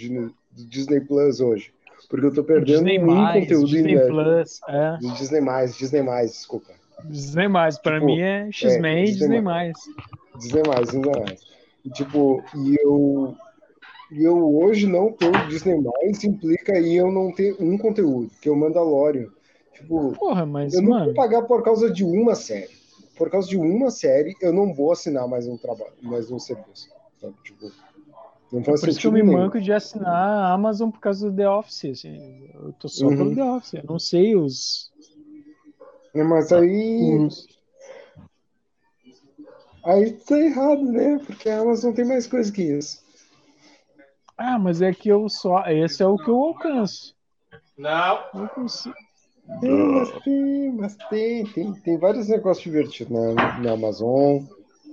Disney 0.67 1.01
Plus 1.01 1.39
hoje. 1.39 1.73
Porque 2.09 2.25
eu 2.25 2.33
tô 2.33 2.43
perdendo 2.43 2.83
Disney 2.83 2.99
um 2.99 3.05
mais, 3.05 3.43
conteúdo 3.43 3.67
Disney 3.67 3.91
inédito. 3.93 4.13
Plus, 4.13 4.59
é. 4.67 4.97
Disney 4.97 5.41
mais, 5.41 5.77
Disney 5.77 6.01
mais, 6.01 6.31
desculpa. 6.31 6.80
Disney 7.05 7.47
mais, 7.47 7.77
pra 7.77 7.93
Tipo, 7.95 8.05
mim 8.05 8.19
é 8.19 8.47
X-Men 8.51 8.97
é, 8.97 9.01
e 9.03 9.05
Disney 9.05 9.41
mais. 9.41 9.77
Disney 10.37 10.63
mais, 10.67 10.89
Disney 10.91 11.11
mais. 11.19 11.41
E, 11.85 11.89
tipo, 11.89 12.43
e 12.55 12.75
eu, 12.83 13.35
e 14.11 14.23
eu 14.23 14.55
hoje 14.57 14.87
não 14.87 15.11
ter 15.11 15.27
o 15.29 15.47
Disney 15.47 15.79
mais 15.81 16.23
implica 16.23 16.73
aí 16.73 16.95
eu 16.95 17.11
não 17.11 17.33
ter 17.33 17.55
um 17.59 17.77
conteúdo, 17.77 18.29
que 18.41 18.47
é 18.49 18.51
o 18.51 18.55
Mandalorian. 18.55 19.27
Tipo, 19.73 20.11
Porra, 20.13 20.45
mas, 20.45 20.73
eu 20.73 20.81
não 20.81 20.89
mano, 20.91 21.05
vou 21.05 21.13
pagar 21.15 21.41
por 21.43 21.63
causa 21.63 21.89
de 21.91 22.03
uma 22.03 22.35
série. 22.35 22.69
Por 23.17 23.29
causa 23.29 23.47
de 23.47 23.57
uma 23.57 23.89
série, 23.91 24.35
eu 24.41 24.51
não 24.53 24.73
vou 24.73 24.91
assinar 24.91 25.27
mais 25.27 25.47
um 25.47 25.57
trabalho, 25.57 25.93
mais 26.01 26.31
um 26.31 26.39
serviço. 26.39 26.89
Sabe? 27.19 27.33
Tipo, 27.43 27.71
não 28.51 28.63
faz 28.63 28.81
por 28.81 28.89
isso 28.89 28.99
que 28.99 29.07
eu 29.07 29.11
me 29.11 29.21
nenhum. 29.23 29.37
manco 29.37 29.59
de 29.61 29.71
assinar 29.71 30.13
a 30.13 30.53
Amazon 30.53 30.89
por 30.89 30.99
causa 30.99 31.29
do 31.29 31.35
The 31.35 31.49
Office. 31.49 31.85
assim. 31.85 32.49
eu 32.53 32.73
tô 32.73 32.87
só 32.87 33.07
Uhum. 33.07 33.17
pelo 33.17 33.35
The 33.35 33.43
Office. 33.43 33.73
Eu 33.75 33.83
não 33.87 33.99
sei 33.99 34.35
os. 34.35 34.90
É, 36.13 36.23
Mas 36.23 36.51
aí. 36.51 37.27
Aí 39.83 40.11
tá 40.13 40.37
errado, 40.37 40.83
né? 40.83 41.19
Porque 41.25 41.49
a 41.49 41.59
Amazon 41.59 41.93
tem 41.93 42.05
mais 42.05 42.27
coisa 42.27 42.51
que 42.51 42.61
isso. 42.61 43.01
Ah, 44.37 44.59
mas 44.59 44.81
é 44.81 44.93
que 44.93 45.09
eu 45.09 45.27
só. 45.29 45.63
Esse 45.67 46.03
é 46.03 46.07
o 46.07 46.17
que 46.17 46.29
eu 46.29 46.35
alcanço. 46.39 47.15
Não. 47.77 48.19
Eu 48.33 48.47
consigo. 48.49 48.95
Tem, 49.59 49.71
mas 49.71 50.11
tem, 50.23 50.71
mas 50.73 50.95
tem, 51.09 51.45
tem, 51.47 51.73
tem 51.73 51.97
vários 51.97 52.27
negócios 52.29 52.63
divertidos 52.63 53.11
na, 53.11 53.57
na 53.59 53.71
Amazon. 53.73 54.43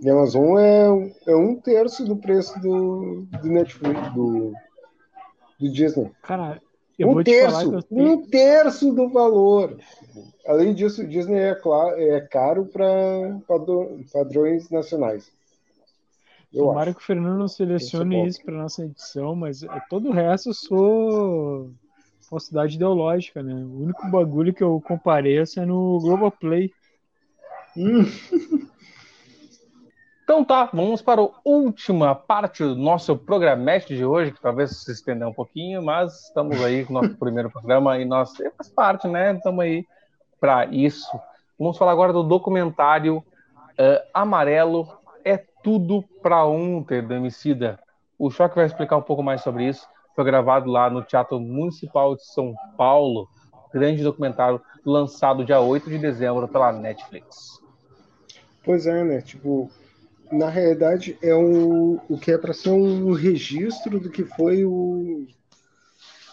E 0.02 0.08
a 0.08 0.12
Amazon 0.12 0.58
é, 0.58 0.90
um- 0.90 1.14
é 1.26 1.36
um 1.36 1.54
terço 1.60 2.04
do 2.04 2.16
preço 2.16 2.58
do, 2.60 3.26
do 3.42 3.48
Netflix, 3.48 4.00
do, 4.14 4.52
do 5.60 5.72
Disney. 5.72 6.10
Cara, 6.22 6.60
eu 6.98 7.10
um 7.10 7.14
vou 7.14 7.24
te 7.24 7.38
falar 7.40 7.58
terço, 7.58 7.70
que 7.70 7.76
eu 7.76 7.82
tenho. 7.82 8.12
um 8.12 8.26
terço 8.26 8.92
do 8.92 9.08
valor. 9.10 9.78
Além 10.46 10.74
disso, 10.74 11.02
o 11.02 11.06
Disney 11.06 11.38
é, 11.38 11.54
cla- 11.54 11.98
é 11.98 12.20
caro 12.20 12.66
para 12.66 12.86
padrões 14.12 14.70
nacionais. 14.70 15.30
Eu 16.52 16.66
Tomara 16.66 16.90
acho. 16.90 16.98
que 16.98 17.04
o 17.04 17.06
Fernando 17.06 17.38
não 17.38 17.48
selecione 17.48 18.26
Isso 18.26 18.42
para 18.42 18.54
nossa 18.54 18.84
edição, 18.84 19.34
mas 19.36 19.62
é, 19.62 19.68
todo 19.90 20.08
o 20.08 20.12
resto 20.12 20.50
eu 20.50 20.54
sou 20.54 21.70
falsidade 22.28 22.76
ideológica, 22.76 23.42
né? 23.42 23.54
O 23.54 23.82
único 23.84 24.06
bagulho 24.08 24.54
que 24.54 24.62
eu 24.62 24.80
compareço 24.80 25.60
é 25.60 25.66
no 25.66 25.98
Globoplay. 26.00 26.70
Hum, 27.76 28.04
Então 30.28 30.44
tá, 30.44 30.68
vamos 30.74 31.00
para 31.00 31.22
a 31.22 31.30
última 31.42 32.14
parte 32.14 32.62
do 32.62 32.76
nosso 32.76 33.16
programete 33.16 33.96
de 33.96 34.04
hoje, 34.04 34.30
que 34.30 34.42
talvez 34.42 34.82
se 34.82 34.92
estenda 34.92 35.26
um 35.26 35.32
pouquinho, 35.32 35.82
mas 35.82 36.26
estamos 36.26 36.62
aí 36.62 36.84
com 36.84 36.92
o 36.92 37.00
nosso 37.00 37.16
primeiro 37.16 37.50
programa 37.50 37.98
e 37.98 38.04
nós 38.04 38.32
faz 38.36 38.68
parte, 38.68 39.08
né? 39.08 39.34
Estamos 39.34 39.64
aí 39.64 39.86
para 40.40 40.66
isso. 40.66 41.18
Vamos 41.58 41.76
falar 41.76 41.92
agora 41.92 42.12
do 42.12 42.22
documentário 42.22 43.24
eh, 43.76 44.04
Amarelo 44.12 44.88
é 45.24 45.36
tudo 45.62 46.02
para 46.22 46.44
ontem 46.44 47.02
do 47.02 47.14
Emicida. 47.14 47.78
O 48.18 48.30
Choque 48.30 48.56
vai 48.56 48.66
explicar 48.66 48.96
um 48.96 49.02
pouco 49.02 49.22
mais 49.22 49.40
sobre 49.42 49.68
isso. 49.68 49.86
Foi 50.14 50.24
gravado 50.24 50.70
lá 50.70 50.90
no 50.90 51.02
Teatro 51.02 51.38
Municipal 51.38 52.16
de 52.16 52.24
São 52.24 52.54
Paulo. 52.76 53.28
Grande 53.72 54.02
documentário 54.02 54.60
lançado 54.84 55.44
dia 55.44 55.60
8 55.60 55.88
de 55.88 55.98
dezembro 55.98 56.48
pela 56.48 56.72
Netflix. 56.72 57.62
Pois 58.64 58.86
é, 58.86 59.04
né? 59.04 59.20
Tipo, 59.20 59.70
na 60.32 60.48
realidade 60.48 61.16
é 61.22 61.34
um, 61.34 62.00
o 62.08 62.18
que 62.18 62.32
é 62.32 62.38
para 62.38 62.52
ser 62.52 62.70
um 62.70 63.12
registro 63.12 64.00
do 64.00 64.10
que 64.10 64.24
foi 64.24 64.64
o 64.64 65.26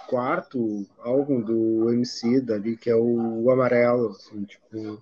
quarto 0.08 0.86
álbum 1.00 1.42
do 1.42 1.92
MC 1.92 2.42
dali, 2.42 2.78
que 2.78 2.90
é 2.90 2.96
o 2.96 3.50
Amarelo, 3.50 4.10
assim, 4.10 4.44
tipo, 4.44 5.02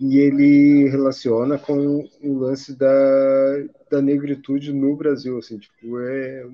e 0.00 0.18
ele 0.18 0.88
relaciona 0.88 1.58
com 1.58 2.08
o 2.22 2.38
lance 2.38 2.76
da, 2.76 2.88
da 3.90 4.00
negritude 4.00 4.72
no 4.72 4.96
Brasil, 4.96 5.38
assim, 5.38 5.58
tipo, 5.58 6.00
é 6.00 6.46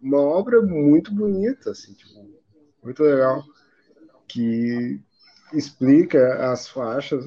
uma 0.00 0.20
obra 0.20 0.60
muito 0.60 1.14
bonita, 1.14 1.70
assim, 1.70 1.92
tipo, 1.92 2.28
muito 2.82 3.02
legal, 3.02 3.44
que 4.26 5.00
explica 5.52 6.50
as 6.50 6.68
faixas, 6.68 7.24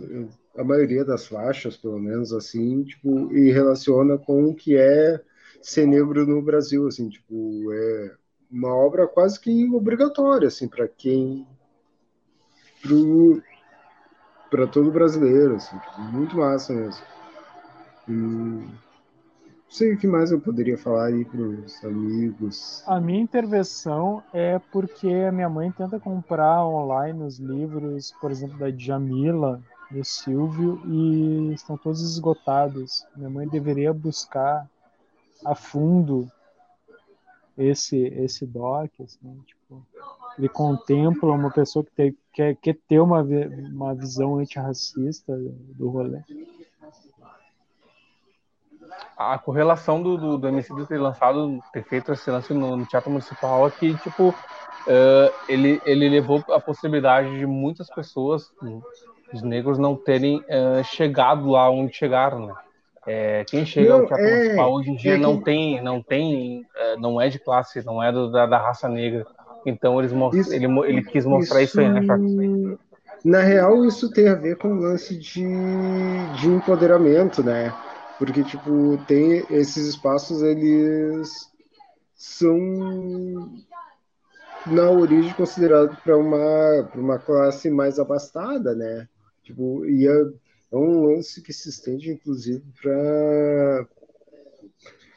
a 0.57 0.63
maioria 0.63 1.03
das 1.05 1.27
faixas, 1.27 1.77
pelo 1.77 1.99
menos 1.99 2.33
assim, 2.33 2.83
tipo, 2.83 3.31
e 3.33 3.51
relaciona 3.51 4.17
com 4.17 4.45
o 4.45 4.55
que 4.55 4.75
é 4.75 5.19
ser 5.61 5.87
negro 5.87 6.25
no 6.25 6.41
Brasil, 6.41 6.87
assim, 6.87 7.09
tipo, 7.09 7.71
é 7.73 8.15
uma 8.53 8.73
obra 8.75 9.07
quase 9.07 9.39
que 9.39 9.67
obrigatória, 9.73 10.47
assim, 10.47 10.67
para 10.67 10.87
quem 10.87 11.47
para 14.51 14.67
todo 14.67 14.91
brasileiro, 14.91 15.55
assim, 15.55 15.75
muito 16.11 16.37
massa 16.37 16.73
mesmo. 16.73 17.03
Não 18.07 18.67
sei 19.67 19.93
o 19.93 19.97
que 19.97 20.05
mais 20.05 20.31
eu 20.31 20.39
poderia 20.39 20.77
falar 20.77 21.05
aí 21.05 21.25
para 21.25 21.41
os 21.41 21.83
amigos. 21.83 22.83
A 22.85 23.01
minha 23.01 23.21
intervenção 23.21 24.21
é 24.31 24.59
porque 24.71 25.09
a 25.09 25.31
minha 25.31 25.49
mãe 25.49 25.71
tenta 25.71 25.99
comprar 25.99 26.63
online 26.63 27.23
os 27.23 27.39
livros, 27.39 28.13
por 28.21 28.29
exemplo, 28.29 28.59
da 28.59 28.69
Djamila, 28.69 29.59
do 29.89 30.03
Silvio, 30.03 30.79
e 30.85 31.53
estão 31.53 31.75
todos 31.75 32.01
esgotados. 32.01 33.07
Minha 33.15 33.29
mãe 33.29 33.47
deveria 33.47 33.91
buscar 33.91 34.69
a 35.43 35.55
fundo 35.55 36.29
esse 37.57 37.97
esse 37.97 38.45
doc, 38.45 38.89
assim, 38.99 39.41
tipo, 39.45 39.85
ele 40.37 40.49
contempla 40.49 41.31
uma 41.31 41.51
pessoa 41.51 41.83
que 41.83 41.91
tem, 41.91 42.17
quer, 42.33 42.55
quer 42.55 42.77
ter 42.87 42.99
uma, 42.99 43.21
uma 43.21 43.93
visão 43.93 44.37
antirracista 44.37 45.37
do 45.37 45.89
rolê. 45.89 46.21
a 49.17 49.37
correlação 49.37 50.01
do, 50.01 50.17
do, 50.17 50.37
do 50.37 50.47
MC 50.47 50.73
ter 50.85 50.97
lançado, 50.97 51.59
ter 51.71 51.83
feito 51.83 52.11
esse 52.11 52.29
lance 52.29 52.53
no, 52.53 52.75
no 52.75 52.85
Teatro 52.85 53.09
Municipal 53.09 53.67
é 53.67 53.71
que, 53.71 53.95
tipo, 53.97 54.33
eh, 54.87 55.33
ele, 55.47 55.81
ele 55.85 56.09
levou 56.09 56.43
a 56.49 56.59
possibilidade 56.59 57.37
de 57.37 57.45
muitas 57.45 57.89
pessoas, 57.89 58.51
os 59.33 59.41
negros, 59.41 59.77
não 59.77 59.95
terem 59.95 60.43
eh, 60.47 60.83
chegado 60.83 61.49
lá 61.49 61.69
onde 61.69 61.93
chegaram, 61.93 62.47
né? 62.47 62.55
Eh, 63.05 63.43
quem 63.49 63.65
chega 63.65 63.89
Não, 63.89 63.99
ao 64.01 64.07
Teatro 64.07 64.25
é- 64.27 64.57
hoje 64.67 64.91
em 64.91 64.95
dia 64.95 65.13
é 65.15 65.17
não 65.17 65.41
tem, 65.41 65.83
não 65.83 66.01
tem, 66.01 66.65
eh, 66.75 66.97
não 66.97 67.19
é 67.19 67.29
de 67.29 67.39
classe, 67.39 67.83
não 67.83 68.01
é 68.01 68.11
do- 68.11 68.31
da, 68.31 68.45
da 68.45 68.57
raça 68.57 68.87
negra. 68.87 69.25
Então 69.65 69.99
eles 69.99 70.11
Isso- 70.33 70.53
ele, 70.53 70.65
ele 70.87 71.01
quis 71.03 71.25
mostrar 71.25 71.59
isso, 71.59 71.79
aí, 71.79 71.89
né, 71.93 72.01
Choque? 72.01 72.77
Na 73.25 73.39
real, 73.39 73.85
isso 73.85 74.11
tem 74.11 74.27
a 74.27 74.35
ver 74.35 74.57
com 74.57 74.67
o 74.69 74.79
lance 74.81 75.17
de, 75.17 75.41
de 76.33 76.49
empoderamento, 76.49 77.41
né? 77.43 77.73
Porque, 78.17 78.43
tipo, 78.43 78.97
tem 79.05 79.45
esses 79.49 79.87
espaços, 79.87 80.41
eles 80.41 81.49
são, 82.15 82.57
na 84.65 84.89
origem, 84.89 85.33
considerados 85.33 85.97
para 85.99 86.17
uma, 86.17 86.87
pra 86.91 87.01
uma 87.01 87.19
classe 87.19 87.69
mais 87.69 87.99
abastada, 87.99 88.73
né? 88.75 89.07
Tipo, 89.43 89.85
e 89.85 90.07
é, 90.73 90.77
um 90.77 91.05
lance 91.05 91.41
que 91.41 91.53
se 91.53 91.69
estende, 91.69 92.11
inclusive, 92.11 92.63
para 92.81 93.87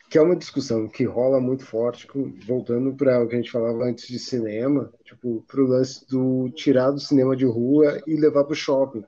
que 0.09 0.19
é 0.19 0.23
uma 0.23 0.37
discussão 0.37 0.87
que 0.87 1.05
rola 1.05 1.41
muito 1.41 1.65
forte, 1.65 2.07
voltando 2.47 2.95
para 2.95 3.23
o 3.23 3.27
que 3.27 3.35
a 3.35 3.39
gente 3.39 3.51
falava 3.51 3.85
antes 3.85 4.07
de 4.07 4.19
cinema, 4.19 4.93
tipo, 5.05 5.45
para 5.49 5.61
o 5.61 5.67
lance 5.67 6.07
do 6.07 6.49
tirar 6.51 6.93
do 6.93 7.01
cinema 7.01 7.35
de 7.35 7.45
rua 7.45 8.01
e 8.07 8.15
levar 8.15 8.45
para 8.45 8.53
o 8.53 8.57
shopping. 8.57 9.05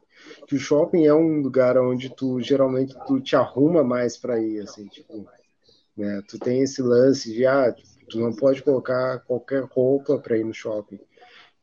Que 0.46 0.57
o 0.57 0.59
shopping 0.59 1.07
é 1.07 1.14
um 1.14 1.40
lugar 1.40 1.78
onde 1.78 2.12
tu 2.14 2.40
geralmente 2.40 2.96
tu 3.07 3.20
te 3.20 3.36
arruma 3.36 3.84
mais 3.84 4.16
para 4.16 4.40
ir, 4.40 4.61
assim, 4.61 4.86
tipo, 4.88 5.24
né? 5.96 6.20
Tu 6.28 6.38
tem 6.38 6.62
esse 6.62 6.82
lance 6.82 7.32
de 7.32 7.46
ah, 7.46 7.72
tu 8.11 8.18
não 8.18 8.32
pode 8.32 8.62
colocar 8.62 9.20
qualquer 9.20 9.62
roupa 9.64 10.18
para 10.18 10.36
ir 10.36 10.44
no 10.44 10.53
shopping. 10.53 10.99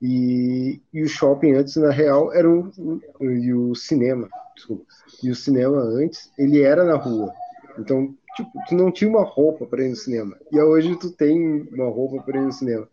E, 0.02 0.82
e 0.94 1.04
o 1.04 1.08
shopping 1.08 1.54
antes, 1.54 1.76
na 1.76 1.90
real, 1.90 2.34
era 2.34 2.48
e 2.48 3.54
o 3.54 3.76
cinema, 3.76 4.30
desculpa, 4.56 4.86
e 5.22 5.30
o 5.30 5.36
cinema 5.36 5.78
antes, 5.78 6.32
ele 6.38 6.62
era 6.62 6.84
na 6.84 6.96
rua. 6.96 7.34
Então, 7.78 8.16
tipo, 8.36 8.52
tu 8.68 8.76
não 8.76 8.92
tinha 8.92 9.10
uma 9.10 9.24
roupa 9.24 9.66
para 9.66 9.84
ir 9.84 9.90
no 9.90 9.96
cinema. 9.96 10.38
E 10.52 10.60
hoje 10.60 10.96
tu 10.96 11.12
tem 11.12 11.68
uma 11.74 11.90
roupa 11.90 12.24
para 12.24 12.38
ir 12.38 12.46
no 12.46 12.52
cinema. 12.52 12.88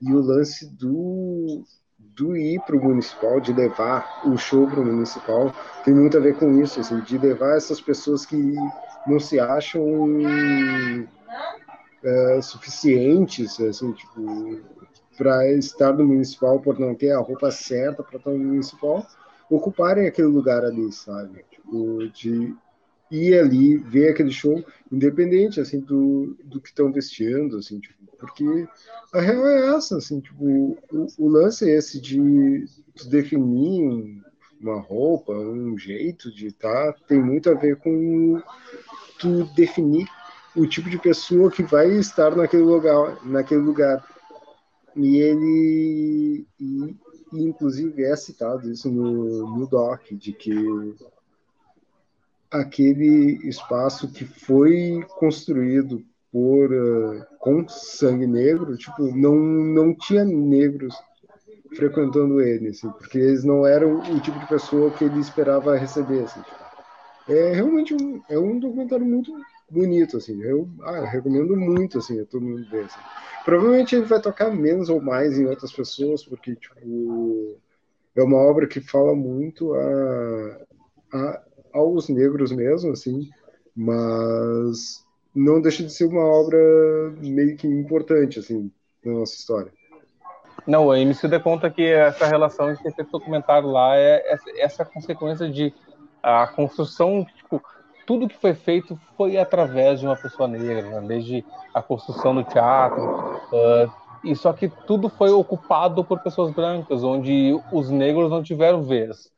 E 0.00 0.12
o 0.12 0.20
lance 0.20 0.66
do, 0.66 1.64
do 1.98 2.36
ir 2.36 2.60
pro 2.62 2.82
municipal, 2.82 3.40
de 3.40 3.52
levar 3.52 4.22
o 4.26 4.36
show 4.36 4.66
pro 4.68 4.84
municipal, 4.84 5.52
tem 5.84 5.94
muito 5.94 6.16
a 6.16 6.20
ver 6.20 6.36
com 6.36 6.60
isso, 6.60 6.80
assim, 6.80 7.00
de 7.00 7.18
levar 7.18 7.56
essas 7.56 7.80
pessoas 7.80 8.24
que 8.24 8.54
não 9.06 9.18
se 9.18 9.40
acham 9.40 10.08
é, 12.04 12.40
suficientes, 12.40 13.60
assim, 13.60 13.92
tipo, 13.92 14.60
para 15.16 15.50
estar 15.52 15.92
no 15.92 16.04
municipal 16.04 16.60
por 16.60 16.78
não 16.78 16.94
ter 16.94 17.10
a 17.10 17.18
roupa 17.18 17.50
certa 17.50 18.04
para 18.04 18.18
estar 18.18 18.30
no 18.30 18.38
municipal, 18.38 19.04
ocuparem 19.50 20.06
aquele 20.06 20.28
lugar 20.28 20.64
ali, 20.64 20.92
sabe? 20.92 21.44
Tipo, 21.50 22.08
de 22.08 22.54
ir 23.10 23.38
ali 23.38 23.76
ver 23.78 24.10
aquele 24.10 24.30
show, 24.30 24.62
independente 24.92 25.60
assim 25.60 25.80
do, 25.80 26.36
do 26.44 26.60
que 26.60 26.68
estão 26.68 26.92
vestindo, 26.92 27.56
assim, 27.56 27.80
tipo, 27.80 27.98
porque 28.18 28.66
a 29.14 29.20
real 29.20 29.46
é 29.46 29.76
essa, 29.76 29.96
assim, 29.96 30.20
tipo, 30.20 30.44
o, 30.92 31.06
o 31.18 31.28
lance 31.28 31.68
é 31.68 31.76
esse 31.76 32.00
de 32.00 32.66
definir 33.08 34.20
uma 34.60 34.80
roupa, 34.80 35.32
um 35.32 35.78
jeito 35.78 36.34
de 36.34 36.48
estar, 36.48 36.92
tá, 36.92 36.98
tem 37.06 37.22
muito 37.22 37.48
a 37.48 37.54
ver 37.54 37.76
com 37.76 38.42
tu 39.18 39.44
definir 39.54 40.06
o 40.56 40.66
tipo 40.66 40.90
de 40.90 40.98
pessoa 40.98 41.50
que 41.50 41.62
vai 41.62 41.90
estar 41.92 42.36
naquele 42.36 42.64
lugar, 42.64 43.24
naquele 43.24 43.60
lugar. 43.60 44.04
E 44.96 45.18
ele, 45.18 46.46
e, 46.58 46.96
e 47.32 47.42
inclusive 47.42 48.04
é 48.04 48.16
citado 48.16 48.70
isso 48.70 48.90
no, 48.90 49.56
no 49.56 49.66
doc, 49.66 50.02
de 50.12 50.32
que 50.32 50.54
aquele 52.50 53.38
espaço 53.48 54.10
que 54.10 54.24
foi 54.24 55.04
construído 55.18 56.04
por 56.32 56.72
uh, 56.72 57.26
com 57.38 57.66
sangue 57.68 58.26
negro, 58.26 58.76
tipo, 58.76 59.02
não 59.14 59.34
não 59.36 59.94
tinha 59.94 60.24
negros 60.24 60.94
frequentando 61.74 62.40
ele, 62.40 62.68
assim, 62.68 62.90
porque 62.90 63.18
eles 63.18 63.44
não 63.44 63.66
eram 63.66 64.00
o 64.00 64.20
tipo 64.20 64.38
de 64.38 64.46
pessoa 64.46 64.90
que 64.90 65.04
ele 65.04 65.20
esperava 65.20 65.76
receber, 65.76 66.24
assim. 66.24 66.40
Tipo. 66.40 66.68
É 67.28 67.52
realmente 67.52 67.94
um, 67.94 68.22
é 68.28 68.38
um 68.38 68.58
documentário 68.58 69.04
muito 69.04 69.32
bonito, 69.70 70.16
assim. 70.16 70.40
Eu, 70.42 70.68
ah, 70.82 70.98
eu 70.98 71.04
recomendo 71.04 71.56
muito, 71.56 71.98
assim, 71.98 72.20
a 72.20 72.24
todo 72.24 72.42
mundo 72.42 72.66
ver. 72.70 72.84
Assim. 72.84 73.00
Provavelmente 73.48 73.96
ele 73.96 74.04
vai 74.04 74.20
tocar 74.20 74.50
menos 74.50 74.90
ou 74.90 75.00
mais 75.00 75.38
em 75.38 75.46
outras 75.46 75.72
pessoas, 75.72 76.22
porque, 76.22 76.54
tipo, 76.54 77.56
é 78.14 78.22
uma 78.22 78.36
obra 78.36 78.66
que 78.66 78.78
fala 78.78 79.14
muito 79.14 79.72
a, 79.72 80.58
a, 81.14 81.42
aos 81.72 82.10
negros 82.10 82.52
mesmo, 82.52 82.92
assim, 82.92 83.30
mas 83.74 85.02
não 85.34 85.62
deixa 85.62 85.82
de 85.82 85.90
ser 85.90 86.04
uma 86.04 86.26
obra 86.26 86.58
meio 87.22 87.56
que 87.56 87.66
importante, 87.66 88.38
assim, 88.38 88.70
na 89.02 89.12
nossa 89.14 89.36
história. 89.36 89.72
Não, 90.66 90.88
o 90.88 90.94
MC 90.94 91.26
de 91.26 91.40
conta 91.40 91.70
que 91.70 91.86
essa 91.86 92.26
relação 92.26 92.74
de 92.74 92.82
ter 92.82 92.92
feito 92.92 93.10
documentário 93.10 93.70
lá 93.70 93.96
é 93.96 94.30
essa, 94.30 94.50
essa 94.58 94.84
consequência 94.84 95.50
de 95.50 95.72
a 96.22 96.46
construção, 96.48 97.26
tipo, 97.34 97.62
tudo 98.08 98.26
que 98.26 98.38
foi 98.38 98.54
feito 98.54 98.98
foi 99.18 99.36
através 99.36 100.00
de 100.00 100.06
uma 100.06 100.16
pessoa 100.16 100.48
negra, 100.48 100.80
né? 100.80 101.06
desde 101.06 101.44
a 101.74 101.82
construção 101.82 102.34
do 102.34 102.42
teatro, 102.42 103.04
uh, 103.04 103.92
e 104.24 104.34
só 104.34 104.50
que 104.50 104.66
tudo 104.86 105.10
foi 105.10 105.30
ocupado 105.30 106.02
por 106.02 106.18
pessoas 106.20 106.50
brancas, 106.50 107.04
onde 107.04 107.52
os 107.70 107.90
negros 107.90 108.30
não 108.30 108.42
tiveram 108.42 108.82
vez. 108.82 109.30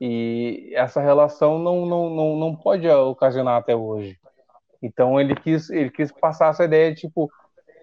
E 0.00 0.72
essa 0.74 1.02
relação 1.02 1.58
não, 1.58 1.84
não, 1.84 2.08
não, 2.08 2.36
não 2.36 2.56
pode 2.56 2.88
ocasionar 2.88 3.58
até 3.58 3.76
hoje. 3.76 4.18
Então 4.82 5.20
ele 5.20 5.34
quis, 5.36 5.68
ele 5.68 5.90
quis 5.90 6.10
passar 6.10 6.48
essa 6.48 6.64
ideia 6.64 6.94
de 6.94 7.02
tipo, 7.02 7.30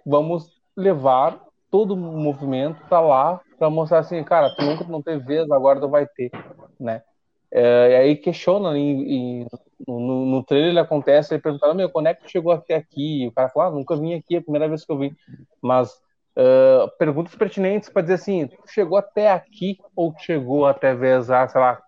vamos 0.04 0.50
levar 0.76 1.40
todo 1.70 1.94
o 1.94 1.98
movimento 1.98 2.82
para 2.90 3.00
lá 3.00 3.42
para 3.60 3.70
mostrar 3.70 4.00
assim, 4.00 4.24
cara, 4.24 4.50
tu 4.56 4.66
nunca 4.66 4.84
não 4.86 5.04
teve 5.04 5.24
vez, 5.24 5.52
agora 5.52 5.80
tu 5.80 5.88
vai 5.88 6.08
ter, 6.08 6.32
né? 6.80 7.04
É, 7.54 7.92
e 7.92 7.96
aí 7.96 8.16
questiona 8.16 8.78
em, 8.78 9.42
em, 9.42 9.48
no, 9.86 10.26
no 10.26 10.44
trailer 10.44 10.70
ele 10.70 10.80
acontece, 10.80 11.34
ele 11.34 11.42
pergunta, 11.42 11.74
meu, 11.74 11.90
quando 11.90 12.08
é 12.08 12.14
que 12.14 12.30
chegou 12.30 12.54
até 12.54 12.76
aqui? 12.76 13.24
E 13.24 13.28
o 13.28 13.32
cara 13.32 13.50
fala, 13.50 13.68
ah, 13.68 13.72
nunca 13.72 13.96
vim 13.96 14.14
aqui, 14.14 14.36
é 14.36 14.40
a 14.40 14.42
primeira 14.42 14.70
vez 14.70 14.86
que 14.86 14.92
eu 14.92 14.98
vim. 14.98 15.16
Mas 15.62 15.92
uh, 15.92 16.90
perguntas 16.98 17.36
pertinentes 17.36 17.90
para 17.90 18.04
dizer 18.04 18.14
assim, 18.16 18.50
chegou 18.68 18.98
até 18.98 19.32
aqui 19.32 19.78
ou 19.96 20.14
chegou 20.18 20.66
até 20.66 20.94
vez, 20.94 21.30
ah, 21.30 21.48
sei 21.48 21.60
lá, 21.60 21.82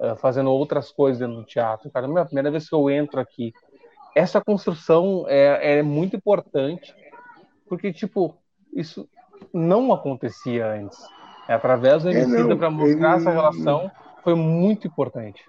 uh, 0.00 0.16
fazendo 0.16 0.50
outras 0.50 0.90
coisas 0.90 1.20
dentro 1.20 1.36
do 1.36 1.44
teatro? 1.44 1.90
Cara, 1.90 2.06
é 2.06 2.20
a 2.20 2.24
primeira 2.24 2.50
vez 2.50 2.68
que 2.68 2.74
eu 2.74 2.90
entro 2.90 3.20
aqui. 3.20 3.52
Essa 4.16 4.40
construção 4.40 5.26
é, 5.28 5.78
é 5.78 5.82
muito 5.82 6.16
importante, 6.16 6.92
porque, 7.68 7.92
tipo, 7.92 8.34
isso 8.74 9.08
não 9.52 9.92
acontecia 9.92 10.66
antes. 10.66 10.98
É 11.48 11.54
através 11.54 12.02
do 12.02 12.10
MC 12.10 12.52
é, 12.52 12.56
para 12.56 12.68
mostrar 12.68 13.12
ele... 13.12 13.20
essa 13.20 13.30
relação 13.30 13.90
foi 14.28 14.34
muito 14.34 14.86
importante. 14.86 15.42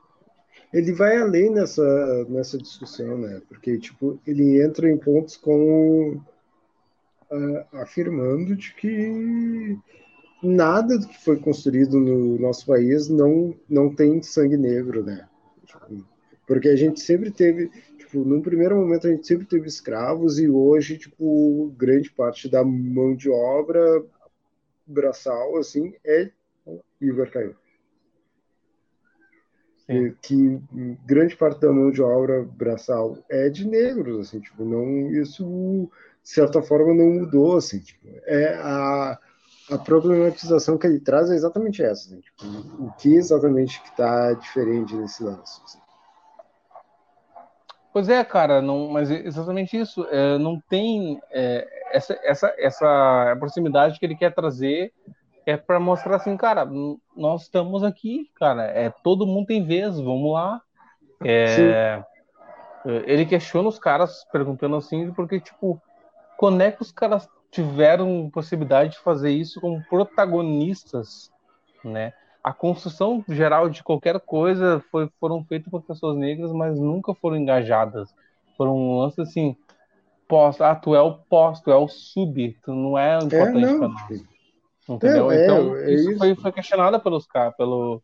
Ele 0.72 0.94
vai 0.94 1.18
além 1.18 1.50
nessa, 1.50 2.26
nessa 2.30 2.58
discussão, 2.58 3.18
né? 3.18 3.42
Porque, 3.50 3.78
tipo, 3.78 4.18
ele 4.26 4.64
entra 4.64 4.90
em 4.90 4.98
pontos 4.98 5.36
como 5.36 6.24
uh, 7.30 7.66
afirmando 7.74 8.56
de 8.56 8.74
que 8.76 9.78
nada 10.42 10.98
do 10.98 11.08
que 11.10 11.26
foi 11.26 11.38
construído 11.38 12.00
no 12.00 12.40
nosso 12.40 12.66
país 12.66 13.10
não, 13.10 13.54
não 13.68 13.94
tem 13.94 14.22
sangue 14.22 14.56
negro, 14.56 15.04
né? 15.04 15.28
Tipo, 15.66 16.06
porque 16.48 16.70
a 16.70 16.76
gente 16.78 17.02
sempre 17.02 17.32
teve, 17.32 17.70
tipo, 17.98 18.20
num 18.20 18.42
primeiro 18.42 18.78
momento 18.78 19.08
a 19.08 19.12
gente 19.12 19.28
sempre 19.28 19.46
teve 19.46 19.68
escravos 19.68 20.40
e 20.40 20.48
hoje, 20.48 20.98
tipo, 20.98 21.74
grande 21.78 22.10
parte 22.12 22.48
da 22.48 22.64
mão 22.64 23.14
de 23.14 23.30
obra 23.30 24.06
braçal, 24.88 25.58
assim, 25.58 25.94
é 26.06 26.32
Igor 27.02 27.30
caiu 27.30 27.59
que 30.22 30.62
grande 31.06 31.36
parte 31.36 31.60
da 31.60 31.72
mão 31.72 31.90
de 31.90 32.02
obra 32.02 32.44
braçal 32.44 33.18
é 33.28 33.50
de 33.50 33.68
negros, 33.68 34.28
assim, 34.28 34.40
tipo, 34.40 34.64
não, 34.64 35.10
isso, 35.10 35.90
de 36.24 36.30
certa 36.30 36.62
forma, 36.62 36.94
não 36.94 37.22
mudou, 37.22 37.58
assim, 37.58 37.80
tipo, 37.80 38.08
é 38.26 38.54
a, 38.54 39.18
a 39.72 39.78
problematização 39.80 40.78
que 40.78 40.86
ele 40.86 41.00
traz 41.00 41.32
é 41.32 41.36
exatamente 41.36 41.82
essa, 41.82 42.08
assim, 42.08 42.20
tipo, 42.20 42.46
o 42.84 42.92
que 43.00 43.16
exatamente 43.16 43.82
que 43.82 43.90
está 43.90 44.34
diferente 44.34 44.96
nesse 44.96 45.24
lance, 45.24 45.60
assim. 45.66 45.80
Pois 47.92 48.08
é, 48.08 48.24
cara, 48.24 48.62
não, 48.62 48.90
mas 48.90 49.10
é 49.10 49.26
exatamente 49.26 49.76
isso, 49.76 50.06
é, 50.12 50.38
não 50.38 50.62
tem 50.70 51.20
é, 51.32 51.68
essa, 51.92 52.20
essa, 52.24 52.54
essa 52.60 53.36
proximidade 53.40 54.00
que 54.00 54.06
ele 54.06 54.16
quer 54.16 54.36
trazer 54.36 54.94
é 55.50 55.58
para 55.58 55.80
mostrar 55.80 56.16
assim, 56.16 56.38
cara, 56.38 56.68
nós 57.16 57.44
estamos 57.44 57.84
aqui, 57.84 58.30
cara, 58.36 58.66
é 58.66 58.90
todo 58.90 59.26
mundo 59.26 59.48
tem 59.48 59.66
vez, 59.66 60.00
vamos 60.00 60.32
lá. 60.34 60.62
É, 61.24 62.04
ele 63.06 63.26
questiona 63.26 63.68
os 63.68 63.80
caras 63.80 64.26
perguntando 64.32 64.76
assim, 64.76 65.12
porque 65.12 65.40
tipo, 65.40 65.82
quando 66.38 66.62
é 66.62 66.72
que 66.72 66.82
os 66.82 66.92
caras 66.92 67.28
tiveram 67.52 68.30
possibilidade 68.32 68.92
de 68.92 69.00
fazer 69.00 69.32
isso 69.32 69.60
como 69.60 69.84
protagonistas, 69.90 71.32
né? 71.84 72.14
A 72.44 72.54
construção 72.54 73.24
geral 73.28 73.70
de 73.70 73.84
qualquer 73.84 74.20
coisa 74.20 74.84
foi, 74.92 75.10
foram 75.20 75.44
feitas 75.44 75.70
por 75.70 75.82
pessoas 75.82 76.16
negras, 76.16 76.52
mas 76.54 76.80
nunca 76.80 77.14
foram 77.14 77.36
engajadas. 77.36 78.14
Foram 78.56 78.78
um 78.78 79.00
lance 79.00 79.20
assim, 79.20 79.58
pós, 80.28 80.62
ah, 80.62 80.76
tu 80.76 80.96
é 80.96 81.02
o 81.02 81.16
pós, 81.16 81.60
tu 81.60 81.72
é 81.72 81.76
o 81.76 81.88
sub, 81.88 82.56
tu 82.64 82.72
não 82.72 82.98
é 82.98 83.18
importante 83.18 83.66
é, 83.66 83.78
para 83.78 83.88
nós. 83.88 84.29
Entendeu? 84.90 85.32
É, 85.32 85.44
então, 85.44 85.76
é, 85.76 85.94
isso, 85.94 86.10
isso, 86.12 86.20
Foi, 86.20 86.36
foi 86.36 86.52
questionado 86.52 87.00
pelos 87.00 87.28
pelo, 87.56 88.02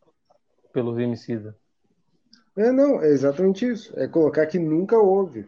pelos 0.72 0.96
homicidas. 0.96 1.54
É, 2.56 2.70
não, 2.70 3.02
é 3.02 3.08
exatamente 3.08 3.66
isso. 3.66 3.92
É 3.98 4.06
colocar 4.06 4.46
que 4.46 4.58
nunca 4.58 4.96
houve. 4.96 5.46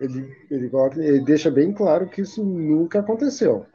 Ele, 0.00 0.34
ele, 0.50 0.68
coloca, 0.68 1.00
ele 1.00 1.20
deixa 1.20 1.50
bem 1.50 1.72
claro 1.72 2.08
que 2.08 2.22
isso 2.22 2.42
nunca 2.42 3.00
aconteceu. 3.00 3.66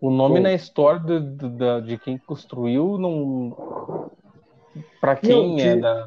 O 0.00 0.10
nome 0.10 0.36
Bom, 0.36 0.42
na 0.42 0.52
história 0.52 1.00
de, 1.00 1.20
de, 1.20 1.80
de, 1.86 1.98
quem 1.98 2.18
construiu 2.18 2.98
não. 2.98 4.10
Para 5.00 5.16
quem 5.16 5.50
não, 5.50 5.56
que, 5.56 5.62
é 5.62 5.76
da. 5.76 6.06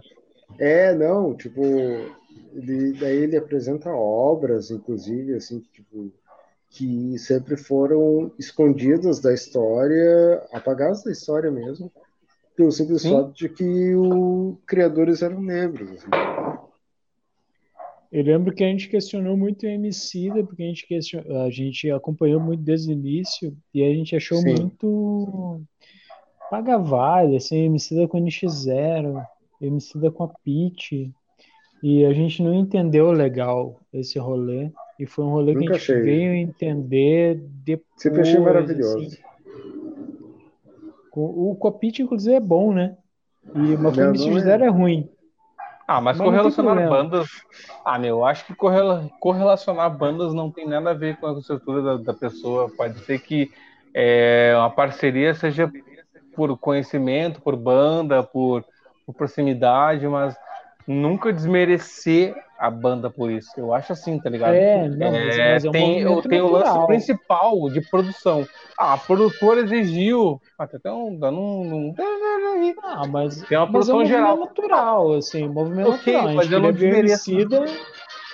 É, 0.60 0.94
não, 0.94 1.34
tipo. 1.34 1.64
Ele, 1.64 2.94
daí 2.94 3.18
ele 3.18 3.38
apresenta 3.38 3.90
obras, 3.90 4.72
inclusive, 4.72 5.34
assim, 5.34 5.60
tipo 5.74 6.12
que 6.76 7.18
sempre 7.18 7.56
foram 7.56 8.34
escondidas 8.38 9.22
da 9.22 9.34
história, 9.34 10.46
apagadas 10.52 11.04
da 11.04 11.12
história 11.12 11.50
mesmo, 11.50 11.90
pelo 12.56 12.72
simples 12.72 13.02
Sim. 13.02 13.12
fato 13.12 13.34
de 13.34 13.48
que 13.48 13.96
os 13.96 14.58
criadores 14.68 15.22
eram 15.22 15.42
negros. 15.42 15.90
Assim. 15.92 16.08
Eu 18.12 18.24
lembro 18.24 18.54
que 18.54 18.64
a 18.64 18.68
gente 18.68 18.90
questionou 18.90 19.38
muito 19.38 19.64
o 19.64 19.70
Emicida, 19.70 20.44
porque 20.44 20.64
a 20.64 20.68
gente, 20.68 20.86
questionou, 20.86 21.44
a 21.44 21.50
gente 21.50 21.90
acompanhou 21.90 22.42
muito 22.42 22.62
desde 22.62 22.90
o 22.90 22.94
início, 22.94 23.56
e 23.74 23.82
a 23.82 23.94
gente 23.94 24.14
achou 24.14 24.40
Sim. 24.40 24.56
muito 24.56 25.62
paga 26.50 26.78
vale, 26.78 27.38
assim, 27.38 27.66
Emicida 27.66 28.06
com 28.08 28.20
NX0, 28.20 29.26
Emicida 29.62 30.12
com 30.12 30.26
a 30.26 30.28
Pitch, 30.28 31.10
e 31.82 32.06
a 32.06 32.14
gente 32.14 32.44
não 32.44 32.54
entendeu 32.54 33.12
legal 33.12 33.80
esse 33.94 34.20
rolê. 34.20 34.72
E 35.00 35.06
foi 35.06 35.26
um 35.26 35.30
rolê 35.30 35.54
Nunca 35.54 35.66
que 35.66 35.72
a 35.72 35.78
gente 35.78 35.92
achei. 35.92 36.02
veio 36.02 36.34
entender 36.36 37.40
depois. 37.64 37.90
Sempre 37.98 38.22
achei 38.22 38.40
maravilhoso. 38.40 38.98
Assim. 38.98 39.18
O 41.12 41.56
Copit, 41.56 42.02
inclusive, 42.02 42.36
é 42.36 42.40
bom, 42.42 42.74
né? 42.74 42.98
E 43.54 43.76
uma 43.76 43.94
filme 43.94 44.18
de 44.18 44.40
zero 44.42 44.64
é 44.64 44.70
ruim. 44.70 45.10
Ah, 45.88 46.02
mas, 46.02 46.18
mas 46.18 46.28
correlacionar 46.28 46.90
bandas. 46.90 47.28
Ah, 47.86 48.00
meu, 48.00 48.26
acho 48.26 48.46
que 48.46 48.56
correla... 48.56 49.10
correlacionar 49.20 49.96
bandas 49.96 50.34
não 50.34 50.50
tem 50.50 50.68
nada 50.68 50.92
a 50.92 50.94
ver 50.94 51.18
com 51.18 51.28
a 51.28 51.34
estrutura 51.34 51.82
da, 51.82 51.98
da 51.98 52.14
pessoa. 52.14 52.70
Pode 52.76 53.00
ser 53.06 53.20
que 53.20 53.52
é, 53.94 54.54
uma 54.58 54.70
parceria 54.70 55.34
seja 55.36 55.72
por 56.36 56.58
conhecimento, 56.58 57.40
por 57.40 57.56
banda, 57.56 58.24
por, 58.24 58.66
por 59.06 59.14
proximidade, 59.14 60.08
mas 60.08 60.36
nunca 60.88 61.32
desmerecer 61.32 62.36
a 62.58 62.70
banda 62.70 63.10
por 63.10 63.30
isso. 63.30 63.52
Eu 63.58 63.74
acho 63.74 63.94
assim, 63.94 64.20
tá 64.20 64.30
ligado? 64.30 64.54
É, 64.54 64.88
não, 64.88 65.12
mas, 65.12 65.38
é, 65.38 65.54
mas 65.54 65.66
é 65.66 65.70
um 65.70 65.72
tem, 65.72 66.00
eu 66.02 66.22
tenho 66.22 66.46
o 66.46 66.52
lance 66.52 66.88
principal 66.88 67.70
de 67.70 67.82
produção. 67.90 68.48
Ah, 68.80 68.94
a 68.94 68.98
produtora 68.98 69.62
exigiu. 69.62 70.42
Até 70.58 70.78
ah, 70.86 70.94
um, 70.94 71.18
dando 71.18 71.40
um, 71.40 71.94
Ah, 72.84 73.08
mas 73.08 73.42
tem 73.44 73.58
uma 73.58 73.70
produção 73.70 73.98
mas 73.98 74.10
é 74.10 74.14
um 74.14 74.18
geral. 74.18 74.38
natural, 74.38 75.14
assim, 75.14 75.48
movimento 75.48 75.92
okay, 75.92 76.14
natural. 76.14 76.36
Mas 76.36 76.52
eu 76.52 76.60
não 76.60 76.72
desmereço. 76.72 77.32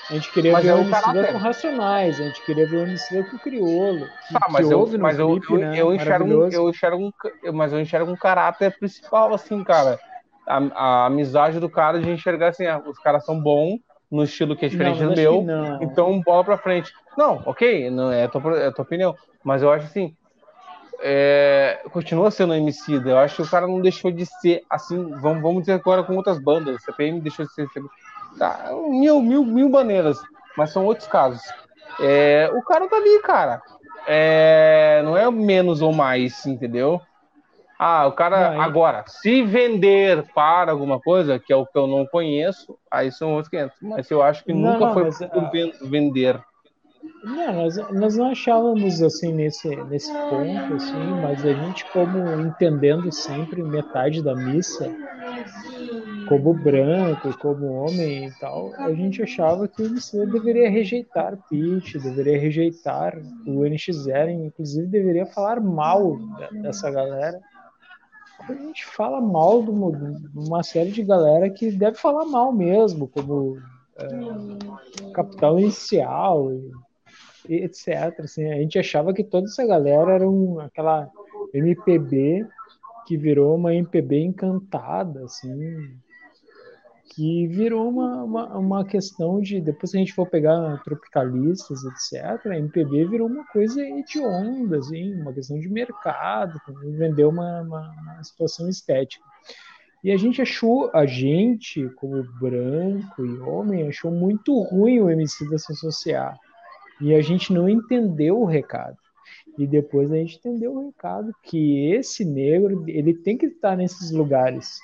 A 0.09 0.13
gente 0.15 0.32
queria 0.34 0.51
mas 0.51 0.65
ver 0.65 0.72
é 0.72 0.82
Emicida 0.82 1.32
com 1.32 1.38
Racionais, 1.38 2.19
a 2.19 2.24
gente 2.26 2.45
queria 2.45 2.67
ver 2.67 2.78
o 2.78 2.84
Emicida 2.84 3.24
com 3.24 3.38
Criolo. 3.38 4.07
Tá, 4.32 4.47
mas 4.49 4.69
eu, 4.69 4.86
mas 4.99 5.17
eu, 5.17 5.30
clipe, 5.30 5.53
eu, 5.53 5.59
né? 5.59 5.80
eu, 5.80 5.95
enxergo, 5.95 6.26
um, 6.26 6.47
eu 6.49 6.69
enxergo 6.69 6.97
um, 6.97 7.53
mas 7.53 7.72
eu 7.72 7.80
enxergo 7.80 8.11
um 8.11 8.17
caráter 8.17 8.78
principal, 8.78 9.34
assim, 9.34 9.63
cara. 9.63 9.97
A, 10.45 10.57
a 10.57 11.05
amizade 11.05 11.61
do 11.61 11.69
cara 11.69 12.01
de 12.01 12.09
enxergar 12.09 12.49
assim, 12.49 12.65
ah, 12.65 12.82
os 12.86 12.99
caras 12.99 13.24
são 13.24 13.39
bons 13.39 13.80
no 14.12 14.24
estilo 14.24 14.55
que 14.55 14.66
é 14.66 14.70
diferente 14.70 15.01
não, 15.01 15.09
do 15.09 15.16
meu, 15.16 15.47
então 15.82 16.22
bola 16.22 16.43
pra 16.43 16.57
frente. 16.57 16.91
Não, 17.18 17.41
ok, 17.45 17.89
não 17.89 18.12
é 18.12 18.26
a 18.26 18.28
tua, 18.28 18.59
é 18.59 18.68
a 18.68 18.72
tua 18.72 18.84
opinião, 18.84 19.16
mas 19.43 19.62
eu 19.62 19.72
acho 19.72 19.86
assim, 19.86 20.16
é, 21.01 21.82
continua 21.91 22.30
sendo 22.30 22.53
Emicida. 22.53 23.09
Eu 23.09 23.18
acho 23.18 23.38
que 23.38 23.41
o 23.41 23.49
cara 23.49 23.68
não 23.68 23.82
deixou 23.82 24.12
de 24.12 24.26
ser 24.26 24.64
assim. 24.70 25.09
Vamos, 25.20 25.41
vamos 25.41 25.62
dizer 25.62 25.74
agora 25.74 26.03
com 26.03 26.16
outras 26.16 26.39
bandas. 26.39 26.84
CPM 26.84 27.20
deixou 27.20 27.45
de 27.45 27.53
ser 27.53 27.68
Tá, 28.38 28.72
mil, 28.89 29.22
mil, 29.22 29.43
mil 29.43 29.70
maneiras, 29.70 30.18
mas 30.55 30.72
são 30.72 30.86
outros 30.86 31.07
casos. 31.07 31.41
É, 31.99 32.49
o 32.53 32.62
cara 32.62 32.88
tá 32.88 32.95
ali, 32.95 33.20
cara. 33.22 33.62
É, 34.07 35.01
não 35.03 35.18
é 35.18 35.30
menos 35.30 35.82
ou 35.82 35.91
mais, 35.91 36.45
entendeu? 36.45 37.01
Ah, 37.84 38.05
o 38.05 38.11
cara 38.11 38.51
não, 38.51 38.61
agora, 38.61 39.03
se 39.07 39.41
vender 39.41 40.23
para 40.36 40.71
alguma 40.71 40.99
coisa, 40.99 41.39
que 41.39 41.51
é 41.51 41.55
o 41.55 41.65
que 41.65 41.75
eu 41.75 41.88
não 41.88 42.05
conheço, 42.05 42.77
aí 42.91 43.11
são 43.11 43.34
outros 43.34 43.49
500. 43.49 43.75
Mas 43.82 44.11
eu 44.11 44.21
acho 44.21 44.45
que 44.45 44.53
não, 44.53 44.73
nunca 44.73 44.86
não, 44.86 44.93
foi 44.93 45.05
mas, 45.05 45.17
por 45.17 45.43
uh, 45.45 45.89
vender. 45.89 46.39
Não, 47.23 47.53
nós, 47.53 47.77
nós 47.91 48.15
não 48.15 48.29
achávamos 48.29 49.01
assim 49.01 49.34
nesse, 49.34 49.75
nesse 49.86 50.13
ponto, 50.13 50.75
assim, 50.75 51.11
mas 51.23 51.43
a 51.43 51.53
gente, 51.53 51.84
como 51.91 52.39
entendendo 52.41 53.11
sempre 53.11 53.63
metade 53.63 54.21
da 54.21 54.36
missa, 54.36 54.88
como 56.29 56.53
branco, 56.53 57.36
como 57.39 57.65
homem 57.65 58.27
e 58.27 58.32
tal, 58.39 58.71
a 58.77 58.93
gente 58.93 59.23
achava 59.23 59.67
que 59.67 59.82
o 59.82 60.25
deveria 60.27 60.69
rejeitar 60.69 61.36
Pete, 61.49 61.97
deveria 61.97 62.39
rejeitar 62.39 63.17
o 63.47 63.61
NX0, 63.61 64.29
inclusive 64.29 64.86
deveria 64.86 65.25
falar 65.25 65.59
mal 65.59 66.19
dessa 66.61 66.91
galera. 66.91 67.41
A 68.47 68.53
gente 68.53 68.85
fala 68.85 69.21
mal 69.21 69.63
de 69.63 69.69
uma, 69.69 69.91
de 69.91 70.39
uma 70.39 70.63
série 70.63 70.91
de 70.91 71.03
galera 71.03 71.49
que 71.49 71.71
deve 71.71 71.97
falar 71.97 72.25
mal 72.25 72.51
mesmo, 72.51 73.07
como 73.07 73.57
é, 73.97 75.11
Capitão 75.13 75.59
Inicial, 75.59 76.51
etc. 77.47 78.19
Assim, 78.19 78.51
a 78.51 78.55
gente 78.55 78.79
achava 78.79 79.13
que 79.13 79.23
toda 79.23 79.45
essa 79.45 79.65
galera 79.65 80.13
era 80.13 80.29
um, 80.29 80.59
aquela 80.59 81.09
MPB 81.53 82.47
que 83.05 83.17
virou 83.17 83.55
uma 83.55 83.73
MPB 83.73 84.23
encantada, 84.23 85.25
assim, 85.25 85.97
que 87.14 87.45
virou 87.47 87.89
uma, 87.89 88.24
uma, 88.24 88.57
uma, 88.57 88.86
questão 88.86 89.41
de, 89.41 89.59
depois 89.59 89.91
que 89.91 89.97
a 89.97 89.99
gente 89.99 90.14
for 90.14 90.26
pegar 90.26 90.82
tropicalistas, 90.84 91.84
etc., 91.84 92.45
a 92.45 92.57
MPB 92.57 93.05
virou 93.05 93.28
uma 93.28 93.45
coisa 93.47 93.82
de 94.07 94.20
onda, 94.22 94.78
assim, 94.78 95.20
uma 95.20 95.34
questão 95.34 95.59
de 95.59 95.70
mercado, 95.70 96.59
vendeu 96.97 97.30
uma, 97.30 97.62
uma, 97.62 97.91
uma 98.01 98.24
situação 98.24 98.70
estética. 98.70 99.26
E 100.01 100.09
a 100.09 100.18
gente 100.18 100.41
achou, 100.41 100.89
a 100.93 101.05
gente, 101.05 101.89
como 101.97 102.24
branco 102.39 103.26
e 103.26 103.39
homem, 103.39 103.88
achou 103.88 104.09
muito 104.09 104.57
ruim 104.62 105.01
o 105.01 105.09
MC 105.09 105.49
da 105.49 105.57
se 105.57 105.74
associar 105.74 106.39
e 107.01 107.14
a 107.14 107.22
gente 107.22 107.51
não 107.51 107.68
entendeu 107.68 108.39
o 108.39 108.45
recado. 108.45 108.97
E 109.57 109.68
depois 109.68 110.09
a 110.12 110.16
gente 110.16 110.38
entendeu 110.38 110.74
o 110.74 110.86
recado 110.86 111.34
que 111.43 111.91
esse 111.91 112.24
negro, 112.24 112.86
ele 112.88 113.14
tem 113.14 113.38
que 113.38 113.47
estar 113.47 113.76
nesses 113.76 114.12
lugares. 114.12 114.80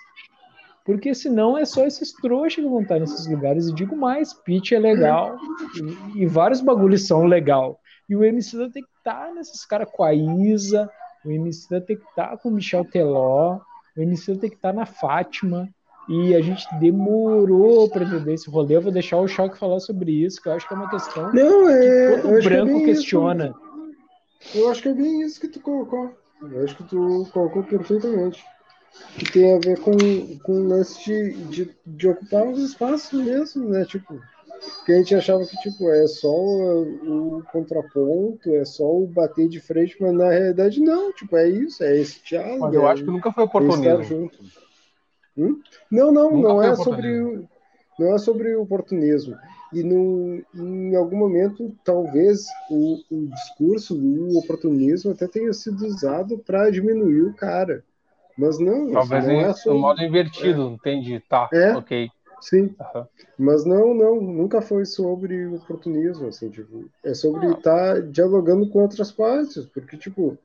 Porque 0.87 1.13
senão 1.13 1.57
é 1.57 1.65
só 1.65 1.85
esses 1.85 2.13
trouxas 2.13 2.55
que 2.55 2.61
vão 2.61 2.81
estar 2.81 2.97
nesses 2.97 3.27
lugares. 3.27 3.67
E 3.67 3.75
digo 3.75 3.93
mais, 3.93 4.33
pitch 4.33 4.71
é 4.71 4.79
legal 4.79 5.37
e, 6.15 6.21
e 6.21 6.25
vários 6.25 6.61
bagulhos 6.61 7.05
são 7.05 7.25
legal. 7.25 7.77
E 8.09 8.15
o 8.15 8.23
MC 8.23 8.57
tem 8.69 8.81
que 8.81 8.89
estar 8.97 9.33
nesses 9.33 9.65
caras 9.65 9.89
com 9.91 10.01
a 10.01 10.13
Isa, 10.13 10.89
o 11.25 11.29
MC 11.29 11.81
tem 11.81 11.97
que 11.97 12.05
estar 12.05 12.37
com 12.37 12.47
o 12.47 12.53
Michel 12.53 12.85
Teló, 12.85 13.59
o 13.97 14.01
MC 14.01 14.37
tem 14.37 14.49
que 14.49 14.55
estar 14.55 14.71
na 14.71 14.85
Fátima, 14.85 15.67
e 16.07 16.33
a 16.33 16.39
gente 16.39 16.65
demorou 16.79 17.89
para 17.89 18.05
entender 18.05 18.35
esse 18.35 18.49
rolê. 18.49 18.77
Eu 18.77 18.81
vou 18.81 18.91
deixar 18.93 19.17
o 19.17 19.27
Choque 19.27 19.59
falar 19.59 19.81
sobre 19.81 20.11
isso, 20.23 20.41
que 20.41 20.47
eu 20.47 20.53
acho 20.53 20.65
que 20.65 20.73
é 20.73 20.77
uma 20.77 20.89
questão 20.89 21.33
Não, 21.33 21.69
é, 21.69 22.15
que 22.15 22.21
todo 22.21 22.43
branco 22.43 22.77
que 22.77 22.83
é 22.83 22.85
questiona. 22.85 23.53
Isso. 24.39 24.57
Eu 24.57 24.71
acho 24.71 24.81
que 24.81 24.87
é 24.87 24.93
bem 24.93 25.21
isso 25.21 25.41
que 25.41 25.49
tu 25.49 25.59
colocou. 25.59 26.13
Eu 26.41 26.63
acho 26.63 26.77
que 26.77 26.83
tu 26.85 27.27
colocou 27.33 27.61
perfeitamente. 27.61 28.41
Que 29.17 29.31
tem 29.31 29.55
a 29.55 29.59
ver 29.59 29.79
com, 29.79 29.91
com 30.43 30.51
o 30.51 30.67
lance 30.67 31.03
de, 31.03 31.33
de, 31.45 31.75
de 31.85 32.07
ocupar 32.07 32.47
os 32.47 32.59
espaços 32.59 33.23
mesmo, 33.23 33.69
né? 33.69 33.85
Tipo, 33.85 34.19
que 34.85 34.91
a 34.91 34.97
gente 34.97 35.15
achava 35.15 35.45
que 35.45 35.57
tipo, 35.57 35.89
é 35.89 36.07
só 36.07 36.33
o, 36.33 37.37
o, 37.37 37.43
contraponto, 37.51 38.53
é 38.55 38.65
só 38.65 38.85
o 38.85 39.07
bater 39.07 39.47
de 39.47 39.59
frente, 39.59 39.95
mas 39.99 40.13
na 40.13 40.29
realidade 40.29 40.79
não, 40.79 41.11
tipo, 41.13 41.35
é 41.37 41.49
isso, 41.49 41.83
é 41.83 41.97
esse 41.97 42.23
diálogo. 42.23 42.65
Mas 42.65 42.73
eu 42.73 42.87
é, 42.87 42.91
acho 42.91 43.03
que 43.03 43.11
nunca 43.11 43.31
foi 43.31 43.43
oportunismo. 43.43 44.31
Hum? 45.37 45.61
Não, 45.91 46.11
não, 46.11 46.37
não 46.37 46.63
é 46.63 46.75
sobre 46.75 47.47
não 47.99 48.13
é 48.13 48.17
sobre 48.17 48.55
oportunismo. 48.55 49.35
E 49.73 49.83
no, 49.83 50.41
em 50.55 50.95
algum 50.95 51.17
momento, 51.17 51.75
talvez 51.83 52.45
o, 52.69 52.99
o 53.11 53.27
discurso 53.27 53.95
do 53.95 54.37
oportunismo 54.37 55.11
até 55.11 55.27
tenha 55.27 55.51
sido 55.51 55.85
usado 55.85 56.37
para 56.37 56.69
diminuir 56.69 57.23
o 57.23 57.33
cara. 57.33 57.83
Mas 58.37 58.59
não. 58.59 58.91
Talvez 58.91 59.25
não 59.25 59.41
é 59.41 59.53
sobre... 59.53 59.79
modo 59.79 60.01
invertido, 60.01 60.61
é. 60.61 60.73
entendi. 60.73 61.19
Tá, 61.27 61.49
é, 61.51 61.75
ok. 61.75 62.09
Sim. 62.39 62.75
Uhum. 62.93 63.05
Mas 63.37 63.65
não, 63.65 63.93
não, 63.93 64.21
nunca 64.21 64.61
foi 64.61 64.85
sobre 64.85 65.47
oportunismo, 65.47 66.27
assim, 66.27 66.49
tipo, 66.49 66.85
é 67.03 67.13
sobre 67.13 67.47
estar 67.47 67.95
tá 67.95 67.99
dialogando 67.99 68.69
com 68.69 68.79
outras 68.79 69.11
partes, 69.11 69.65
porque, 69.65 69.97
tipo, 69.97 70.37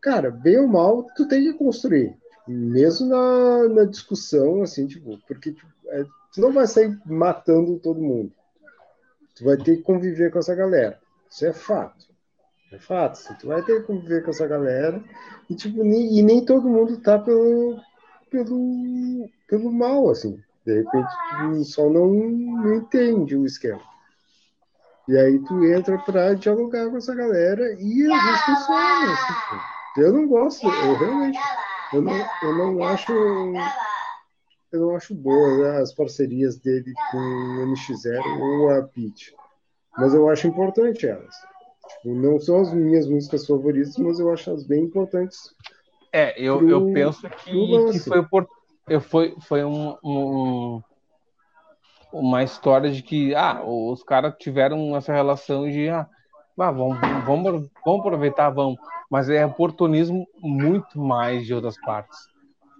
cara, 0.00 0.30
bem 0.30 0.58
ou 0.58 0.66
mal, 0.66 1.06
tu 1.14 1.28
tem 1.28 1.42
que 1.42 1.52
construir 1.52 2.16
mesmo 2.46 3.08
na, 3.08 3.68
na 3.68 3.84
discussão, 3.84 4.62
assim, 4.62 4.86
tipo, 4.86 5.18
porque 5.26 5.52
tipo, 5.52 5.66
é, 5.88 6.04
tu 6.32 6.40
não 6.40 6.52
vai 6.52 6.66
sair 6.66 6.98
matando 7.06 7.78
todo 7.78 8.00
mundo. 8.00 8.32
Tu 9.34 9.44
vai 9.44 9.56
ter 9.56 9.76
que 9.76 9.82
conviver 9.82 10.30
com 10.30 10.38
essa 10.38 10.54
galera. 10.54 11.00
Isso 11.28 11.46
é 11.46 11.52
fato. 11.52 12.06
É 12.74 12.78
fato. 12.78 13.12
Assim, 13.12 13.34
tu 13.34 13.46
vai 13.46 13.62
ter 13.62 13.80
que 13.80 13.86
conviver 13.86 14.24
com 14.24 14.30
essa 14.30 14.46
galera 14.46 15.02
e, 15.48 15.54
tipo, 15.54 15.84
nem, 15.84 16.18
e 16.18 16.22
nem 16.22 16.44
todo 16.44 16.68
mundo 16.68 16.96
tá 16.98 17.18
pelo, 17.18 17.78
pelo, 18.30 19.28
pelo 19.48 19.72
mal, 19.72 20.10
assim. 20.10 20.40
De 20.66 20.78
repente, 20.78 21.08
tu 21.38 21.64
só 21.64 21.88
não, 21.88 22.08
não 22.08 22.74
entende 22.74 23.36
o 23.36 23.46
esquema. 23.46 23.82
E 25.06 25.16
aí 25.16 25.38
tu 25.40 25.64
entra 25.64 25.98
para 25.98 26.34
dialogar 26.34 26.88
com 26.88 26.96
essa 26.96 27.14
galera 27.14 27.72
e 27.78 28.02
vezes 28.02 28.40
funciona. 28.44 29.12
Assim, 29.12 30.00
eu 30.00 30.12
não 30.12 30.26
gosto, 30.26 30.66
eu 30.66 30.96
realmente 30.96 31.38
eu 31.94 32.02
não, 32.02 32.12
eu 32.42 32.56
não 32.56 32.84
acho. 32.84 33.12
Eu 34.72 34.80
não 34.80 34.96
acho 34.96 35.14
boas 35.14 35.58
né, 35.60 35.80
as 35.80 35.94
parcerias 35.94 36.58
dele 36.58 36.92
com 37.12 37.18
o 37.18 37.72
NX0 37.72 38.20
ou 38.40 38.70
a 38.70 38.82
Peach. 38.82 39.32
Mas 39.96 40.12
eu 40.12 40.28
acho 40.28 40.48
importante 40.48 41.06
elas. 41.06 41.36
Não 42.04 42.38
são 42.38 42.60
as 42.60 42.72
minhas 42.72 43.08
músicas 43.08 43.46
favoritas, 43.46 43.96
mas 43.96 44.18
eu 44.18 44.32
acho 44.32 44.50
elas 44.50 44.64
bem 44.64 44.84
importantes. 44.84 45.54
É, 46.12 46.40
eu, 46.40 46.58
pro, 46.58 46.70
eu 46.70 46.92
penso 46.92 47.28
que, 47.28 47.92
que 47.92 47.98
foi, 48.00 48.22
por, 48.24 48.48
eu, 48.88 49.00
foi, 49.00 49.34
foi 49.40 49.64
um, 49.64 49.96
um, 50.04 50.82
uma 52.12 52.42
história 52.42 52.90
de 52.90 53.02
que 53.02 53.34
ah, 53.34 53.62
os 53.64 54.02
caras 54.02 54.34
tiveram 54.38 54.96
essa 54.96 55.12
relação 55.12 55.68
de 55.68 55.88
ah, 55.88 56.08
vamos, 56.56 56.98
vamos, 57.26 57.70
vamos 57.84 58.00
aproveitar, 58.00 58.50
vamos 58.50 58.78
mas 59.10 59.28
é 59.28 59.46
oportunismo 59.46 60.26
muito 60.40 61.00
mais 61.00 61.46
de 61.46 61.54
outras 61.54 61.80
partes. 61.80 62.18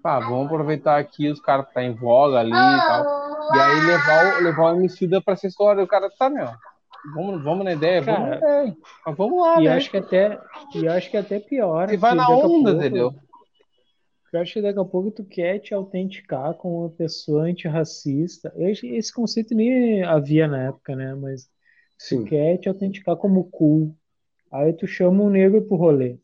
Ah, 0.02 0.18
vamos 0.18 0.46
aproveitar 0.46 0.98
aqui, 0.98 1.30
os 1.30 1.40
caras 1.40 1.66
tá 1.72 1.80
em 1.80 1.94
voga 1.94 2.40
ali 2.40 2.50
e 2.50 2.52
tal. 2.52 3.54
E 3.54 3.60
aí 3.60 3.80
levar, 3.86 4.42
levar 4.42 4.62
o 4.62 4.76
homicida 4.76 5.22
pra 5.22 5.34
essa 5.34 5.46
história. 5.46 5.84
O 5.84 5.86
cara 5.86 6.10
tá, 6.10 6.28
meu, 6.28 6.48
vamos, 7.12 7.42
vamos 7.42 7.64
na 7.64 7.72
ideia, 7.72 8.04
cara, 8.04 8.18
vamos, 8.18 8.36
ideia. 8.36 8.76
Mas 9.06 9.16
vamos 9.16 9.40
lá, 9.40 9.60
e 9.60 9.64
né? 9.64 9.74
Acho 9.74 9.90
que 9.90 9.96
até, 9.96 10.40
e 10.74 10.88
acho 10.88 11.10
que 11.10 11.16
até 11.16 11.40
pior. 11.40 11.92
E 11.92 11.96
vai 11.96 12.14
na 12.14 12.28
onda, 12.28 12.40
pouco, 12.48 12.70
entendeu? 12.70 13.14
Eu 14.32 14.40
acho 14.40 14.54
que 14.54 14.62
daqui 14.62 14.80
a 14.80 14.84
pouco 14.84 15.10
tu 15.10 15.24
quer 15.24 15.60
te 15.60 15.72
autenticar 15.72 16.54
como 16.54 16.80
uma 16.80 16.90
pessoa 16.90 17.44
antirracista. 17.44 18.52
Esse 18.56 19.12
conceito 19.12 19.54
nem 19.54 20.02
havia 20.02 20.48
na 20.48 20.64
época, 20.64 20.96
né? 20.96 21.14
Mas 21.14 21.48
Sim. 21.96 22.24
tu 22.24 22.30
quer 22.30 22.58
te 22.58 22.68
autenticar 22.68 23.16
como 23.16 23.44
cool. 23.44 23.94
Aí 24.50 24.72
tu 24.72 24.86
chama 24.86 25.22
um 25.22 25.30
negro 25.30 25.62
pro 25.62 25.76
rolê. 25.76 26.18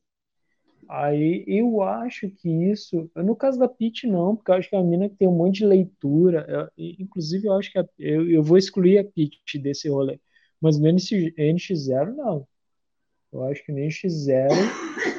Aí 0.89 1.45
eu 1.47 1.83
acho 1.83 2.28
que 2.28 2.49
isso, 2.49 3.09
no 3.14 3.37
caso 3.37 3.57
da 3.61 3.68
Pete 3.68 4.09
não, 4.09 4.35
porque 4.35 4.51
eu 4.51 4.57
acho 4.57 4.68
que 4.68 4.74
é 4.74 4.78
a 4.81 4.83
mina 4.83 5.09
que 5.09 5.14
tem 5.14 5.28
um 5.28 5.37
monte 5.37 5.59
de 5.59 5.66
leitura, 5.66 6.45
eu, 6.76 6.95
inclusive 6.99 7.47
eu 7.47 7.53
acho 7.53 7.70
que 7.70 7.78
a, 7.78 7.87
eu, 7.97 8.28
eu 8.28 8.43
vou 8.43 8.59
excluir 8.59 8.99
a 8.99 9.05
Pete 9.05 9.57
desse 9.57 9.89
rolê, 9.89 10.18
mas 10.61 10.78
no 10.78 10.88
NX, 10.88 11.11
NX0 11.36 12.14
não. 12.14 12.46
Eu 13.32 13.44
acho 13.44 13.64
que 13.64 13.72
no 13.72 13.78
NX0 13.78 14.50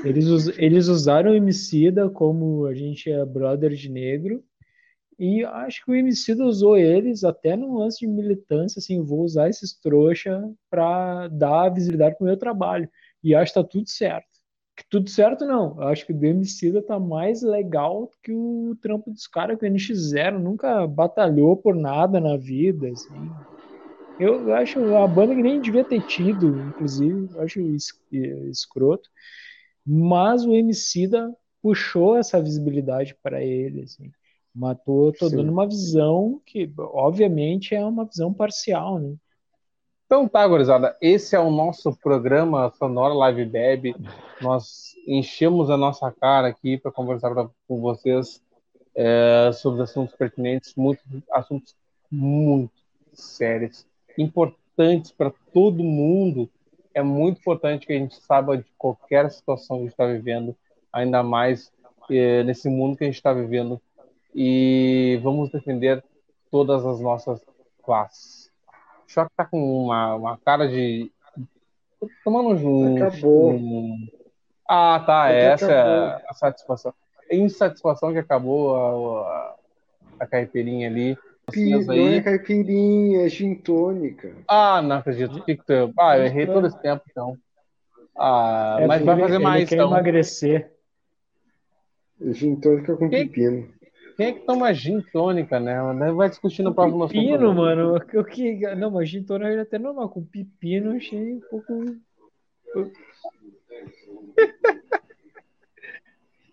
eles, 0.03 0.47
eles 0.57 0.87
usaram 0.87 1.31
o 1.31 1.35
Emicida 1.35 2.09
como 2.09 2.65
a 2.65 2.73
gente 2.73 3.09
é 3.09 3.23
brother 3.25 3.71
de 3.71 3.89
negro, 3.89 4.43
e 5.17 5.43
acho 5.45 5.85
que 5.85 5.91
o 5.91 5.95
Emicida 5.95 6.43
usou 6.43 6.77
eles 6.77 7.23
até 7.23 7.55
no 7.55 7.77
lance 7.77 7.99
de 7.99 8.07
militância, 8.07 8.79
assim, 8.79 9.01
vou 9.01 9.21
usar 9.21 9.49
esses 9.49 9.73
trouxa 9.73 10.51
para 10.69 11.27
dar 11.27 11.69
visibilidade 11.69 12.17
pro 12.17 12.25
meu 12.25 12.37
trabalho. 12.37 12.89
E 13.23 13.35
acho 13.35 13.53
que 13.53 13.59
tá 13.61 13.63
tudo 13.63 13.87
certo 13.87 14.31
tudo 14.89 15.09
certo, 15.09 15.45
não. 15.45 15.75
Eu 15.79 15.87
acho 15.87 16.05
que 16.05 16.13
o 16.13 16.17
Demicida 16.17 16.81
tá 16.81 16.99
mais 16.99 17.41
legal 17.41 18.09
que 18.23 18.31
o 18.31 18.75
trampo 18.81 19.11
dos 19.11 19.27
caras 19.27 19.57
que 19.57 19.65
o 19.65 19.69
NX0 19.69 20.39
nunca 20.39 20.87
batalhou 20.87 21.55
por 21.55 21.75
nada 21.75 22.19
na 22.19 22.37
vida, 22.37 22.89
assim. 22.89 23.31
Eu, 24.22 24.53
acho 24.53 24.95
a 24.95 25.07
banda 25.07 25.34
que 25.34 25.41
nem 25.41 25.59
devia 25.59 25.84
ter 25.84 26.05
tido, 26.05 26.55
inclusive, 26.59 27.28
eu 27.34 27.41
acho 27.41 27.59
escroto. 28.51 29.09
Mas 29.84 30.45
o 30.45 30.53
Emicida 30.53 31.36
puxou 31.59 32.15
essa 32.15 32.39
visibilidade 32.39 33.15
para 33.24 33.43
ele, 33.43 33.82
assim. 33.82 34.11
Matou, 34.53 35.11
tô 35.11 35.28
Sim. 35.28 35.38
dando 35.38 35.51
uma 35.51 35.67
visão 35.67 36.39
que, 36.45 36.72
obviamente, 36.78 37.74
é 37.74 37.84
uma 37.84 38.05
visão 38.05 38.32
parcial, 38.32 38.99
né? 38.99 39.15
Então 40.05 40.28
tá, 40.28 40.45
gurizada, 40.47 40.95
esse 41.01 41.36
é 41.36 41.39
o 41.39 41.49
nosso 41.49 41.95
programa 41.95 42.72
Sonora 42.78 43.15
Live 43.15 43.45
Beb. 43.45 43.95
Nós 44.39 44.91
enchemos 45.07 45.72
a 45.72 45.78
nossa 45.78 46.11
cara 46.11 46.49
aqui 46.49 46.78
para 46.78 46.91
conversar 46.91 47.32
pra, 47.32 47.49
com 47.67 47.82
vocês 47.82 48.39
é, 48.93 49.51
sobre 49.53 49.82
assuntos 49.82 50.15
pertinentes, 50.15 50.76
muito, 50.76 51.01
assuntos 51.32 51.74
muito 52.11 52.74
sérios, 53.13 53.88
importantes 54.22 55.11
para 55.11 55.32
todo 55.53 55.84
mundo. 55.84 56.49
É 56.93 57.01
muito 57.01 57.39
importante 57.39 57.88
que 57.88 57.93
a 57.93 57.97
gente 57.97 58.15
saiba 58.15 58.57
de 58.57 58.65
qualquer 58.78 59.30
situação 59.32 59.78
que 59.78 59.82
a 59.82 59.86
gente 59.86 59.93
está 59.93 60.05
vivendo, 60.05 60.55
ainda 60.91 61.24
mais 61.24 61.72
é, 62.09 62.43
nesse 62.43 62.69
mundo 62.69 62.97
que 62.97 63.03
a 63.03 63.07
gente 63.07 63.15
está 63.15 63.34
vivendo. 63.34 63.82
E 64.34 65.19
vamos 65.24 65.49
defender 65.49 66.03
todas 66.49 66.86
as 66.86 66.99
nossas 66.99 67.41
classes. 67.84 68.51
Choque 69.07 69.32
tá 69.36 69.45
com 69.45 69.86
uma, 69.86 70.15
uma 70.15 70.38
cara 70.38 70.67
de. 70.67 71.11
Tomando 72.24 72.49
um. 72.67 72.97
Acabou. 72.97 73.51
Um... 73.51 74.07
Ah, 74.67 75.03
tá. 75.05 75.30
Essa 75.32 75.72
é 75.72 76.26
a 76.28 76.34
satisfação. 76.34 76.93
É 77.30 77.36
insatisfação 77.36 78.13
que 78.13 78.19
acabou 78.19 78.76
a, 78.76 79.30
a, 79.30 79.55
a 80.22 80.28
caipirinha 80.28 80.88
ali. 80.88 81.17
Não 81.55 81.93
aí. 81.93 82.15
é 82.15 82.21
caipirinha, 82.21 83.25
é 83.25 83.29
gin 83.29 83.55
tônica. 83.55 84.35
Ah, 84.47 84.81
não 84.81 84.97
acredito. 84.97 85.43
Que 85.43 85.55
que 85.55 85.65
tu... 85.65 85.93
Ah, 85.99 86.17
eu 86.17 86.25
errei 86.25 86.45
todo 86.45 86.67
esse 86.67 86.81
tempo, 86.81 87.03
então. 87.09 87.37
Ah, 88.17 88.77
é 88.79 88.87
mas 88.87 89.03
vai 89.03 89.19
fazer 89.19 89.35
ele, 89.35 89.43
mais, 89.43 89.61
ele 89.61 89.69
quer 89.69 89.75
então. 89.75 89.87
emagrecer. 89.89 90.71
Gin 92.21 92.55
tônica 92.55 92.95
com 92.95 93.09
Quem... 93.09 93.27
pepino. 93.27 93.67
Quem 94.17 94.27
é 94.27 94.31
que 94.33 94.41
toma 94.41 94.73
gin 94.73 95.01
tônica, 95.01 95.59
né? 95.59 95.81
Vai 96.13 96.29
discutir 96.29 96.61
no 96.61 96.75
próximo 96.75 97.07
Pepino, 97.07 97.53
mano. 97.55 97.95
O 97.95 98.23
que... 98.23 98.75
Não, 98.75 98.91
mas 98.91 99.09
gin 99.09 99.23
tônica 99.23 99.49
é 99.51 99.61
até 99.61 99.79
normal. 99.79 100.09
Com 100.09 100.23
pepino, 100.23 100.95
achei 100.95 101.33
um 101.33 101.41
pouco. 101.49 101.95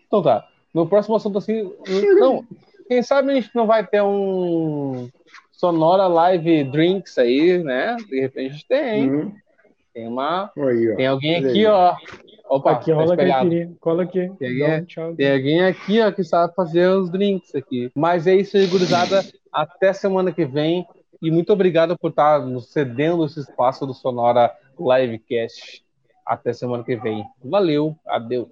então 0.06 0.22
tá. 0.22 0.48
No 0.72 0.88
próximo 0.88 1.16
assunto, 1.16 1.38
assim. 1.38 1.74
Não, 2.18 2.44
quem 2.88 3.02
sabe 3.02 3.30
a 3.30 3.34
gente 3.34 3.50
não 3.54 3.66
vai 3.66 3.86
ter 3.86 4.02
um 4.02 5.08
Sonora 5.52 6.06
Live 6.06 6.64
Drinks 6.64 7.18
aí, 7.18 7.62
né? 7.62 7.96
De 8.08 8.20
repente 8.20 8.66
tem. 8.66 9.10
Uhum. 9.10 9.34
Tem 9.92 10.06
uma. 10.06 10.50
Aí, 10.56 10.96
tem 10.96 11.06
alguém 11.06 11.36
aqui, 11.36 11.66
ó. 11.66 11.94
Opa, 12.48 12.72
aqui 12.72 12.92
rola 12.92 13.16
tá. 13.16 13.24
Cola 13.80 14.04
aqui. 14.04 14.30
Tem 14.38 14.62
alguém, 14.62 14.84
tchau, 14.84 15.14
tem 15.14 15.32
alguém 15.32 15.64
aqui, 15.64 16.00
ó, 16.00 16.10
que 16.10 16.24
sabe 16.24 16.54
fazer 16.54 16.88
os 16.88 17.10
drinks 17.10 17.54
aqui. 17.54 17.90
Mas 17.94 18.26
é 18.26 18.34
isso 18.36 18.56
aí, 18.56 18.66
gurizada. 18.66 19.22
Até 19.52 19.92
semana 19.92 20.32
que 20.32 20.46
vem. 20.46 20.86
E 21.20 21.30
muito 21.30 21.52
obrigado 21.52 21.98
por 21.98 22.10
estar 22.10 22.40
nos 22.40 22.72
cedendo 22.72 23.26
esse 23.26 23.40
espaço 23.40 23.84
do 23.84 23.92
Sonora 23.92 24.54
Livecast. 24.78 25.84
Até 26.24 26.52
semana 26.52 26.84
que 26.84 26.94
vem. 26.96 27.24
Valeu, 27.44 27.96
adeus. 28.06 28.48